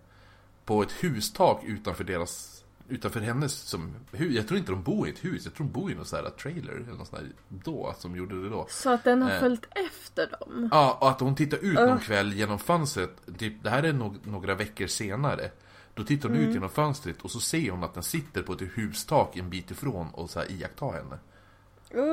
på 0.65 0.83
ett 0.83 0.93
hustak 0.93 1.63
utanför 1.65 2.05
deras 2.05 2.51
Utanför 2.89 3.21
hennes 3.21 3.53
som, 3.55 3.95
jag 4.13 4.49
tror 4.49 4.59
inte 4.59 4.73
de 4.73 4.83
bor 4.83 5.09
i 5.09 5.11
ett 5.11 5.25
hus, 5.25 5.45
jag 5.45 5.55
tror 5.55 5.67
de 5.67 5.73
bor 5.73 5.91
i 5.91 5.95
någon 5.95 6.05
sån 6.07 6.25
här 6.25 6.31
trailer 6.31 6.73
eller 6.73 6.87
något 6.87 7.09
sånt 7.09 7.23
där 7.23 7.33
då, 7.49 7.95
som 7.99 8.17
gjorde 8.17 8.43
det 8.43 8.49
då. 8.49 8.67
Så 8.71 8.91
att 8.93 9.05
den 9.05 9.23
har 9.23 9.31
Eh. 9.31 9.41
följt 9.41 9.67
efter 9.71 10.31
dem? 10.41 10.69
Ja, 10.73 10.99
och 11.01 11.11
att 11.11 11.21
hon 11.21 11.35
tittar 11.35 11.57
ut 11.59 11.75
någon 11.75 11.89
Ugh. 11.89 12.01
kväll 12.01 12.33
genom 12.33 12.59
fönstret, 12.59 13.11
typ, 13.39 13.63
det 13.63 13.71
här 13.71 13.83
är 13.83 13.93
no- 13.93 14.19
några 14.23 14.55
veckor 14.55 14.87
senare. 14.87 15.51
Då 15.95 16.05
tittar 16.05 16.29
hon 16.29 16.39
Mm. 16.39 16.49
ut 16.49 16.55
genom 16.55 16.71
fönstret 16.71 17.23
och 17.23 17.31
så 17.31 17.41
ser 17.41 17.71
hon 17.71 17.85
att 17.85 17.95
den 17.95 18.03
sitter 18.03 18.43
på 18.43 18.53
ett 18.53 18.61
hustak 18.75 19.37
en 19.37 19.51
bit 19.51 19.71
ifrån 19.71 20.09
och 20.13 20.31
så 20.31 20.39
här 20.39 20.53
iakttar 20.53 20.93
henne. 20.93 21.19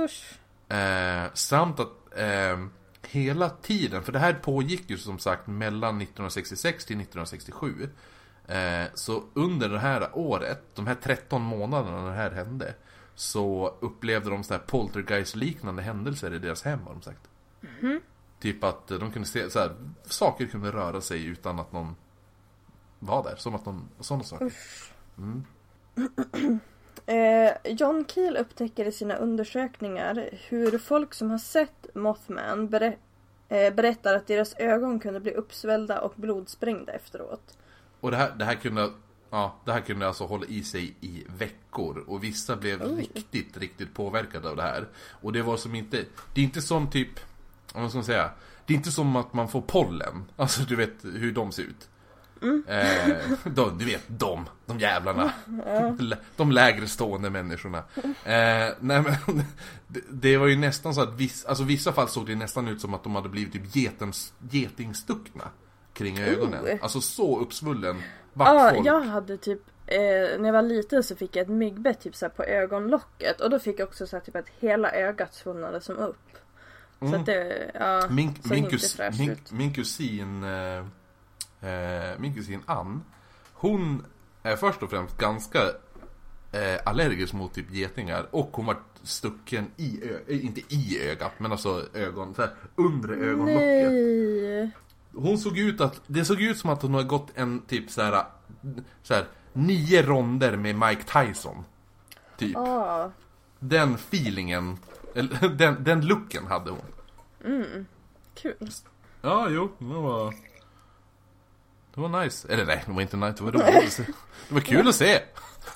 Usch. 0.04 0.40
Eh, 0.74 1.30
samt 1.34 1.80
att 1.80 2.18
eh, 2.18 2.66
hela 3.08 3.50
tiden, 3.50 4.04
för 4.04 4.12
det 4.12 4.20
här 4.20 4.34
pågick 4.34 4.90
ju 4.90 4.98
som 4.98 5.20
sagt 5.20 5.48
mellan 5.48 6.02
1966 6.02 6.86
till 6.86 6.96
1967. 7.02 7.90
Eh, 8.48 8.84
så 8.94 9.24
under 9.34 9.70
det 9.70 9.80
här 9.80 10.10
året, 10.14 10.62
de 10.76 10.88
här 10.88 10.96
13 10.96 11.42
månaderna 11.42 12.02
när 12.02 12.10
det 12.10 12.16
här 12.16 12.32
hände, 12.32 12.74
så 13.16 13.76
upplevde 13.80 14.30
de 14.30 14.44
så 14.44 14.54
här 14.54 14.62
poltergeist-liknande 14.62 15.82
händelser 15.82 16.34
i 16.34 16.40
deras 16.40 16.64
hem 16.64 16.80
har 16.80 16.94
de 16.94 17.02
sagt. 17.02 17.30
Typ 18.40 18.64
att 18.64 18.88
de 18.88 19.12
kunde 19.12 19.28
se, 19.28 19.50
så 19.50 19.60
här, 19.60 19.76
saker 20.06 20.48
kunde 20.48 20.72
röra 20.72 21.02
sig 21.02 21.26
utan 21.26 21.60
att 21.60 21.72
någon 21.72 21.96
var 23.02 23.24
där. 23.24 23.36
Som 23.36 23.56
att 23.56 23.66
någon, 23.66 23.90
sådana 24.00 24.24
saker. 24.24 24.54
Mm. 25.18 25.46
Eh, 27.06 27.52
John 27.66 28.06
Keel 28.08 28.38
upptäcker 28.38 28.86
i 28.86 28.92
sina 28.92 29.16
undersökningar 29.16 30.30
hur 30.50 30.78
folk 30.78 31.14
som 31.14 31.32
har 31.32 31.38
sett 31.38 31.96
Mothman 31.96 32.70
berä- 32.70 32.98
eh, 33.50 33.74
berättar 33.74 34.16
att 34.16 34.28
deras 34.28 34.54
ögon 34.58 35.00
kunde 35.00 35.20
bli 35.20 35.32
uppsvällda 35.32 36.02
och 36.02 36.14
blodsprängda 36.16 36.94
efteråt. 36.94 37.58
Och 38.00 38.12
det 38.12 38.18
här, 38.18 38.32
det 38.38 38.46
här 38.46 38.56
kunde 38.56 38.90
Ja, 39.34 39.56
det 39.66 39.72
här 39.72 39.82
kunde 39.82 40.08
alltså 40.08 40.26
hålla 40.26 40.46
i 40.46 40.64
sig 40.64 40.96
i 41.02 41.24
veckor 41.38 42.04
och 42.08 42.24
vissa 42.24 42.56
blev 42.56 42.82
riktigt, 42.82 43.58
riktigt 43.58 43.94
påverkade 43.94 44.50
av 44.50 44.56
det 44.56 44.62
här. 44.62 44.88
Och 45.22 45.34
det 45.34 45.42
var 45.42 45.58
som 45.58 45.76
inte, 45.76 46.06
det 46.34 46.42
är 46.42 46.46
inte 46.46 46.62
som 46.62 46.90
typ, 46.90 47.10
vad 47.74 47.90
ska 47.90 47.98
man 47.98 48.06
säga, 48.06 48.32
det 48.66 48.74
är 48.74 48.78
inte 48.78 48.92
som 48.92 49.16
att 49.16 49.34
man 49.34 49.50
får 49.50 49.62
pollen. 49.62 50.26
Alltså 50.36 50.62
du 50.62 50.76
vet 50.76 51.04
hur 51.04 51.32
de 51.32 51.52
ser 51.52 51.64
ut. 51.64 51.90
Eh, 52.68 53.18
de, 53.44 53.78
du 53.78 53.86
vet, 53.86 54.04
de, 54.08 54.50
de 54.66 54.80
jävlarna. 54.80 55.34
De 56.36 56.52
lägre 56.52 56.88
stående 56.88 57.30
människorna. 57.30 57.78
Eh, 58.06 58.74
nej 58.80 59.02
men, 59.02 59.44
det, 59.88 60.02
det 60.10 60.38
var 60.38 60.48
ju 60.48 60.56
nästan 60.56 60.94
så 60.94 61.02
att 61.02 61.14
viss, 61.14 61.46
alltså 61.46 61.64
vissa 61.64 61.94
fall 61.94 62.08
såg 62.08 62.28
det 62.28 62.36
nästan 62.36 62.68
ut 62.68 62.82
som 62.82 62.94
att 62.94 63.04
de 63.04 63.16
hade 63.16 63.30
blivit 63.30 63.54
typ 63.54 63.76
getens, 63.76 64.34
getingstuckna 64.50 65.44
kring 65.94 66.20
ögonen. 66.20 66.66
Oh. 66.66 66.78
Alltså 66.82 67.02
så 67.02 67.40
uppsvullen 67.40 68.02
vart 68.34 68.76
folk. 68.76 68.88
jag 68.88 69.02
hade 69.02 69.38
typ 69.38 69.62
eh, 69.86 70.40
när 70.40 70.46
jag 70.46 70.54
var 70.54 70.62
liten 70.62 71.04
så 71.04 71.16
fick 71.16 71.36
jag 71.36 71.44
ett 71.44 71.50
myggbett 71.50 72.02
typ 72.02 72.16
så 72.16 72.30
på 72.30 72.44
ögonlocket 72.44 73.42
och 73.42 73.50
då 73.50 73.60
fick 73.60 73.80
jag 73.80 73.88
också 73.88 74.08
så 74.08 74.16
här, 74.16 74.24
typ 74.24 74.36
att 74.36 74.50
hela 74.60 74.92
ögat 74.92 75.34
svullnade 75.34 75.82
som 75.82 75.98
upp. 75.98 76.18
Så 77.00 77.16
att 77.16 77.26
det, 77.26 77.72
ja, 77.74 78.08
Min, 78.10 78.36
min, 78.44 78.70
kus, 78.70 79.00
min, 79.20 79.38
min 79.52 79.74
kusin 79.74 80.44
eh, 80.44 80.86
eh, 81.62 82.20
Min 82.20 82.34
kusin 82.34 82.62
Ann 82.66 83.04
Hon 83.54 84.06
är 84.44 84.56
först 84.56 84.84
och 84.84 84.90
främst 84.90 85.18
ganska 85.18 85.60
eh, 86.52 86.80
allergisk 86.86 87.34
mot 87.34 87.54
typ 87.54 87.72
getingar 87.72 88.28
och 88.32 88.50
hon 88.54 88.66
var 88.66 88.78
stucken 89.04 89.72
i 89.78 90.00
ö, 90.04 90.20
eh, 90.28 90.46
inte 90.46 90.62
i 90.68 91.10
ögat 91.10 91.32
men 91.38 91.52
alltså 91.52 91.86
ögon, 91.94 92.36
så 92.36 92.42
här, 92.42 92.52
undre 92.76 93.16
ögonlocket. 93.16 93.92
Nej. 93.92 94.72
Hon 95.14 95.38
såg 95.38 95.58
ut 95.58 95.82
att, 95.82 96.02
det 96.08 96.26
såg 96.26 96.42
ut 96.42 96.58
som 96.58 96.70
att 96.70 96.82
hon 96.82 96.94
hade 96.94 97.08
gått 97.08 97.28
en 97.36 97.62
typ 97.62 97.92
så 97.92 98.02
här, 98.02 98.26
så 99.04 99.14
här 99.14 99.26
nio 99.54 100.02
ronder 100.02 100.58
med 100.58 100.76
Mike 100.76 101.04
Tyson. 101.04 101.64
Typ. 102.38 102.54
Ja. 102.54 103.12
Den 103.60 103.94
feelingen, 103.94 104.78
eller 105.16 105.50
den, 105.58 105.84
den 105.84 106.06
looken 106.06 106.48
hade 106.48 106.72
hon. 106.72 106.86
Kul. 108.36 108.70
Ja, 109.22 109.50
jo, 109.50 109.72
det 109.78 109.86
var... 109.86 110.34
Det 111.96 112.02
var 112.02 112.24
nice. 112.24 112.48
Eller 112.54 112.66
nej, 112.66 112.84
det 112.86 112.92
var 112.92 113.02
inte 113.02 113.18
nice, 113.18 113.38
det 113.38 113.44
var 113.44 113.52
roligt 113.52 113.86
att 113.88 113.92
se. 113.94 114.04
Det 114.48 114.54
var 114.54 114.62
kul 114.62 114.88
att 114.88 114.96
se. 114.96 115.20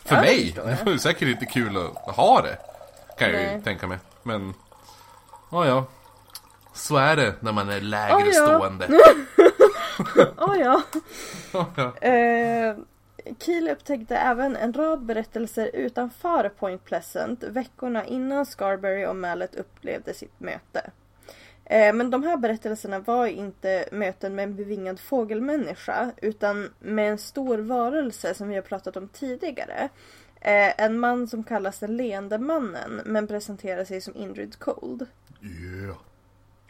För 0.05 0.15
Ja, 0.15 0.21
det 0.21 0.27
mig. 0.27 0.45
förstår 0.45 0.69
jag. 0.69 0.77
Det 0.77 0.83
var 0.85 0.91
ju 0.91 0.99
säkert 0.99 1.27
inte 1.27 1.45
kul 1.45 1.77
att 1.77 2.15
ha 2.15 2.41
det. 2.41 2.57
Kan 3.17 3.31
jag 3.31 3.41
ju 3.41 3.47
Nej. 3.47 3.61
tänka 3.63 3.87
mig. 3.87 3.97
Men, 4.23 4.53
ja 5.51 5.65
ja. 5.67 5.85
Så 6.73 6.97
är 6.97 7.15
det 7.15 7.35
när 7.39 7.51
man 7.51 7.69
är 7.69 7.81
lägre 7.81 8.19
Ja, 8.19 8.25
ja. 8.25 8.31
stående. 8.57 8.87
Oh, 10.37 10.57
ja. 10.59 10.81
Ja, 11.53 11.65
ja. 11.75 11.97
Eh, 12.07 12.75
Keel 13.39 13.69
upptäckte 13.69 14.15
även 14.17 14.55
en 14.55 14.73
rad 14.73 15.05
berättelser 15.05 15.71
utanför 15.73 16.49
Point 16.49 16.85
Pleasant 16.85 17.43
veckorna 17.43 18.05
innan 18.05 18.45
Scarberry 18.45 19.05
och 19.05 19.15
Mallet 19.15 19.55
upplevde 19.55 20.13
sitt 20.13 20.39
möte. 20.39 20.91
Eh, 21.65 21.93
men 21.93 22.09
de 22.09 22.23
här 22.23 22.37
berättelserna 22.37 22.99
var 22.99 23.25
inte 23.25 23.89
möten 23.91 24.35
med 24.35 24.43
en 24.43 24.55
bevingad 24.55 24.99
fågelmänniska 24.99 26.11
utan 26.21 26.69
med 26.79 27.11
en 27.11 27.17
stor 27.17 27.57
varelse 27.57 28.33
som 28.33 28.47
vi 28.47 28.55
har 28.55 28.61
pratat 28.61 28.97
om 28.97 29.07
tidigare. 29.07 29.89
Eh, 30.41 30.81
en 30.81 30.99
man 30.99 31.27
som 31.27 31.43
kallas 31.43 31.79
den 31.79 31.97
leende 31.97 32.37
mannen 32.37 33.01
men 33.05 33.27
presenterar 33.27 33.85
sig 33.85 34.01
som 34.01 34.15
Indrid 34.15 34.59
Cold. 34.59 35.05
Yeah. 35.41 35.97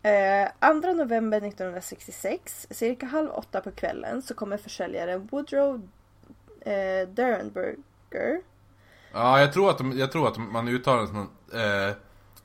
Eh, 0.06 0.82
2 0.82 0.94
november 0.94 1.38
1966, 1.38 2.68
cirka 2.70 3.06
halv 3.06 3.30
åtta 3.30 3.62
på 3.62 3.72
kvällen, 3.72 4.22
så 4.22 4.34
kommer 4.34 4.58
försäljaren 4.58 5.28
Woodrow 5.32 5.82
eh, 6.62 7.08
Derenberger. 7.08 8.42
Ja, 9.14 9.40
jag 9.40 9.54
tror 9.54 9.70
att, 9.70 9.78
de, 9.78 9.98
jag 9.98 10.12
tror 10.12 10.28
att 10.28 10.38
man 10.38 10.68
uttalar 10.68 11.02
det 11.02 11.08
som 11.08 11.30
eh, 11.54 11.96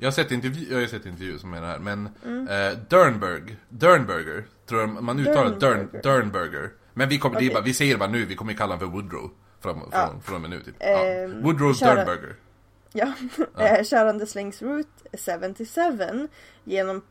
Jag 0.01 0.07
har 0.07 0.13
sett 0.13 0.31
intervju, 0.33 0.67
jag 0.71 0.81
har 0.81 0.87
sett 0.87 1.07
intervju 1.07 1.39
som 1.39 1.55
är 1.55 1.61
det 1.61 1.67
här, 1.67 1.79
men 1.79 2.07
eh, 2.07 2.79
Dernberg, 2.89 3.57
Dernberger, 3.69 4.45
tror 4.69 4.81
jag 4.81 5.03
man 5.03 5.19
uttalar 5.21 5.59
Dern, 5.61 5.89
Dernberger. 6.03 6.71
Men 6.95 7.09
vi 7.09 7.19
kommer, 7.19 7.37
det 7.39 7.45
är 7.45 7.47
Okej. 7.47 7.55
bara, 7.55 7.65
vi 7.65 7.75
säger 7.75 7.95
det 7.95 7.99
bara 7.99 8.09
nu, 8.09 8.25
vi 8.25 8.35
kommer 8.37 8.53
kalla 8.53 8.75
honom 8.75 8.91
för 8.91 8.97
Woodrow. 8.97 9.31
Från, 9.63 9.81
från, 9.81 9.89
Ja. 9.93 10.15
från 10.25 10.35
och 10.35 10.41
med 10.41 10.51
nu 10.51 10.61
typ. 10.63 10.75
Eh, 10.79 10.91
ja. 10.91 11.27
Woodrow 11.43 11.75
kära- 11.75 11.95
Dernberger. 11.95 12.35
Ja, 12.93 13.13
eh, 13.59 13.85
körande 13.85 14.27
slängs 14.27 14.63
Route 14.63 14.89
77 15.41 16.29
genom 16.65 17.03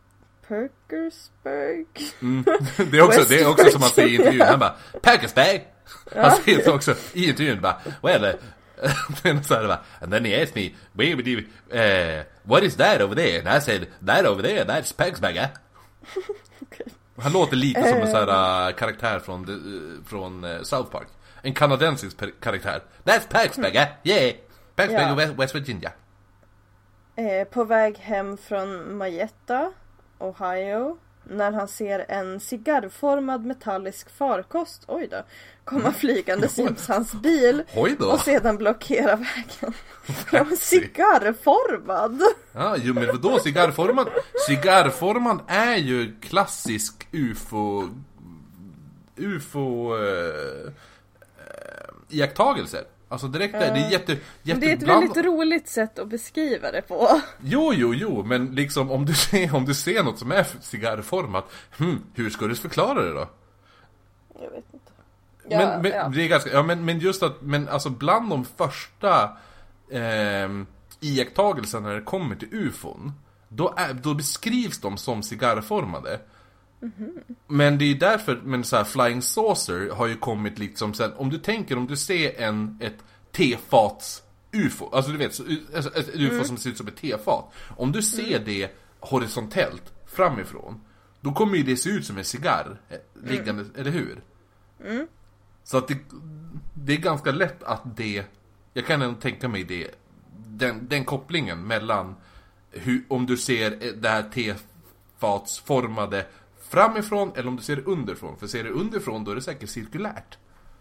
Perkersburg. 0.47 1.87
Mm. 2.21 2.43
Det 2.91 2.97
är 2.97 3.01
också, 3.01 3.23
det 3.29 3.41
är 3.41 3.49
också 3.49 3.69
som 3.71 3.79
man 3.81 3.89
säger 3.89 4.09
i 4.09 4.15
intervjun, 4.15 4.41
han 4.41 4.59
bara 4.59 4.75
Packersbag! 5.01 5.67
Han 6.15 6.31
säger 6.31 6.63
så 6.63 6.75
också 6.75 6.95
i 7.13 7.29
intervjun 7.29 7.61
bara 7.61 7.77
Well, 8.03 8.21
så 9.43 9.53
här 9.53 9.67
bara 9.67 9.79
And 10.01 10.11
then 10.11 10.25
he 10.25 10.43
asked 10.43 10.55
me 10.55 10.71
"Where 10.93 11.15
would 11.15 11.27
you, 11.27 11.39
uh, 11.39 12.23
What 12.49 12.63
is 12.63 12.75
that 12.75 13.01
over 13.01 13.15
there? 13.15 13.39
And 13.39 13.47
I 13.47 13.59
said 13.61 13.87
That 14.05 14.25
over 14.25 14.41
there, 14.41 14.65
that's 14.65 14.93
Packersbag 14.93 15.37
eh?" 15.37 15.47
Han 17.21 17.31
låter 17.33 17.55
lite 17.55 17.83
som 17.83 17.97
en 17.97 18.07
sån 18.07 18.29
här 18.29 18.69
uh, 18.69 18.75
karaktär 18.75 19.19
från, 19.19 19.45
från 20.07 20.65
South 20.65 20.91
Park 20.91 21.07
En 21.41 21.53
kanadensisk 21.53 22.17
karaktär 22.41 22.81
That's 23.03 23.27
Packersbag 23.29 23.75
eh? 23.75 23.87
Yeah! 24.03 24.35
Packersbag 24.75 25.21
Ja. 25.21 25.33
West 25.33 25.55
Virginia 25.55 25.91
Eh, 27.19 27.47
på 27.47 27.63
väg 27.63 27.97
hem 27.97 28.37
från 28.37 28.97
Marietta, 28.97 29.71
Ohio, 30.19 30.97
när 31.29 31.51
han 31.51 31.67
ser 31.67 32.05
en 32.09 32.39
cigarrformad 32.39 33.45
metallisk 33.45 34.09
farkost, 34.09 34.83
oj 34.87 35.07
då, 35.11 35.23
komma 35.63 35.91
flygandes 35.91 36.57
jäms 36.57 36.87
hans 36.87 37.13
bil 37.13 37.63
och 37.99 38.19
sedan 38.19 38.57
blockera 38.57 39.15
vägen. 39.15 39.73
Ja, 40.31 40.45
cigarrformad! 40.57 42.21
Ja, 42.51 42.75
jo 42.77 42.93
men 42.93 43.07
vadå 43.07 43.39
cigarrformad? 43.39 44.09
Cigarrformad 44.47 45.39
är 45.47 45.75
ju 45.75 46.15
klassisk 46.21 47.07
ufo... 47.11 47.89
Ufo... 49.15 49.95
Eh, 49.97 50.71
eh, 51.37 51.89
iakttagelser. 52.09 52.83
Alltså 53.11 53.27
direkt 53.27 53.53
där, 53.53 53.73
det 53.73 53.79
är 53.79 53.91
jätte, 53.91 54.17
jätte 54.43 54.59
Det 54.59 54.69
är 54.69 54.73
ett 54.73 54.79
bland- 54.79 55.01
väldigt 55.01 55.25
roligt 55.25 55.67
sätt 55.67 55.99
att 55.99 56.07
beskriva 56.07 56.71
det 56.71 56.81
på. 56.81 57.21
Jo, 57.43 57.73
jo, 57.73 57.93
jo, 57.93 58.23
men 58.23 58.55
liksom 58.55 58.91
om 58.91 59.05
du 59.05 59.13
ser, 59.13 59.55
om 59.55 59.65
du 59.65 59.73
ser 59.73 60.03
något 60.03 60.19
som 60.19 60.31
är 60.31 60.45
cigarrformat, 60.61 61.45
hmm, 61.77 62.03
hur 62.13 62.29
ska 62.29 62.47
du 62.47 62.55
förklara 62.55 63.03
det 63.03 63.13
då? 63.13 63.27
Jag 64.41 64.49
vet 64.49 64.65
inte. 64.73 64.91
men, 65.49 65.81
men, 65.81 65.91
ja. 65.91 66.09
Det 66.09 66.23
är 66.23 66.27
ganska, 66.27 66.49
ja, 66.49 66.63
men, 66.63 66.85
men 66.85 66.99
just 66.99 67.23
att, 67.23 67.41
men 67.41 67.67
alltså 67.67 67.89
bland 67.89 68.29
de 68.29 68.45
första 68.45 69.37
ehm, 69.91 70.67
iakttagelserna 70.99 71.87
när 71.87 71.95
det 71.95 72.01
kommer 72.01 72.35
till 72.35 72.49
ufon, 72.51 73.13
då, 73.47 73.73
är, 73.77 73.93
då 73.93 74.13
beskrivs 74.13 74.81
de 74.81 74.97
som 74.97 75.23
cigarrformade. 75.23 76.19
Men 77.47 77.77
det 77.77 77.85
är 77.85 77.95
därför, 77.95 78.41
men 78.43 78.63
så 78.63 78.75
här, 78.75 78.83
Flying 78.83 79.21
Saucer 79.21 79.89
har 79.89 80.07
ju 80.07 80.15
kommit 80.15 80.59
liksom 80.59 80.93
sen, 80.93 81.13
om 81.13 81.29
du 81.29 81.37
tänker, 81.37 81.77
om 81.77 81.87
du 81.87 81.97
ser 81.97 82.41
en, 82.41 82.77
ett 82.81 82.97
tefats 83.31 84.23
UFO, 84.51 84.89
alltså 84.91 85.11
du 85.11 85.17
vet, 85.17 85.33
så- 85.33 85.43
alltså, 85.75 85.95
ett 85.95 86.09
UFO 86.15 86.43
som 86.43 86.57
ser 86.57 86.69
ut 86.69 86.77
som 86.77 86.87
ett 86.87 86.97
tefat. 86.97 87.45
Om 87.77 87.91
du 87.91 88.01
ser 88.01 88.39
det 88.39 88.69
horisontellt 88.99 89.93
framifrån, 90.07 90.81
då 91.21 91.31
kommer 91.33 91.57
ju 91.57 91.63
det 91.63 91.77
se 91.77 91.89
ut 91.89 92.05
som 92.05 92.17
en 92.17 92.23
cigarr 92.23 92.81
eh, 92.89 92.97
liggande, 93.23 93.65
eller 93.77 93.91
hur? 93.91 94.21
Så 95.63 95.77
att 95.77 95.87
det, 95.87 95.97
det 96.73 96.93
är 96.93 96.97
ganska 96.97 97.31
lätt 97.31 97.63
att 97.63 97.81
det, 97.97 98.23
jag 98.73 98.85
kan 98.87 99.01
ändå 99.01 99.19
tänka 99.19 99.47
mig 99.47 99.63
det, 99.63 99.87
den, 100.47 100.87
den 100.87 101.05
kopplingen 101.05 101.67
mellan 101.67 102.15
hur, 102.71 103.03
om 103.07 103.25
du 103.25 103.37
ser 103.37 103.93
det 104.01 104.09
här 104.09 104.23
tefatsformade 105.19 106.25
framifrån 106.69 107.31
eller 107.35 107.47
om 107.47 107.55
du 107.55 107.61
ser 107.63 107.75
det 107.75 107.81
underifrån. 107.85 108.37
För 108.37 108.47
ser 108.47 108.63
du 108.63 108.69
underifrån 108.71 109.23
då 109.23 109.31
är 109.31 109.35
det 109.35 109.41
säkert 109.41 109.69
cirkulärt. 109.69 110.37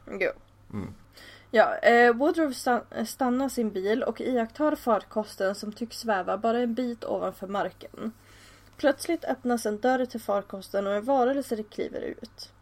Jo. 0.07 0.31
Mm. 0.73 0.95
Ja, 1.51 1.75
eh, 1.77 2.15
Woodrow 2.15 2.53
stan- 2.53 3.07
stannar 3.07 3.49
sin 3.49 3.71
bil 3.71 4.03
och 4.03 4.21
iakttar 4.21 4.77
farkosten 4.77 5.55
som 5.55 5.73
tycks 5.73 5.99
sväva 5.99 6.39
bara 6.39 6.59
en 6.59 6.75
bit 6.75 7.05
ovanför 7.05 7.47
marken. 7.47 8.13
Plötsligt 8.77 9.25
öppnas 9.25 9.67
en 9.67 9.79
dörr 9.79 10.05
till 10.05 10.21
farkosten 10.21 10.87
och 10.87 10.93
en 10.93 11.05
varelse 11.05 11.63
kliver 11.63 12.01
ut. 12.01 12.53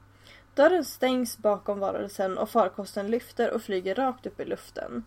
Dörren 0.54 0.84
stängs 0.84 1.38
bakom 1.38 1.78
varelsen 1.78 2.38
och 2.38 2.50
farkosten 2.50 3.06
lyfter 3.06 3.50
och 3.50 3.62
flyger 3.62 3.94
rakt 3.94 4.26
upp 4.26 4.40
i 4.40 4.44
luften. 4.44 5.04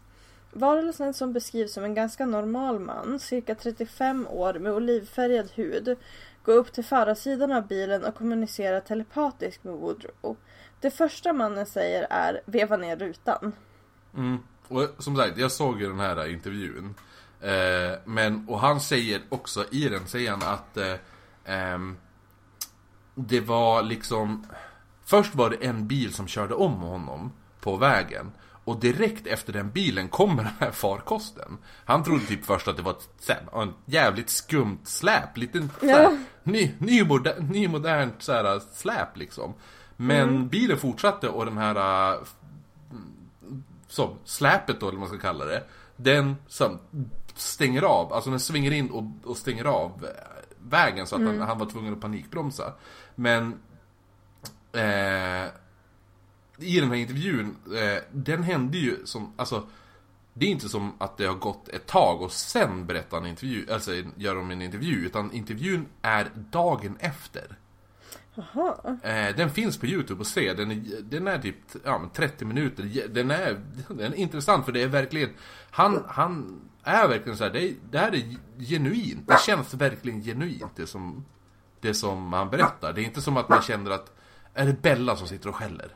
Varelsen 0.52 1.14
som 1.14 1.34
beskrivs 1.34 1.74
som 1.74 1.84
en 1.84 1.94
ganska 1.94 2.26
normal 2.26 2.80
man, 2.80 3.20
cirka 3.20 3.56
35 3.56 4.28
år 4.28 4.54
med 4.54 4.74
olivfärgad 4.74 5.52
hud, 5.56 5.98
Gå 6.50 6.56
upp 6.56 6.74
till 6.74 6.86
förarsidan 6.86 7.52
av 7.52 7.68
bilen 7.68 8.06
och 8.06 8.16
kommunicera 8.16 8.82
telepatiskt 8.82 9.64
med 9.64 9.74
Woodrow. 9.74 10.38
Det 10.80 10.92
första 10.92 11.34
mannen 11.34 11.66
säger 11.66 12.08
är 12.10 12.42
veva 12.46 12.78
ner 12.78 12.96
rutan. 12.98 13.52
Mm. 14.16 14.38
Och 14.68 14.90
som 14.98 15.16
sagt, 15.16 15.38
jag 15.38 15.52
såg 15.52 15.82
ju 15.82 15.88
den 15.88 16.00
här 16.00 16.28
intervjun. 16.28 16.96
Eh, 17.42 18.00
men, 18.06 18.46
och 18.50 18.60
han 18.60 18.82
säger 18.82 19.22
också, 19.30 19.66
i 19.72 19.90
den 19.90 20.08
säger 20.08 20.32
han 20.32 20.42
att 20.44 20.78
eh, 20.78 20.94
eh, 21.56 21.80
det 23.16 23.40
var 23.40 23.84
liksom 23.84 24.46
Först 25.06 25.36
var 25.36 25.50
det 25.50 25.66
en 25.66 25.88
bil 25.88 26.14
som 26.14 26.28
körde 26.28 26.54
om 26.54 26.74
honom 26.74 27.32
på 27.60 27.76
vägen. 27.78 28.32
Och 28.70 28.80
direkt 28.80 29.28
efter 29.28 29.54
den 29.54 29.72
bilen 29.72 30.08
kommer 30.10 30.44
den 30.44 30.54
här 30.60 30.72
farkosten. 30.72 31.58
Han 31.86 32.04
trodde 32.04 32.26
typ 32.26 32.46
först 32.46 32.68
att 32.68 32.78
det 32.78 32.84
var 32.84 32.92
ett, 32.92 33.30
en 33.54 33.74
jävligt 33.86 34.30
skumt 34.30 34.80
släp. 34.84 35.38
Lite 35.38 35.68
Ja. 35.82 36.18
ny, 36.44 36.72
nymoder, 36.78 37.40
nymodernt 37.40 38.16
så 38.20 38.34
här, 38.34 38.62
släp 38.74 39.18
liksom. 39.18 39.54
Men 39.98 40.48
bilen 40.48 40.78
fortsatte 40.78 41.30
och 41.30 41.46
den 41.46 41.58
här 41.58 42.18
så, 43.88 44.16
släpet 44.24 44.80
då, 44.80 44.88
eller 44.88 45.00
vad 45.00 45.10
man 45.10 45.20
ska 45.20 45.28
kalla 45.28 45.46
det. 45.46 45.64
Den 45.96 46.36
som 46.48 46.80
stänger 47.36 47.82
av, 47.82 48.14
alltså 48.14 48.30
den 48.30 48.40
svänger 48.40 48.72
in 48.72 48.90
och, 48.92 49.04
och 49.30 49.38
stänger 49.38 49.66
av 49.66 50.06
eh, 50.06 50.10
vägen 50.70 51.08
så 51.08 51.16
att 51.16 51.22
han, 51.22 51.42
han 51.42 51.60
var 51.60 51.66
tvungen 51.66 51.94
att 51.94 52.02
panikbromsa. 52.02 52.74
Men 53.16 53.60
eh, 54.74 55.50
i 56.60 56.80
den 56.80 56.90
här 56.90 56.96
intervjun, 56.98 57.56
eh, 57.76 58.04
den 58.12 58.44
hände 58.44 58.78
ju 58.78 59.06
som, 59.06 59.34
alltså 59.38 59.68
det 60.34 60.46
är 60.46 60.50
inte 60.50 60.70
som 60.70 60.94
att 60.98 61.18
det 61.18 61.26
har 61.26 61.36
gått 61.36 61.70
ett 61.70 61.86
tag 61.88 62.22
och 62.22 62.32
sen 62.32 62.86
berättar 62.86 63.18
han 63.18 63.28
intervju, 63.28 63.72
alltså 63.72 63.92
gör 64.16 64.36
de 64.36 64.52
en 64.52 64.62
intervju, 64.62 65.06
utan 65.06 65.32
intervjun 65.32 65.86
är 66.02 66.28
dagen 66.36 66.98
efter. 67.00 67.58
Jaha. 68.36 68.98
Eh, 69.04 69.36
den 69.36 69.50
finns 69.50 69.78
på 69.78 69.86
Youtube 69.86 70.20
och 70.20 70.28
se, 70.28 70.54
den 70.54 70.72
är, 70.72 71.02
den 71.02 71.28
är 71.28 71.40
typ 71.40 71.56
ja, 71.84 72.00
men 72.00 72.10
30 72.10 72.46
minuter. 72.46 73.08
Den 73.10 73.32
är, 73.32 73.62
den 73.88 74.14
är 74.14 74.16
intressant 74.16 74.66
för 74.66 74.72
det 74.72 74.82
är 74.82 74.88
verkligen, 74.88 75.30
han, 75.72 76.04
han 76.08 76.62
är 76.84 77.08
verkligen 77.08 77.38
så 77.38 77.44
här, 77.44 77.52
det, 77.52 77.64
är- 77.70 77.76
det 77.92 78.00
här 78.00 78.16
är 78.16 78.36
genuint. 78.64 79.28
Det 79.28 79.40
känns 79.46 79.74
verkligen 79.74 80.22
genuint 80.24 80.72
det 80.76 80.88
som, 80.88 81.26
det 81.82 81.94
som 81.94 82.34
han 82.34 82.50
berättar. 82.50 82.94
Det 82.94 83.02
är 83.02 83.06
inte 83.06 83.22
som 83.22 83.38
att 83.38 83.50
man 83.50 83.62
känner 83.62 83.92
att, 83.92 84.12
är 84.54 84.66
det 84.66 84.82
Bella 84.82 85.16
som 85.16 85.28
sitter 85.28 85.50
och 85.50 85.56
skäller? 85.56 85.96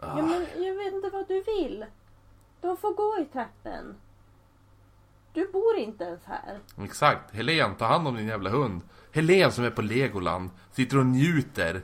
Ja, 0.00 0.14
men 0.14 0.46
jag 0.64 0.74
vet 0.74 0.94
inte 0.94 1.10
vad 1.12 1.28
du 1.28 1.42
vill. 1.42 1.84
De 2.60 2.76
får 2.76 2.94
gå 2.94 3.22
i 3.22 3.24
trappen. 3.32 3.94
Du 5.32 5.48
bor 5.52 5.76
inte 5.76 6.04
ens 6.04 6.24
här. 6.24 6.58
Exakt, 6.84 7.34
Helen, 7.34 7.74
ta 7.74 7.86
hand 7.86 8.08
om 8.08 8.16
din 8.16 8.26
jävla 8.26 8.50
hund. 8.50 8.80
Helen 9.12 9.52
som 9.52 9.64
är 9.64 9.70
på 9.70 9.82
Legoland, 9.82 10.50
sitter 10.72 10.98
och 10.98 11.06
njuter. 11.06 11.82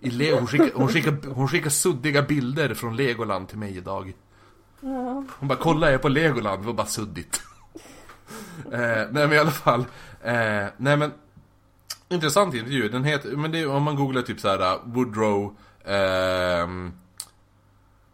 I 0.00 0.10
Le- 0.10 0.34
hon, 0.34 0.46
skickar, 0.46 0.70
hon, 0.74 0.88
skickar, 0.88 1.30
hon 1.34 1.48
skickar 1.48 1.70
suddiga 1.70 2.22
bilder 2.22 2.74
från 2.74 2.96
Legoland 2.96 3.48
till 3.48 3.58
mig 3.58 3.76
idag. 3.76 4.12
Ja. 4.80 5.24
Hon 5.38 5.48
bara 5.48 5.58
kolla 5.58 5.86
jag 5.86 5.94
är 5.94 5.98
på 5.98 6.08
Legoland, 6.08 6.62
det 6.62 6.66
var 6.66 6.74
bara 6.74 6.86
suddigt. 6.86 7.42
eh, 8.72 8.80
nej 8.80 9.08
men 9.10 9.32
i 9.32 9.38
alla 9.38 9.50
fall. 9.50 9.80
Eh, 10.22 10.66
nej 10.76 10.96
men. 10.96 11.12
Intressant 12.08 12.54
intervju, 12.54 12.88
den 12.88 13.04
heter, 13.04 13.36
men 13.36 13.52
det 13.52 13.66
om 13.66 13.82
man 13.82 13.96
googlar 13.96 14.22
typ 14.22 14.40
såhär 14.40 14.78
Woodrow 14.84 15.56
ehm, 15.84 16.92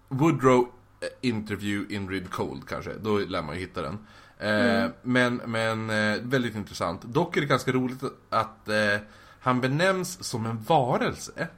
Woodrow 0.09 0.69
eh, 1.01 1.29
interview 1.29 1.95
in 1.95 2.09
Rib 2.09 2.31
Cold 2.31 2.69
kanske, 2.69 2.93
då 3.01 3.19
lär 3.19 3.43
man 3.43 3.55
ju 3.55 3.61
hitta 3.61 3.83
den. 3.83 3.99
Eh, 4.39 4.91
Men, 5.03 5.37
men 5.47 5.91
eh, 5.91 6.17
väldigt 6.23 6.55
intressant. 6.55 7.03
Dock 7.03 7.37
är 7.37 7.41
det 7.41 7.47
ganska 7.47 7.73
roligt 7.73 8.03
att 8.31 8.69
eh, 8.69 9.01
han 9.41 9.61
benämns 9.61 10.25
som 10.25 10.47
en 10.47 10.63
varelse. 10.63 11.49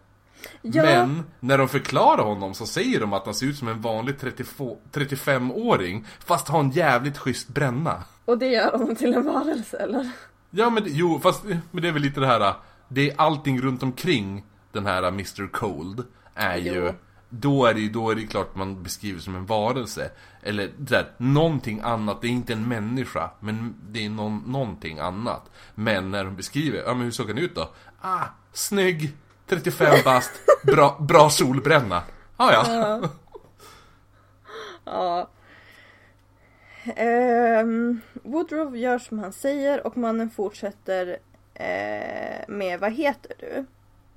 Ja. 0.62 0.82
Men 0.82 1.24
när 1.40 1.58
de 1.58 1.68
förklarar 1.68 2.24
honom 2.24 2.54
så 2.54 2.66
säger 2.66 3.00
de 3.00 3.12
att 3.12 3.24
han 3.24 3.34
ser 3.34 3.46
ut 3.46 3.56
som 3.56 3.68
en 3.68 3.80
vanlig 3.80 4.18
32 4.18 4.78
35-åring 4.92 6.06
fast 6.18 6.48
har 6.48 6.60
en 6.60 6.70
jävligt 6.70 7.18
schysst 7.18 7.48
bränna. 7.48 8.02
Och 8.24 8.38
det 8.38 8.46
gör 8.46 8.72
honom 8.72 8.96
till 8.96 9.14
en 9.14 9.24
varelse 9.24 9.76
eller? 9.76 10.10
Ja 10.50 10.70
men 10.70 10.82
jo, 10.86 11.20
fast 11.22 11.44
men 11.44 11.82
det 11.82 11.88
är 11.88 11.92
väl 11.92 12.02
lite 12.02 12.20
det 12.20 12.26
här 12.26 12.54
Det 12.88 13.10
är 13.10 13.14
allting 13.20 13.60
runt 13.60 13.82
omkring 13.82 14.44
den 14.78 14.86
här 14.86 15.02
Mr 15.08 15.48
Cold 15.52 16.04
är 16.34 16.56
ju 16.56 16.74
Jo. 16.86 16.92
då 17.28 17.66
är, 17.66 17.74
det, 17.74 17.80
ju- 17.80 17.88
då 17.90 18.10
är 18.10 18.14
det 18.14 18.26
klart 18.26 18.54
man 18.56 18.82
beskriver 18.82 19.20
som 19.20 19.34
en 19.36 19.46
varelse 19.46 20.10
Eller 20.42 20.70
där, 20.78 21.12
någonting 21.16 21.80
annat, 21.84 22.20
det 22.20 22.26
är 22.26 22.30
inte 22.30 22.52
en 22.52 22.68
människa 22.68 23.30
Men 23.40 23.74
det 23.90 24.04
är 24.06 24.10
någon, 24.10 24.42
någonting 24.46 24.98
annat 24.98 25.50
Men 25.74 26.10
när 26.10 26.24
de 26.24 26.36
beskriver, 26.36 26.82
ja 26.86 26.94
men 26.94 27.02
hur 27.02 27.10
såg 27.10 27.28
han 27.28 27.38
ut 27.38 27.54
då? 27.54 27.68
Ah, 28.00 28.24
snygg, 28.52 29.12
35 29.46 29.94
bast, 30.04 30.30
bra, 30.62 30.96
bra 31.00 31.30
solbränna 31.30 32.02
ah, 32.36 32.52
ja, 32.52 33.00
Ja. 34.84 35.28
Ehm, 36.96 38.00
Woodrow 38.22 38.76
gör 38.76 38.98
som 38.98 39.18
han 39.18 39.32
säger 39.32 39.86
och 39.86 39.96
mannen 39.96 40.30
fortsätter 40.30 41.18
eh, 41.54 42.44
med 42.48 42.80
vad 42.80 42.92
heter 42.92 43.32
du? 43.38 43.66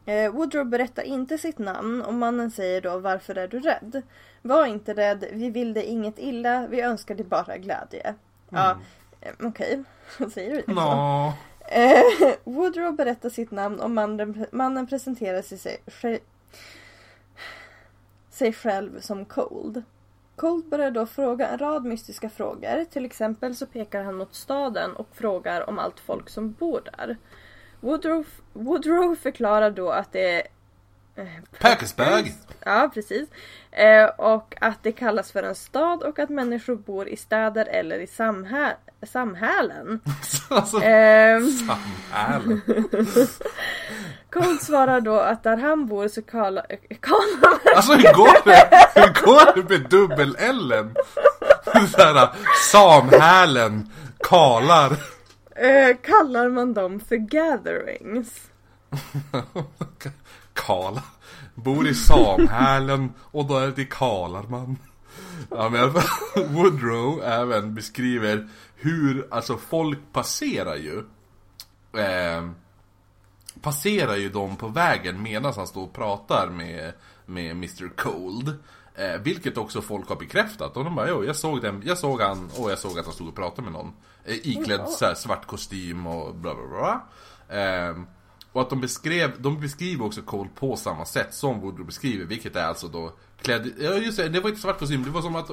Eh, 0.06 0.32
Woodrow 0.32 0.66
berättar 0.66 1.04
inte 1.04 1.38
sitt 1.38 1.58
namn 1.58 2.02
och 2.02 2.14
mannen 2.14 2.52
säger 2.52 2.82
då 2.82 2.99
varför 2.99 3.38
är 3.38 3.47
du 3.47 3.60
rädd? 3.60 4.02
Var 4.41 4.66
inte 4.66 4.93
rädd, 4.93 5.26
vi 5.32 5.49
vill 5.49 5.74
dig 5.74 5.84
inget 5.84 6.20
illa, 6.20 6.68
vi 6.68 6.82
önskar 6.82 7.16
dig 7.16 7.26
bara 7.26 7.58
glädje. 7.58 8.16
Ja, 8.49 8.78
eh, 9.22 9.34
okej, 9.39 9.84
vad 10.20 10.32
säger 10.32 10.49
du? 10.49 10.56
liksom? 10.56 10.76
Nå. 10.76 11.34
Eh, 11.68 12.34
Woodrow 12.43 12.95
berättar 12.95 13.30
sitt 13.30 13.52
namn 13.52 13.80
och 13.80 13.91
mannen, 13.91 14.45
mannen 14.52 14.88
presenterar 14.88 15.41
sig, 15.41 15.58
sig, 15.58 15.78
sig, 15.88 16.20
sig 18.30 18.54
själv 18.54 18.99
som 18.99 19.26
Cold. 19.26 19.84
Cold 20.36 20.70
börjar 20.70 20.91
då 20.91 21.06
fråga 21.06 21.47
en 21.47 21.58
rad 21.58 21.86
mystiska 21.86 22.30
frågor. 22.30 22.86
Till 22.86 23.06
exempel 23.06 23.56
så 23.56 23.66
pekar 23.66 24.04
han 24.04 24.16
mot 24.16 24.36
staden 24.36 24.95
och 24.95 25.08
frågar 25.12 25.70
om 25.70 25.80
allt 25.80 25.99
folk 25.99 26.30
som 26.30 26.52
bor 26.52 26.82
där. 26.97 27.18
Woodrow, 27.82 28.25
Woodrow 28.53 29.15
förklarar 29.15 29.71
då 29.71 29.89
att 29.89 30.11
det 30.11 30.32
är 30.36 30.43
eh, 31.15 31.25
Packesburg! 31.59 32.34
Ja, 32.65 32.91
precis. 32.93 33.29
Eh, 33.71 34.05
och 34.05 34.55
att 34.61 34.84
det 34.84 34.91
kallas 34.91 35.32
för 35.32 35.43
en 35.43 35.55
stad 35.55 36.03
och 36.03 36.19
att 36.19 36.29
människor 36.29 36.75
bor 36.75 37.07
i 37.07 37.17
städer 37.17 37.65
eller 37.65 37.99
i 37.99 38.07
samhä 38.07 38.75
samhällen. 39.07 39.99
alltså, 40.49 40.82
Ehm, 40.84 41.51
samhällen 41.51 42.61
Cole 44.29 44.57
svarar 44.61 45.01
då 45.01 45.19
att 45.19 45.43
där 45.43 45.57
han 45.57 45.86
bor 45.88 46.07
så 46.07 46.21
kallar, 46.21 46.65
kallar 46.99 47.75
Alltså 47.75 47.93
hur 47.93 48.13
går 48.13 48.45
det? 48.45 48.69
Hur 48.95 49.25
går 49.25 49.55
det 49.55 49.69
med 49.69 49.89
dubbel-Ellen? 49.89 50.95
Såhär, 51.65 52.29
Samhälen, 52.71 53.89
kalar 54.23 54.91
eh, 55.56 55.97
kallar 56.04 56.49
man 56.49 56.74
dem 56.74 56.99
för 56.99 57.16
gatherings. 57.16 58.52
Kala. 60.54 61.04
Bor 61.56 61.88
i 61.88 61.93
Samhälen 61.93 63.14
och 63.20 63.45
då 63.45 63.58
är 63.58 63.74
det 63.76 63.86
kalar 63.86 64.43
man. 64.43 64.78
Ja 65.49 65.70
men 65.70 65.89
Woodrow 66.54 67.24
även 67.24 67.76
beskriver 67.76 68.47
hur, 68.76 69.28
alltså 69.32 69.58
folk 69.58 69.99
passerar 70.12 70.76
ju. 70.76 70.97
Eh, 72.02 72.49
passerar 73.62 74.16
ju 74.16 74.30
dem 74.30 74.56
på 74.56 74.68
vägen 74.68 75.22
medan 75.22 75.54
han 75.56 75.68
står 75.68 75.84
och 75.84 75.93
pratar 75.93 76.49
med, 76.49 76.93
med 77.26 77.52
Mr 77.52 77.95
Cold. 77.95 78.56
Eh, 78.95 79.21
vilket 79.21 79.57
också 79.57 79.81
folk 79.81 80.09
har 80.09 80.15
bekräftat. 80.15 80.77
Och 80.77 80.83
de 80.83 80.95
bara, 80.95 81.09
jo, 81.09 81.23
jag 81.23 81.35
såg, 81.35 81.61
den, 81.61 81.81
jag 81.85 81.97
såg 81.97 82.21
han 82.21 82.49
och 82.57 82.71
jag 82.71 82.79
såg 82.79 82.99
att 82.99 83.05
han 83.05 83.13
stod 83.13 83.27
och 83.27 83.35
pratade 83.35 83.61
med 83.61 83.71
någon. 83.71 83.93
Eh, 84.25 84.47
iklädd 84.47 84.89
så 84.89 85.05
här, 85.05 85.13
svart 85.13 85.47
kostym 85.47 86.07
och 86.07 86.35
bla 86.35 86.55
bla 86.55 86.67
bla. 86.67 87.01
Eh, 87.57 87.97
och 88.51 88.61
att 88.61 88.69
de 88.69 88.81
beskrev, 88.81 89.41
de 89.41 89.59
beskriver 89.59 90.05
också 90.05 90.21
Cole 90.21 90.49
på 90.55 90.75
samma 90.75 91.05
sätt 91.05 91.33
som 91.33 91.59
Woodrow 91.59 91.85
beskriver, 91.85 92.25
vilket 92.25 92.55
är 92.55 92.65
alltså 92.65 92.87
då 92.87 93.13
klädd, 93.41 93.71
ja 93.79 93.93
just 93.93 94.17
det, 94.17 94.29
det 94.29 94.39
var 94.39 94.49
inte 94.49 94.61
svart 94.61 94.79
kostym, 94.79 95.03
det 95.03 95.09
var 95.09 95.21
som 95.21 95.35
att 95.35 95.51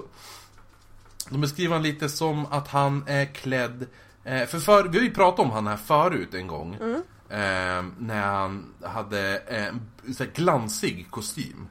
De 1.30 1.41
beskriver 1.41 1.74
han 1.74 1.82
lite 1.82 2.09
som 2.09 2.47
att 2.47 2.68
han 2.68 3.05
är 3.07 3.24
klädd 3.24 3.86
eh, 4.24 4.47
För, 4.47 4.59
för 4.59 4.89
vi 4.89 4.99
har 4.99 5.05
ju 5.05 5.14
pratat 5.14 5.45
om 5.45 5.51
han 5.51 5.66
här 5.66 5.76
förut 5.76 6.34
en 6.34 6.47
gång 6.47 6.74
eh, 6.74 7.84
När 7.99 8.22
han 8.22 8.74
hade 8.82 9.39
eh, 9.39 9.74
så 10.14 10.24
här 10.24 10.30
glansig 10.34 11.07
kostym 11.11 11.68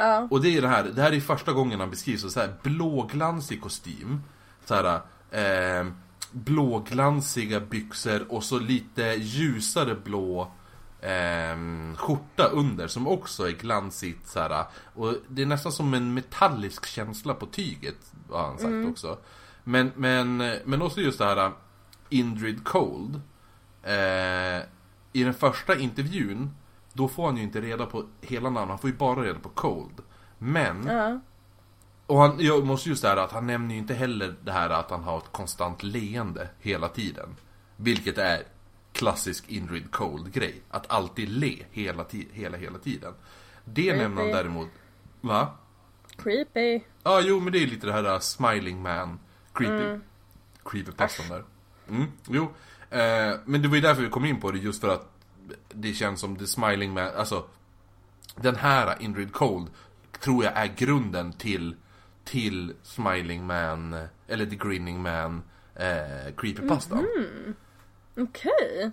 Ja. 0.00 0.28
och 0.30 0.40
det 0.40 0.56
är 0.56 0.62
det 0.62 0.68
här, 0.68 0.84
det 0.84 1.02
här 1.02 1.12
är 1.12 1.20
första 1.20 1.52
gången 1.52 1.80
han 1.80 1.90
beskrivs 1.90 2.20
som 2.20 2.30
så 2.30 2.40
här 2.40 2.54
blåglansig 2.62 3.60
kostym. 3.62 4.20
Så 4.64 4.74
här, 4.74 5.00
eh, 5.30 5.86
blåglansiga 6.32 7.60
byxor 7.60 8.26
och 8.28 8.44
så 8.44 8.58
lite 8.58 9.02
ljusare 9.18 9.94
blå 9.94 10.52
eh, 11.00 11.96
skjorta 11.96 12.44
under 12.44 12.88
som 12.88 13.08
också 13.08 13.48
är 13.48 13.52
glansigt 13.52 14.28
så 14.28 14.40
här. 14.40 14.64
Och 14.94 15.14
det 15.28 15.42
är 15.42 15.46
nästan 15.46 15.72
som 15.72 15.94
en 15.94 16.14
metallisk 16.14 16.86
känsla 16.86 17.34
på 17.34 17.46
tyget, 17.46 18.12
har 18.30 18.42
han 18.42 18.58
sagt 18.58 18.90
också. 18.90 19.18
Men, 19.64 19.92
men, 19.96 20.36
men 20.64 20.82
också 20.82 21.00
just 21.00 21.18
det 21.18 21.24
här 21.24 21.52
Indrid 22.08 22.64
Cold. 22.64 23.20
Eh, 23.82 24.62
I 25.12 25.24
den 25.24 25.34
första 25.34 25.78
intervjun 25.78 26.50
då 26.92 27.08
får 27.08 27.26
han 27.26 27.36
ju 27.36 27.42
inte 27.42 27.60
reda 27.60 27.86
på 27.86 28.04
hela 28.20 28.50
namnet, 28.50 28.68
han 28.68 28.78
får 28.78 28.90
ju 28.90 28.96
bara 28.96 29.22
reda 29.22 29.38
på 29.38 29.48
Cold. 29.48 30.00
Men, 30.38 30.86
Ja. 30.86 31.20
och 32.06 32.18
han, 32.18 32.36
jag 32.40 32.66
måste 32.66 32.88
just 32.88 33.04
här 33.04 33.16
att 33.16 33.32
han 33.32 33.46
nämner 33.46 33.74
ju 33.74 33.80
inte 33.80 33.94
heller 33.94 34.34
det 34.44 34.52
här 34.52 34.70
att 34.70 34.90
han 34.90 35.02
har 35.04 35.18
ett 35.18 35.32
konstant 35.32 35.82
leende 35.82 36.48
hela 36.60 36.88
tiden. 36.88 37.36
Vilket 37.76 38.18
är 38.18 38.42
klassisk 38.92 39.48
Indrid 39.48 39.90
Cold-grej. 39.90 40.62
Att 40.70 40.90
alltid 40.90 41.28
le 41.28 41.56
hela, 41.70 42.04
hela, 42.32 42.56
hela 42.56 42.78
tiden. 42.78 43.14
Det 43.64 43.96
nämner 43.96 44.22
han 44.22 44.32
däremot, 44.32 44.68
va? 45.20 45.48
Creepy. 46.16 46.74
Ja, 46.74 46.80
ah, 47.02 47.20
jo 47.20 47.40
men 47.40 47.52
det 47.52 47.62
är 47.62 47.66
lite 47.66 47.86
det 47.86 47.92
här 47.92 48.14
uh, 48.14 48.18
smiling 48.18 48.82
man, 48.82 49.18
creepy, 49.52 50.00
creepypastan 50.64 51.28
där. 51.28 51.44
Mm, 51.88 52.06
jo. 52.28 52.42
Eh, 52.90 53.38
men 53.44 53.62
det 53.62 53.68
var 53.68 53.74
ju 53.74 53.80
därför 53.80 54.02
vi 54.02 54.08
kom 54.08 54.24
in 54.24 54.40
på 54.40 54.50
det, 54.50 54.58
just 54.58 54.80
för 54.80 54.88
att 54.88 55.10
det 55.68 55.92
känns 55.92 56.20
som 56.20 56.36
the 56.36 56.46
smiling 56.46 56.92
man, 56.94 57.10
alltså 57.16 57.44
den 58.36 58.56
här 58.56 58.96
Indrid 59.02 59.32
Cold 59.32 59.68
tror 60.20 60.44
jag 60.44 60.56
är 60.56 60.66
grunden 60.66 61.32
till, 61.32 61.76
till 62.24 62.74
smiling 62.82 63.46
man, 63.46 64.06
eller 64.28 64.46
the 64.46 64.56
grinning 64.56 65.02
man, 65.02 65.42
eh, 65.74 66.34
creepypastan. 66.36 67.06
Okej. 68.16 68.90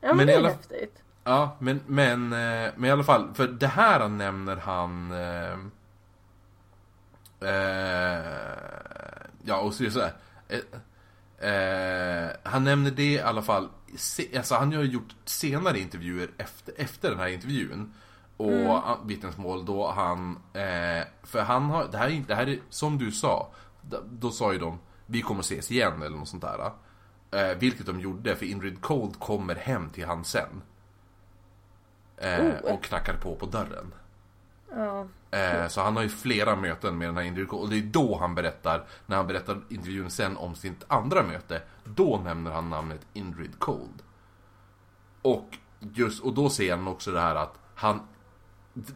Ja 0.00 0.08
men, 0.08 0.16
Men 0.16 0.26
det 0.26 0.32
är 0.32 0.36
alla- 0.38 0.48
häftigt. 0.48 1.02
Ja, 1.24 1.56
men, 1.58 1.80
men, 1.86 2.32
eh, 2.32 2.72
men 2.76 2.84
i 2.84 2.90
alla 2.90 3.04
fall, 3.04 3.34
för 3.34 3.48
det 3.48 3.66
här 3.66 4.08
nämner 4.08 4.56
han... 4.56 5.12
Eh, 5.12 5.58
eh, 7.50 8.22
ja, 9.44 9.56
och 9.60 9.74
så 9.74 9.82
är 9.82 9.86
det 9.86 9.92
så 9.92 10.00
här. 10.00 10.12
Eh, 10.48 10.58
eh, 11.42 12.30
han 12.42 12.64
nämner 12.64 12.90
det 12.90 13.12
i 13.12 13.20
alla 13.20 13.42
fall, 13.42 13.68
se, 13.96 14.36
alltså 14.36 14.54
han 14.54 14.72
har 14.72 14.82
ju 14.82 14.90
gjort 14.90 15.14
senare 15.24 15.78
intervjuer 15.78 16.30
efter, 16.38 16.74
efter 16.76 17.10
den 17.10 17.18
här 17.18 17.28
intervjun. 17.28 17.94
Och 18.36 18.52
mm. 18.52 19.06
vittnesmål 19.06 19.64
då 19.64 19.90
han, 19.90 20.36
eh, 20.52 21.04
för 21.22 21.40
han 21.40 21.70
har, 21.70 21.88
det 21.88 21.98
här, 21.98 22.24
det 22.28 22.34
här 22.34 22.48
är 22.48 22.58
som 22.70 22.98
du 22.98 23.12
sa, 23.12 23.52
då, 23.82 23.98
då 24.10 24.30
sa 24.30 24.52
ju 24.52 24.58
de, 24.58 24.78
vi 25.06 25.22
kommer 25.22 25.40
ses 25.40 25.70
igen 25.70 26.02
eller 26.02 26.16
något 26.16 26.28
sånt 26.28 26.42
där. 26.42 26.72
Eh, 27.30 27.58
vilket 27.58 27.86
de 27.86 28.00
gjorde, 28.00 28.36
för 28.36 28.46
Ingrid 28.46 28.80
Cold 28.80 29.18
kommer 29.18 29.54
hem 29.54 29.90
till 29.90 30.06
han 30.06 30.24
sen. 30.24 30.62
Eh, 32.16 32.40
Oh. 32.40 32.74
Och 32.74 32.84
knackar 32.84 33.16
på 33.16 33.36
på 33.36 33.46
dörren. 33.46 33.94
Ja. 34.76 35.06
Eh, 35.38 35.68
så 35.68 35.80
han 35.80 35.96
har 35.96 36.02
ju 36.02 36.08
flera 36.08 36.56
möten 36.56 36.98
med 36.98 37.08
den 37.08 37.16
här 37.16 37.24
Ingrid 37.24 37.48
Cold. 37.48 37.62
Och 37.62 37.70
det 37.70 37.78
är 37.78 37.82
då 37.82 38.18
han 38.18 38.34
berättar, 38.34 38.84
när 39.06 39.16
han 39.16 39.26
berättar 39.26 39.60
intervjun 39.68 40.10
sen 40.10 40.36
om 40.36 40.54
sitt 40.54 40.84
andra 40.88 41.22
möte. 41.22 41.62
Då 41.84 42.20
nämner 42.24 42.50
han 42.50 42.70
namnet 42.70 43.06
Indrid 43.12 43.58
Cold. 43.58 44.02
Och, 45.22 45.58
just, 45.80 46.22
och 46.22 46.34
då 46.34 46.50
ser 46.50 46.76
han 46.76 46.88
också 46.88 47.10
det 47.10 47.20
här 47.20 47.34
att 47.34 47.58
han 47.74 48.00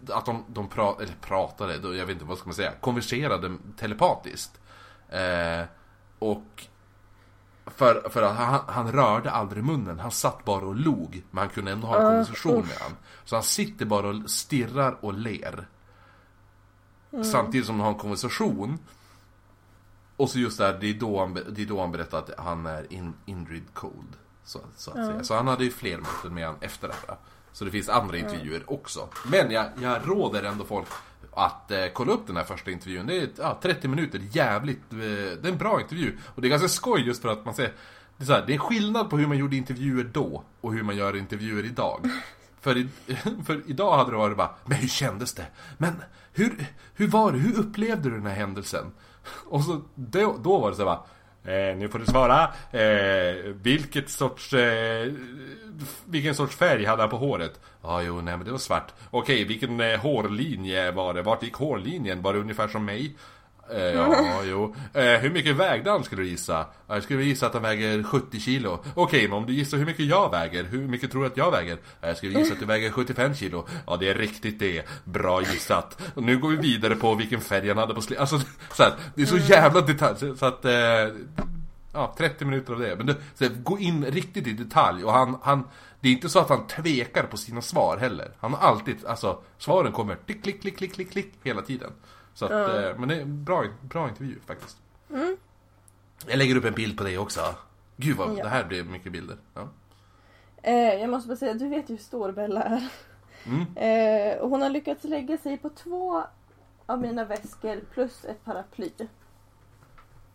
att 0.09 0.27
de, 0.27 0.45
de 0.49 0.69
pra, 0.69 0.95
eller 1.01 1.15
pratade, 1.21 1.97
jag 1.97 2.07
vet 2.07 2.15
inte 2.15 2.25
vad 2.25 2.39
ska 2.39 2.47
man 2.47 2.55
säga, 2.55 2.73
konverserade 2.81 3.57
telepatiskt. 3.77 4.61
Eh, 5.09 5.63
och 6.19 6.67
för, 7.67 8.09
för 8.09 8.23
att 8.23 8.37
han, 8.37 8.61
han 8.67 8.93
rörde 8.93 9.31
aldrig 9.31 9.65
munnen, 9.65 9.99
han 9.99 10.11
satt 10.11 10.45
bara 10.45 10.67
och 10.67 10.77
log. 10.77 11.23
Men 11.31 11.39
han 11.39 11.49
kunde 11.49 11.73
ändå 11.73 11.87
ha 11.87 11.97
en 11.97 12.03
Uh, 12.03 12.11
konversation 12.11 12.59
usch. 12.59 12.69
med 12.69 12.77
han. 12.81 12.93
Så 13.25 13.37
han 13.37 13.43
sitter 13.43 13.87
bara 13.87 14.09
och 14.09 14.31
stirrar 14.31 14.97
och 15.01 15.15
ler. 15.15 15.67
Samtidigt 17.23 17.67
som 17.67 17.75
han 17.75 17.85
har 17.85 17.93
en 17.93 17.99
konversation. 17.99 18.79
Och 20.17 20.31
så 20.31 20.39
just 20.39 20.59
där, 20.59 20.79
det 20.81 20.87
är 20.87 20.95
då 20.95 21.21
han, 21.21 21.35
det 21.35 21.63
är 21.63 21.67
då 21.67 21.81
han 21.81 21.93
berättar 21.93 22.19
att 22.19 22.31
han 22.39 22.67
är 22.67 22.93
in, 22.93 23.15
Indrid 23.25 23.75
Cold. 23.75 24.17
Så, 24.45 24.61
så 24.77 24.91
att 24.91 25.07
säga. 25.07 25.25
Så 25.25 25.35
han 25.35 25.49
hade 25.49 25.65
ju 25.65 25.71
fler 25.71 25.99
möten 25.99 26.35
med 26.35 26.47
han 26.47 26.57
efter 26.61 26.89
det 26.89 26.95
här. 27.09 27.17
Så 27.53 27.65
det 27.65 27.71
finns 27.71 27.89
andra 27.89 28.17
intervjuer 28.17 28.73
också. 28.73 29.09
Men 29.27 29.51
jag, 29.51 29.67
jag 29.81 30.09
råder 30.09 30.43
ändå 30.43 30.65
folk 30.65 30.87
att 31.37 31.71
eh, 31.71 31.87
kolla 31.93 32.13
upp 32.13 32.27
den 32.27 32.37
här 32.37 32.45
första 32.45 32.71
intervjun. 32.71 33.07
Det 33.07 33.17
är 33.17 33.29
ja, 33.39 33.59
30 33.63 33.89
minuter, 33.89 34.21
jävligt, 34.33 34.93
eh, 34.93 34.99
det 34.99 35.45
är 35.45 35.49
en 35.49 35.59
bra 35.59 35.81
intervju. 35.81 36.19
Och 36.35 36.43
det 36.43 36.49
är 36.49 36.51
ganska 36.51 36.69
skoj 36.69 37.07
just 37.07 37.23
för 37.23 37.29
att 37.29 37.45
man 37.45 37.55
ser, 37.55 37.73
det 38.17 38.25
är, 38.25 38.27
så 38.27 38.33
här, 38.33 38.45
det 38.47 38.55
är 38.55 38.59
skillnad 38.59 39.11
på 39.11 39.19
hur 39.19 39.27
man 39.27 39.39
gjorde 39.39 39.57
intervjuer 39.57 40.05
då 40.05 40.45
och 40.61 40.73
hur 40.73 40.83
man 40.83 40.97
gör 40.97 41.17
intervjuer 41.17 41.65
idag. 41.65 42.11
För, 42.61 42.77
i, 42.77 42.89
för 43.47 43.63
idag 43.67 43.97
hade 43.97 44.11
det 44.11 44.17
varit 44.17 44.37
bara, 44.37 44.55
men 44.65 44.79
hur 44.79 44.89
kändes 44.89 45.35
det? 45.35 45.47
Men 45.79 46.03
hur, 46.33 46.67
hur 46.95 47.09
var 47.09 47.33
det? 47.33 47.39
Hur 47.39 47.59
upplevde 47.59 48.11
du 48.11 48.15
den 48.17 48.27
här 48.27 48.35
händelsen? 48.35 48.93
Och 49.47 49.65
så 49.65 49.83
då, 49.95 50.37
då 50.45 50.59
var 50.59 50.71
det 50.71 50.77
så 50.77 50.83
här 50.83 50.87
bara, 50.87 51.05
Eh, 51.47 51.77
nu 51.77 51.89
får 51.89 51.99
du 51.99 52.07
svara. 52.07 52.43
Eh, 52.71 53.37
vilket 53.63 54.11
sorts... 54.11 54.53
Eh, 54.53 55.13
vilken 56.05 56.35
sorts 56.35 56.57
färg 56.57 56.85
hade 56.85 57.03
han 57.03 57.11
på 57.11 57.17
håret? 57.17 57.61
Ja, 57.83 57.89
ah, 57.89 58.03
jo, 58.03 58.21
nej 58.21 58.37
men 58.37 58.47
det 58.47 58.51
var 58.53 58.59
svart. 58.59 58.93
Okej, 59.11 59.45
vilken 59.45 59.81
eh, 59.81 60.01
hårlinje 60.01 60.91
var 60.91 61.15
det? 61.15 61.23
Vart 61.23 61.43
gick 61.43 61.55
hårlinjen? 61.55 62.23
Var 62.23 62.33
det 62.33 62.39
ungefär 62.39 62.69
som 62.69 62.85
mig? 62.85 63.17
Eh, 63.73 63.83
ja, 63.83 64.41
jo. 64.45 64.75
Eh, 64.93 65.03
hur 65.21 65.31
mycket 65.31 65.57
vägde 65.57 65.91
han 65.91 66.05
skulle 66.05 66.23
du 66.23 66.29
gissa? 66.29 66.67
Ja, 66.87 66.95
Jag 66.95 67.03
skulle 67.03 67.23
gissa 67.25 67.47
att 67.47 67.55
han 67.55 67.63
väger 67.63 68.03
70 68.03 68.41
kilo. 68.41 68.85
Okej, 68.95 69.29
men 69.29 69.33
om 69.39 69.47
du 69.47 69.53
gissar 69.53 69.79
hur 69.79 69.87
mycket 69.87 70.05
jag 70.07 70.31
väger, 70.31 70.65
hur 70.65 70.89
mycket 70.89 71.11
tror 71.13 71.21
du 71.23 71.27
att 71.27 71.37
jag 71.37 71.51
väger? 71.51 71.79
Ja, 72.01 72.09
Jag 72.09 72.17
skulle 72.17 72.39
gissa 72.39 72.53
att 72.53 72.61
du 72.61 72.67
väger 72.67 72.91
75 72.91 73.35
kilo. 73.35 73.67
Ja, 73.87 73.97
det 73.97 74.09
är 74.09 74.15
riktigt 74.15 74.59
det. 74.59 74.83
Bra 75.05 75.41
gissat. 75.43 76.03
Och 76.15 76.23
nu 76.23 76.39
går 76.39 76.49
vi 76.49 76.57
vidare 76.57 76.95
på 76.97 77.15
vilken 77.15 77.41
färg 77.41 77.69
han 77.69 77.79
hade 77.79 77.95
på 77.95 78.01
sli- 78.01 78.19
Alltså, 78.21 78.41
så 78.73 78.83
här, 78.83 78.93
det 79.15 79.23
är 79.23 79.27
så 79.27 79.37
jävla 79.39 79.81
detalj. 79.81 80.17
Så- 80.37 80.47
att... 80.47 80.65
Eh, 80.65 80.73
Ja, 81.93 82.15
30 82.19 82.45
minuter 82.45 82.73
av 82.73 82.79
det. 82.79 82.97
Men 82.97 83.07
det, 83.07 83.15
så 83.35 83.45
här, 83.45 83.53
gå 83.63 83.79
in 83.79 84.05
riktigt 84.05 84.47
i 84.47 84.53
detalj 84.53 85.05
och 85.05 85.13
han, 85.13 85.39
han 85.43 85.65
Det 86.01 86.09
är 86.09 86.13
inte 86.13 86.29
så 86.29 86.39
att 86.39 86.49
han 86.49 86.67
tvekar 86.67 87.23
på 87.23 87.37
sina 87.37 87.63
svar 87.63 87.97
heller. 87.97 88.31
Han 88.41 88.55
har 88.55 88.69
alltid, 88.69 88.97
alltså 89.07 89.39
svaren 89.59 89.93
kommer 89.93 90.17
klick, 90.27 90.43
klick, 90.43 90.61
klick, 90.61 90.77
klick, 90.79 90.95
klick, 90.95 91.13
klick 91.13 91.33
hela 91.43 91.63
tiden. 91.63 91.91
Så 92.37 92.45
att, 92.45 92.51
eh, 92.53 92.99
men 92.99 93.09
det 93.09 93.17
är 93.17 93.21
en 93.21 93.45
bra, 93.45 93.65
bra 93.83 94.09
intervju 94.09 94.41
faktiskt. 94.47 94.79
Jag 96.27 96.39
lägger 96.39 96.57
upp 96.57 96.65
en 96.65 96.75
bild 96.75 96.99
på 96.99 97.05
det 97.05 97.19
också. 97.19 97.41
Gud 97.97 98.17
vad, 98.17 98.39
Ja. 98.39 98.43
det 98.43 98.49
här 98.49 98.65
blir 98.65 98.85
mycket 98.85 99.13
bilder. 99.13 99.37
Ja. 99.55 99.69
Eh, 100.63 100.95
jag 100.95 101.11
måste 101.11 101.29
bara 101.29 101.37
säga, 101.37 101.55
du 101.55 101.69
vet 101.69 101.91
ju 101.91 101.95
hur 101.95 102.03
stor 102.03 102.33
Bella 102.33 102.63
är. 102.63 102.89
Mm. 103.47 103.77
Eh, 103.77 104.39
och 104.39 104.51
hon 104.51 104.63
har 104.63 104.71
lyckats 104.71 105.05
lägga 105.05 105.39
sig 105.39 105.59
på 105.59 105.69
två 105.69 106.25
av 106.87 107.01
mina 107.01 107.25
väskor 107.25 107.81
plus 107.93 108.25
ett 108.25 108.45
paraply. 108.45 108.91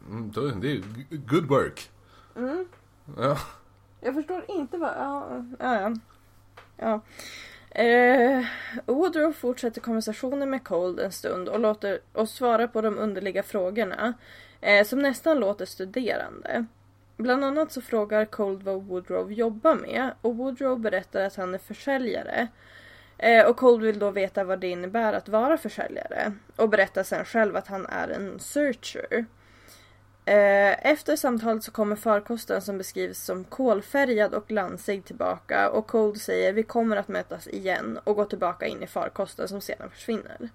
Mm, 0.07 0.31
det 0.31 0.71
är 0.71 0.83
good 1.17 1.45
work. 1.47 1.89
Mm. 2.35 2.65
Ja. 3.17 3.37
Jag 4.01 4.13
förstår 4.13 4.45
inte 4.47 4.77
vad... 4.77 4.89
Ja, 4.97 5.43
ja, 5.59 5.81
ja. 5.81 5.95
Ja. 6.77 7.01
Eh, 7.71 8.45
Woodrow 8.85 9.31
fortsätter 9.31 9.81
konversationen 9.81 10.49
med 10.49 10.63
Cold 10.63 10.99
en 10.99 11.11
stund 11.11 11.49
och 11.49 11.59
låter 11.59 11.99
och 12.13 12.29
svarar 12.29 12.67
på 12.67 12.81
de 12.81 12.97
underliga 12.97 13.43
frågorna. 13.43 14.13
Eh, 14.61 14.85
som 14.85 14.99
nästan 14.99 15.39
låter 15.39 15.65
studerande. 15.65 16.65
Bland 17.17 17.45
annat 17.45 17.71
så 17.71 17.81
frågar 17.81 18.25
Cold 18.25 18.63
vad 18.63 18.83
Woodrow 18.83 19.33
jobbar 19.33 19.75
med 19.75 20.11
och 20.21 20.35
Woodrow 20.35 20.79
berättar 20.79 21.21
att 21.21 21.35
han 21.35 21.53
är 21.53 21.57
försäljare. 21.57 22.47
Eh, 23.17 23.45
och 23.45 23.57
Cold 23.57 23.83
vill 23.83 23.99
då 23.99 24.11
veta 24.11 24.43
vad 24.43 24.59
det 24.59 24.67
innebär 24.67 25.13
att 25.13 25.29
vara 25.29 25.57
försäljare 25.57 26.33
och 26.55 26.69
berättar 26.69 27.03
sen 27.03 27.25
själv 27.25 27.55
att 27.55 27.67
han 27.67 27.85
är 27.85 28.07
en 28.07 28.39
searcher. 28.39 29.25
Eh, 30.31 30.91
efter 30.91 31.15
samtalet 31.15 31.63
så 31.63 31.71
kommer 31.71 31.95
farkosten 31.95 32.61
som 32.61 32.77
beskrivs 32.77 33.19
som 33.19 33.43
kolfärgad 33.43 34.33
och 34.33 34.47
glansig 34.47 35.05
tillbaka 35.05 35.69
och 35.69 35.87
Cold 35.87 36.21
säger 36.21 36.53
vi 36.53 36.63
kommer 36.63 36.97
att 36.97 37.07
mötas 37.07 37.47
igen 37.47 37.99
och 38.03 38.15
går 38.15 38.25
tillbaka 38.25 38.67
in 38.67 38.83
i 38.83 38.87
farkosten 38.87 39.47
som 39.47 39.61
sedan 39.61 39.89
försvinner. 39.89 40.49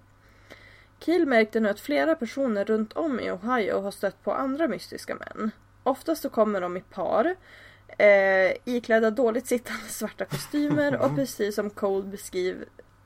Keel 0.99 1.25
märkte 1.25 1.59
nu 1.59 1.69
att 1.69 1.79
flera 1.79 2.15
personer 2.15 2.65
runt 2.65 2.93
om 2.93 3.19
i 3.19 3.31
Ohio 3.31 3.81
har 3.81 3.91
stött 3.91 4.23
på 4.23 4.33
andra 4.33 4.67
mystiska 4.67 5.15
män. 5.15 5.51
Oftast 5.83 6.21
så 6.21 6.29
kommer 6.29 6.61
de 6.61 6.77
i 6.77 6.81
par, 6.81 7.35
eh, 7.97 8.51
iklädda 8.65 9.11
dåligt 9.11 9.47
sittande 9.47 9.87
svarta 9.87 10.25
kostymer 10.25 10.97
och 10.97 11.15
precis 11.15 11.55
som 11.55 11.69
Cold 11.69 12.07
beskriv, 12.07 12.65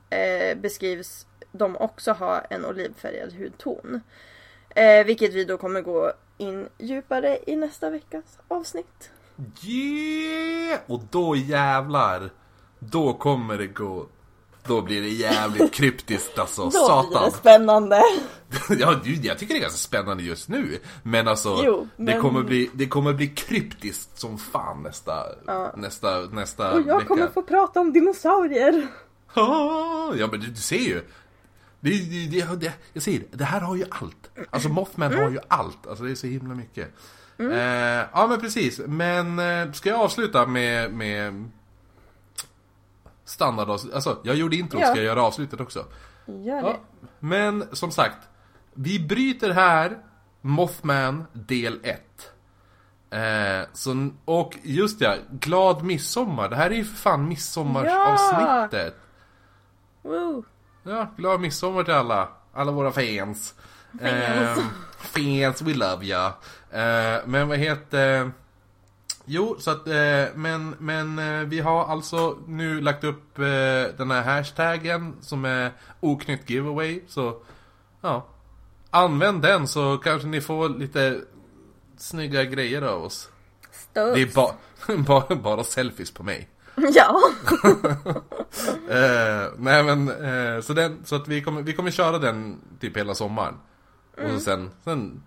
eh, 0.09 0.57
beskrivs 0.57 1.26
de 1.51 1.78
också 1.78 2.11
ha 2.11 2.41
en 2.41 2.65
olivfärgad 2.65 3.34
hudton. 3.34 4.01
Eh, 4.76 5.05
vilket 5.05 5.34
vi 5.34 5.45
då 5.45 5.57
kommer 5.57 5.82
gå 5.82 6.13
in 6.42 6.70
djupare 6.80 7.39
i 7.48 7.56
nästa 7.56 7.89
veckas 7.89 8.24
avsnitt. 8.48 9.10
Yeah! 9.64 10.80
Och 10.88 11.02
då 11.12 11.36
jävlar. 11.36 12.30
Då 12.80 13.14
kommer 13.14 13.58
det 13.58 13.68
gå. 13.68 14.06
Då 14.68 14.82
blir 14.82 15.02
det 15.02 15.10
jävligt 15.10 15.74
kryptiskt 15.74 16.39
alltså. 16.39 16.64
Då 16.64 16.72
Satan. 16.72 17.10
blir 17.10 17.20
det 17.20 17.32
spännande. 17.32 17.96
ja, 18.70 19.00
jag 19.24 19.39
tycker 19.39 19.54
det 19.54 19.60
är 19.60 19.62
ganska 19.62 19.78
spännande 19.78 20.24
just 20.24 20.50
nu. 20.50 20.80
Men 21.04 21.28
alltså, 21.28 21.62
Jo, 21.64 21.88
det, 21.98 22.04
men- 22.04 22.22
kommer 22.22 22.44
bli, 22.44 22.70
det 22.74 22.86
kommer 22.88 23.14
bli 23.14 23.28
kryptiskt 23.28 24.20
som 24.20 24.38
fan 24.38 24.84
nästa, 24.84 25.24
nästa, 25.76 26.20
nästa 26.22 26.72
Och 26.74 26.80
jag 26.88 26.96
vecka. 26.96 27.08
kommer 27.08 27.28
få 27.28 27.42
prata 27.42 27.80
om 27.80 27.94
dinosaurier. 27.94 28.88
Ja 30.16 30.28
men 30.32 30.39
du, 30.39 30.48
du 30.48 30.56
ser 30.62 30.78
ju. 30.78 31.02
Det, 31.82 31.89
det, 32.29 32.55
det, 32.55 32.73
jag 32.93 33.03
säger 33.03 33.19
det, 33.19 33.38
det 33.38 33.45
här 33.45 33.61
har 33.61 33.75
ju 33.75 33.86
allt. 33.91 34.29
Alltså 34.49 34.69
Mothman 34.69 35.13
har 35.13 35.29
ju 35.29 35.39
allt. 35.47 35.88
Alltså 35.88 36.03
det 36.03 36.11
är 36.11 36.15
så 36.15 36.27
himla 36.27 36.55
mycket. 36.55 36.89
Eh, 37.38 37.49
ja 38.13 38.27
men 38.29 38.39
precis. 38.39 38.82
Men 38.88 39.39
eh, 39.39 39.71
ska 39.71 39.89
jag 39.89 39.99
avsluta 39.99 40.45
med, 40.45 40.93
med 40.93 41.49
standard 43.25 43.69
Alltså 43.69 44.19
jag 44.23 44.36
gjorde 44.36 44.55
introt, 44.55 44.82
Ja. 44.82 44.88
ska 44.88 44.95
jag 44.95 45.05
göra 45.05 45.23
avslutet 45.23 45.59
också? 45.59 45.86
Gör 46.25 46.61
det. 46.61 46.67
Ja, 46.67 46.79
men 47.19 47.65
som 47.71 47.91
sagt, 47.91 48.17
vi 48.73 48.99
bryter 48.99 49.49
här 49.49 49.97
Mothman 50.41 51.25
del 51.34 51.79
1. 51.84 52.01
Eh, 53.09 53.67
så, 53.73 54.09
och 54.25 54.57
just 54.63 55.01
ja, 55.01 55.15
glad 55.32 55.84
midsommar. 55.84 56.49
Det 56.49 56.55
här 56.55 56.71
är 56.71 56.75
ju 56.75 56.86
för 56.86 56.95
fan 56.97 57.27
midsommarsavsnittet. 57.27 58.95
Woo. 60.01 60.43
Ja, 60.84 61.07
glad 61.17 61.39
midsommar 61.39 61.84
till 61.84 61.93
alla. 61.93 62.27
Alla 62.53 62.71
våra 62.71 62.91
fans. 62.91 63.55
Fans. 63.99 64.57
Eh, 64.57 64.63
fans, 64.97 65.61
we 65.61 65.73
love 65.73 66.05
ya. 66.05 66.27
Eh, 66.71 67.19
men 67.25 67.47
vad 67.47 67.57
heter... 67.57 68.32
Jo, 69.25 69.55
så 69.59 69.71
att, 69.71 69.88
eh, 69.88 70.25
men, 70.36 70.75
men 70.79 71.19
eh, 71.19 71.47
vi 71.47 71.59
har 71.59 71.86
alltså 71.86 72.38
nu 72.47 72.82
lagt 72.82 73.03
upp 73.03 73.39
eh, 73.39 73.43
den 73.97 74.11
här 74.11 74.23
hashtaggen 74.23 75.15
som 75.21 75.45
är 75.45 75.71
oknytt 75.99 76.49
giveaway. 76.49 77.01
Så, 77.07 77.38
ja. 78.01 78.27
Använd 78.89 79.41
den 79.41 79.67
så 79.67 79.97
kanske 79.97 80.27
ni 80.27 80.41
får 80.41 80.69
lite 80.69 81.21
snygga 81.97 82.43
grejer 82.43 82.82
av 82.82 83.03
oss. 83.03 83.29
Studs. 83.71 84.15
Det 84.15 84.21
är 84.21 84.36
ba 84.36 84.53
bara, 84.97 85.36
bara 85.36 85.63
selfies 85.63 86.11
på 86.11 86.23
mig. 86.23 86.49
Ja. 86.93 87.19
Eh, 88.89 89.47
nej 89.57 89.84
men, 89.84 90.09
eh, 90.09 90.61
så, 90.61 90.74
den, 90.74 91.05
så 91.05 91.15
att 91.15 91.28
vi 91.28 91.41
kommer, 91.41 91.61
vi 91.61 91.74
kommer 91.74 91.91
köra 91.91 92.19
den 92.19 92.61
typ 92.80 92.97
hela 92.97 93.15
sommaren. 93.15 93.55
Mm. 94.17 94.36
Och 94.36 94.41
sen, 94.41 94.72
sen, 94.84 95.24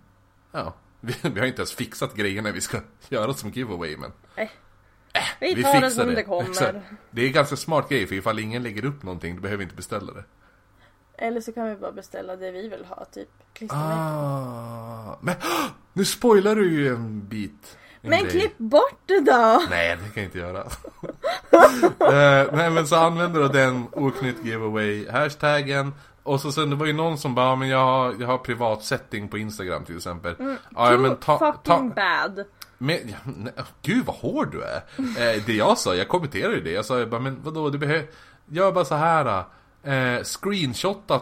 ja. 0.51 0.73
Vi, 0.99 1.15
vi 1.29 1.39
har 1.39 1.47
inte 1.47 1.61
ens 1.61 1.73
fixat 1.73 2.13
grejerna 2.13 2.51
vi 2.51 2.61
ska 2.61 2.79
göra 3.09 3.33
som 3.33 3.49
giveaway 3.49 3.97
men 3.97 4.11
Nej. 4.37 4.51
Vi 5.39 5.63
tar 5.63 5.81
det 5.81 5.91
som 5.91 6.07
det 6.07 6.23
kommer. 6.23 6.81
Det 7.11 7.21
är 7.21 7.27
en 7.27 7.33
ganska 7.33 7.55
smart 7.55 7.89
grej 7.89 8.07
för 8.07 8.15
ifall 8.15 8.39
ingen 8.39 8.63
lägger 8.63 8.85
upp 8.85 9.03
någonting 9.03 9.35
då 9.35 9.41
behöver 9.41 9.57
vi 9.57 9.63
inte 9.63 9.75
beställa 9.75 10.13
det. 10.13 10.23
Eller 11.17 11.41
så 11.41 11.51
kan 11.51 11.69
vi 11.69 11.75
bara 11.75 11.91
beställa 11.91 12.35
det 12.35 12.51
vi 12.51 12.67
vill 12.67 12.85
ha, 12.85 13.05
typ 13.05 13.29
klistermärken. 13.53 13.97
Ah, 13.97 15.17
men 15.21 15.35
nu 15.93 16.05
spoilar 16.05 16.55
du 16.55 16.71
ju 16.71 16.87
en 16.87 17.27
bit. 17.27 17.77
En 18.05 18.09
Men 18.09 18.19
grej. 18.23 18.31
klipp 18.31 18.57
bort 18.57 18.99
det 19.05 19.19
då! 19.19 19.61
Nej, 19.69 19.89
det 19.89 20.03
kan 20.13 20.23
jag 20.23 20.23
inte 20.23 20.37
göra. 20.39 20.63
Eh, 21.99 22.47
nej 22.53 22.69
men 22.69 22.87
så 22.87 22.95
använder 22.95 23.41
du 23.41 23.47
den 23.47 23.87
oknytt 23.91 24.45
giveaway 24.45 25.09
hashtaggen. 25.09 25.93
Och 26.23 26.41
så 26.41 26.51
sen 26.51 26.69
det 26.69 26.75
var 26.75 26.85
ju 26.85 26.93
någon 26.93 27.17
som 27.17 27.35
bara, 27.35 27.45
"Ja, 27.45 27.55
men 27.55 27.67
jag 27.69 27.85
har, 27.85 28.15
jag 28.19 28.27
har 28.27 28.37
privat 28.37 28.83
setting 28.83 29.27
på 29.27 29.37
Instagram 29.37 29.85
till 29.85 29.95
exempel. 29.97 30.35
Ja, 30.39 30.55
ja, 30.75 30.87
Too 30.89 30.97
men 30.97 31.15
ta, 31.15 31.39
fucking 31.39 31.91
ta, 31.91 31.95
bad. 31.95 32.45
men, 32.77 32.97
ja, 33.05 33.15
nej, 33.23 33.53
gud 33.81 34.05
vad 34.05 34.15
hård 34.15 34.51
du 34.51 34.63
är. 34.63 34.75
Eh, 35.35 35.43
det 35.45 35.53
jag 35.53 35.77
sa, 35.77 35.95
jag 35.95 36.07
kommenterade 36.07 36.55
ju 36.55 36.61
det. 36.61 36.71
Jag 36.71 36.85
sa 36.85 36.99
ju 36.99 37.05
bara, 37.05 37.21
men 37.21 37.39
vadå, 37.43 37.69
du 37.69 37.77
behöver, 37.77 38.05
gör 38.49 38.71
bara 38.71 38.85
så 38.85 38.95
här. 38.95 39.43
Eh, 39.83 40.23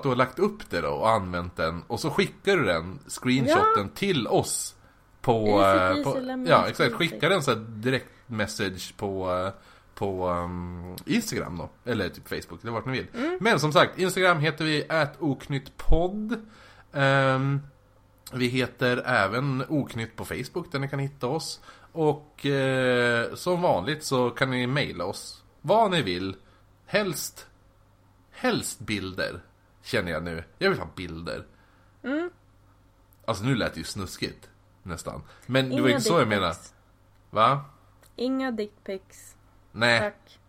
du 0.04 0.10
har 0.10 0.16
lagt 0.16 0.40
upp 0.40 0.70
det 0.70 0.82
då 0.82 0.90
och 0.90 1.10
använt 1.10 1.58
den. 1.58 1.84
Och 1.88 2.00
så 2.00 2.10
skickar 2.10 2.58
du 2.58 2.64
den, 2.66 3.00
screenshoten, 3.08 3.90
till 3.96 4.28
oss. 4.28 4.76
På, 5.24 5.62
Easy 5.62 6.00
eh, 6.00 6.04
på 6.04 6.44
ja 6.48 6.68
exakt, 6.68 6.96
skicka 6.96 7.30
den 7.30 7.44
så 7.44 7.52
här 7.52 7.60
direkt 7.60 8.10
message 8.28 8.98
på, 8.98 9.32
eh, 9.32 9.52
på 9.96 10.30
um, 10.30 10.96
Instagram 11.06 11.58
då. 11.58 11.92
Eller 11.92 12.10
typ 12.10 12.28
Facebook, 12.28 12.62
det 12.62 12.68
är 12.68 12.72
vart 12.72 12.86
ni 12.86 12.92
vill. 12.92 13.08
Mm. 13.14 13.38
Men 13.42 13.60
som 13.60 13.74
sagt, 13.74 14.00
Instagram 14.00 14.40
heter 14.40 14.66
vi 14.66 14.86
oknyttpodd. 15.20 16.46
Um, 16.92 17.62
vi 18.34 18.48
heter 18.48 18.98
även 19.06 19.64
Oknytt 19.70 20.16
på 20.16 20.26
Facebook 20.26 20.72
där 20.72 20.80
ni 20.80 20.88
kan 20.88 21.00
hitta 21.00 21.28
oss. 21.28 21.62
Och 21.92 22.46
eh, 22.46 23.36
som 23.36 23.62
vanligt 23.62 24.04
så 24.04 24.30
kan 24.30 24.52
ni 24.52 24.68
mejla 24.68 25.06
oss 25.06 25.44
vad 25.62 25.92
ni 25.92 26.02
vill. 26.02 26.36
Helst, 26.86 27.48
helst 28.32 28.80
bilder. 28.80 29.42
Känner 29.84 30.12
jag 30.12 30.24
nu. 30.24 30.44
Jag 30.58 30.70
vill 30.70 30.80
ha 30.80 30.88
bilder. 30.96 31.46
Mm. 32.04 32.30
Alltså 33.26 33.44
nu 33.44 33.56
lät 33.56 33.74
det 33.74 33.80
ju 33.80 33.84
snuskigt. 33.84 34.50
Nästan. 34.84 35.22
Men 35.46 35.70
det 35.70 35.82
var 35.82 35.90
Inga 35.90 35.98
inte 35.98 36.10
så 36.10 36.20
jag 36.20 36.28
menar. 36.28 36.56
Va? 37.30 37.66
Inga 38.16 38.52
dickpics. 38.52 39.36
Nej. 39.72 40.00
Tack. 40.00 40.40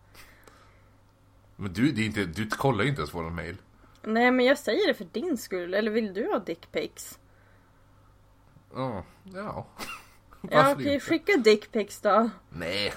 Men 1.55 1.73
du, 1.73 1.91
det 1.91 2.01
är 2.01 2.05
inte, 2.05 2.25
du 2.25 2.47
kollar 2.47 2.83
ju 2.83 2.89
inte 2.89 3.01
ens 3.01 3.13
våra 3.13 3.29
mejl. 3.29 3.57
Nej 4.01 4.31
men 4.31 4.45
jag 4.45 4.57
säger 4.57 4.87
det 4.87 4.93
för 4.93 5.07
din 5.11 5.37
skull. 5.37 5.73
Eller 5.73 5.91
vill 5.91 6.13
du 6.13 6.27
ha 6.31 6.39
dickpics? 6.39 7.19
Ja. 8.75 9.03
Ja. 9.23 9.67
Ja 10.51 10.71
okej, 10.71 10.93
inte? 10.93 11.05
skicka 11.05 11.37
dickpics 11.37 12.01
då. 12.01 12.29
Nej. 12.49 12.93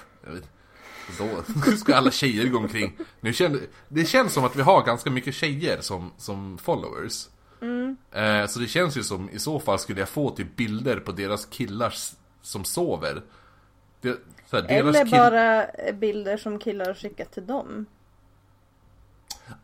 Då 1.17 1.43
ska 1.77 1.95
alla 1.95 2.11
tjejer 2.11 2.47
gå 2.47 2.57
omkring. 2.57 2.97
Nu 3.19 3.33
känner, 3.33 3.61
det 3.87 4.05
känns 4.05 4.33
som 4.33 4.43
att 4.45 4.55
vi 4.55 4.61
har 4.61 4.85
ganska 4.85 5.09
mycket 5.09 5.35
tjejer 5.35 5.81
som, 5.81 6.11
som 6.17 6.57
followers. 6.57 7.27
Mm. 7.61 7.97
Eh, 8.11 8.47
så 8.47 8.59
det 8.59 8.67
känns 8.67 8.97
ju 8.97 9.03
som, 9.03 9.29
i 9.29 9.39
så 9.39 9.59
fall 9.59 9.79
skulle 9.79 9.99
jag 9.99 10.09
få 10.09 10.29
typ 10.29 10.55
bilder 10.55 10.99
på 10.99 11.11
deras 11.11 11.45
killar 11.45 11.93
som 12.41 12.63
sover. 12.65 13.21
Det, 14.01 14.19
här, 14.51 14.65
Eller 14.69 15.05
bara 15.05 15.65
eh, 15.65 15.95
bilder 15.95 16.37
som 16.37 16.59
killar 16.59 16.93
skickat 16.93 17.31
till 17.31 17.47
dem. 17.47 17.85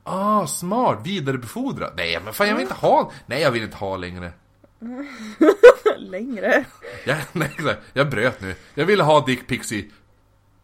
Ah, 0.03 0.47
smart! 0.47 0.99
Vidarebefordra. 1.03 1.89
Nej, 1.97 2.19
men 2.23 2.33
fan 2.33 2.47
jag 2.47 2.55
vill 2.55 2.61
inte 2.61 2.73
ha... 2.73 3.11
Nej, 3.25 3.41
jag 3.41 3.51
vill 3.51 3.63
inte 3.63 3.77
ha 3.77 3.97
längre. 3.97 4.31
Längre. 5.97 6.65
Jag, 7.05 7.17
nej, 7.31 7.77
jag 7.93 8.09
bröt 8.09 8.41
nu. 8.41 8.55
Jag 8.73 8.85
ville 8.85 9.03
ha 9.03 9.25
dickpics 9.25 9.71
i... 9.71 9.91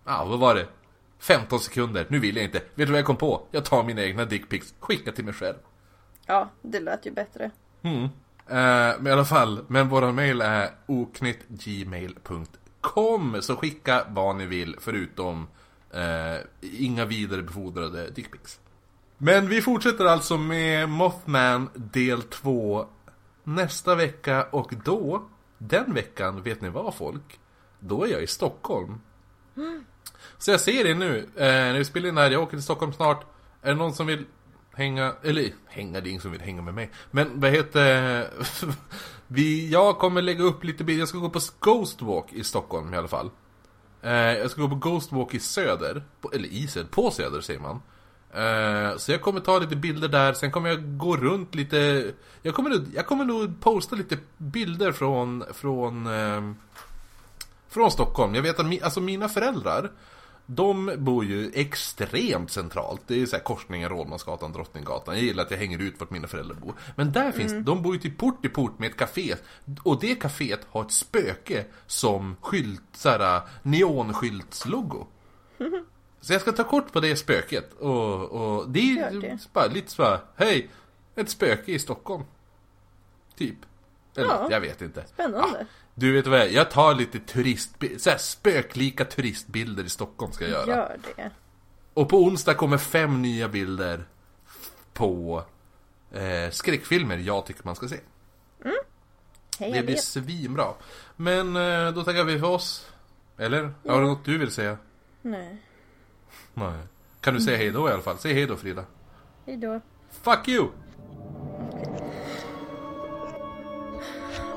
Ja, 0.05 0.21
ah, 0.21 0.25
vad 0.25 0.39
var 0.39 0.55
det? 0.55 0.67
15 1.19 1.59
sekunder. 1.59 2.05
Nu 2.09 2.19
vill 2.19 2.35
jag 2.35 2.45
inte. 2.45 2.57
Vet 2.59 2.75
du 2.75 2.85
vad 2.85 2.99
jag 2.99 3.05
kom 3.05 3.17
på? 3.17 3.47
Jag 3.51 3.65
tar 3.65 3.83
mina 3.83 4.03
egna 4.03 4.25
dickpics, 4.25 4.73
skickar 4.79 5.11
till 5.11 5.25
mig 5.25 5.33
själv. 5.33 5.57
Ja, 6.25 6.49
det 6.61 6.79
lät 6.79 7.05
ju 7.05 7.11
bättre. 7.11 7.51
Mm. 7.81 8.03
Eh, 8.03 8.09
men 8.99 9.07
i 9.07 9.11
alla 9.11 9.25
fall, 9.25 9.65
men 9.67 9.89
våran 9.89 10.15
mail 10.15 10.41
är 10.41 10.69
oknyttgmail.com 10.85 13.37
Så 13.41 13.55
skicka 13.55 14.05
vad 14.09 14.35
ni 14.35 14.45
vill 14.45 14.75
förutom 14.79 15.47
eh, 15.93 16.37
inga 16.61 17.05
vidarebefordrade 17.05 18.09
dickpics. 18.09 18.59
Men 19.17 19.47
vi 19.47 19.61
fortsätter 19.61 20.05
alltså 20.05 20.37
med 20.37 20.89
Mothman 20.89 21.69
del 21.73 22.21
2 22.21 22.85
nästa 23.43 23.95
vecka 23.95 24.43
och 24.43 24.73
då, 24.83 25.29
den 25.57 25.93
veckan, 25.93 26.43
vet 26.43 26.61
ni 26.61 26.69
vad 26.69 26.95
folk? 26.95 27.39
Då 27.79 28.03
är 28.03 28.07
jag 28.07 28.23
i 28.23 28.27
Stockholm. 28.27 29.01
Så 30.37 30.51
jag 30.51 30.61
ser 30.61 30.83
det 30.83 30.93
nu, 30.93 31.29
eh, 31.35 31.45
när 31.45 31.77
vi 31.77 31.85
spelar 31.85 32.09
in 32.09 32.15
det 32.15 32.21
här, 32.21 32.31
jag 32.31 32.41
åker 32.41 32.57
till 32.57 32.63
Stockholm 32.63 32.93
snart. 32.93 33.25
Är 33.61 33.69
det 33.69 33.75
någon 33.75 33.93
som 33.93 34.07
vill 34.07 34.25
hänga, 34.73 35.13
eller 35.23 35.49
hänga, 35.67 36.01
det 36.01 36.07
är 36.07 36.11
ingen 36.11 36.21
som 36.21 36.31
vill 36.31 36.41
hänga 36.41 36.61
med 36.61 36.73
mig. 36.73 36.91
Men 37.11 37.39
vad 37.39 37.51
heter 37.51 38.27
vi, 39.27 39.69
Jag 39.71 39.97
kommer 39.99 40.21
lägga 40.21 40.43
upp 40.43 40.63
lite 40.63 40.83
bilder, 40.83 40.99
jag 41.01 41.09
ska 41.09 41.17
gå 41.17 41.29
på 41.29 41.39
Ghostwalk 41.59 42.33
i 42.33 42.43
Stockholm 42.43 42.93
i 42.93 42.97
alla 42.97 43.07
fall. 43.07 43.29
Eh, 44.01 44.11
jag 44.13 44.51
ska 44.51 44.61
gå 44.61 44.69
på 44.69 44.75
Ghostwalk 44.75 45.33
i 45.33 45.39
Söder, 45.39 46.03
på, 46.21 46.31
eller 46.33 46.49
i 46.49 46.67
Söder, 46.67 46.89
på 46.89 47.11
Söder 47.11 47.41
säger 47.41 47.59
man. 47.59 47.81
Eh, 48.33 48.97
så 48.97 49.11
jag 49.11 49.21
kommer 49.21 49.39
ta 49.39 49.59
lite 49.59 49.75
bilder 49.75 50.07
där, 50.07 50.33
sen 50.33 50.51
kommer 50.51 50.69
jag 50.69 50.97
gå 50.97 51.17
runt 51.17 51.55
lite 51.55 52.11
Jag 52.41 52.55
kommer, 52.55 52.69
nog- 52.69 52.87
jag 52.95 53.05
kommer 53.05 53.25
nog 53.25 53.61
posta 53.61 53.95
lite 53.95 54.17
bilder 54.37 54.91
från, 54.91 55.43
från 55.53 56.07
eh, 56.07 56.51
Från 57.69 57.91
Stockholm. 57.91 58.35
Jag 58.35 58.41
vet 58.41 58.59
att 58.59 58.65
mi, 58.65 58.81
alltså 58.81 59.01
mina 59.01 59.29
föräldrar 59.29 59.91
de 60.55 60.91
bor 60.97 61.25
ju 61.25 61.51
extremt 61.53 62.51
centralt. 62.51 63.01
Det 63.07 63.21
är 63.21 63.25
så 63.25 63.35
här 63.35 63.43
korsningen 63.43 63.89
Rådmansgatan, 63.89 64.51
Drottninggatan. 64.51 65.15
Jag 65.15 65.23
gillar 65.23 65.43
att 65.43 65.51
jag 65.51 65.57
hänger 65.57 65.79
ut 65.81 65.99
vart 65.99 66.09
mina 66.09 66.27
föräldrar 66.27 66.55
bor. 66.55 66.75
Men 66.95 67.11
där 67.11 67.31
finns, 67.31 67.65
de 67.65 67.81
bor 67.81 67.93
ju 67.95 68.01
till 68.01 68.17
port 68.17 68.45
i 68.45 68.49
port 68.49 68.79
med 68.79 68.89
ett 68.89 68.97
café. 68.97 69.35
Och 69.83 69.99
det 69.99 70.15
caféet 70.15 70.59
har 70.69 70.81
ett 70.81 70.91
spöke 70.91 71.65
som 71.87 72.35
skylt, 72.41 72.81
så 72.93 73.09
här 73.09 73.41
neonskyltslogo. 73.63 75.07
Så 76.21 76.33
jag 76.33 76.41
ska 76.41 76.51
ta 76.51 76.63
kort 76.63 76.91
på 76.91 76.99
det 76.99 77.15
spöket 77.15 77.73
och, 77.73 78.23
och 78.31 78.69
det 78.69 78.99
är 78.99 79.21
det. 79.21 79.37
bara 79.53 79.67
lite 79.67 79.91
så 79.91 80.03
här, 80.03 80.19
hej, 80.35 80.69
ett 81.15 81.29
spöke 81.29 81.71
i 81.71 81.79
Stockholm. 81.79 82.23
Typ. 83.35 83.57
Eller 84.15 84.29
Ja. 84.29 84.47
jag 84.51 84.61
vet 84.61 84.81
inte. 84.81 85.05
Spännande. 85.13 85.65
Du 85.95 86.11
vet 86.13 86.27
vad 86.27 86.51
jag, 86.51 86.71
tar 86.71 86.93
lite 86.95 87.19
turist, 87.19 87.71
så 87.97 88.09
här 88.09 88.17
spöklika 88.17 89.05
turistbilder 89.05 89.83
i 89.83 89.89
Stockholm 89.89 90.31
ska 90.31 90.47
jag 90.47 90.51
göra. 90.67 90.67
Gör 90.67 90.97
det. 91.15 91.31
Och 91.93 92.09
på 92.09 92.17
onsdag 92.23 92.53
kommer 92.53 92.77
fem 92.77 93.21
nya 93.21 93.49
bilder 93.49 94.03
på 94.93 95.43
eh, 96.11 96.51
skräckfilmer 96.51 97.17
jag 97.17 97.45
tycker 97.45 97.61
man 97.65 97.75
ska 97.75 97.87
se. 97.87 97.99
Hej 99.59 99.71
Det 99.71 99.83
blir 99.83 99.95
det. 99.95 100.01
svinbra. 100.01 100.73
Men 101.15 101.55
eh, 101.55 101.91
då 101.93 102.03
tackar 102.03 102.23
vi 102.23 102.39
för 102.39 102.47
oss. 102.47 102.91
Eller? 103.37 103.73
Har 103.87 104.01
du 104.01 104.07
något 104.07 104.25
du 104.25 104.37
vill 104.37 104.51
säga? 104.51 104.77
Nej. 105.21 105.57
Nej. 106.53 106.79
Kan 107.21 107.33
du 107.33 107.41
säga 107.41 107.57
hej 107.57 107.71
då 107.71 107.89
i 107.89 107.91
alla 107.91 108.01
fall? 108.01 108.17
Säg 108.17 108.33
hej 108.33 108.45
då 108.45 108.55
Frida. 108.57 108.85
Hejdå. 109.45 109.81
Fuck 110.21 110.47
you! 110.47 110.67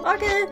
Okej. 0.04 0.48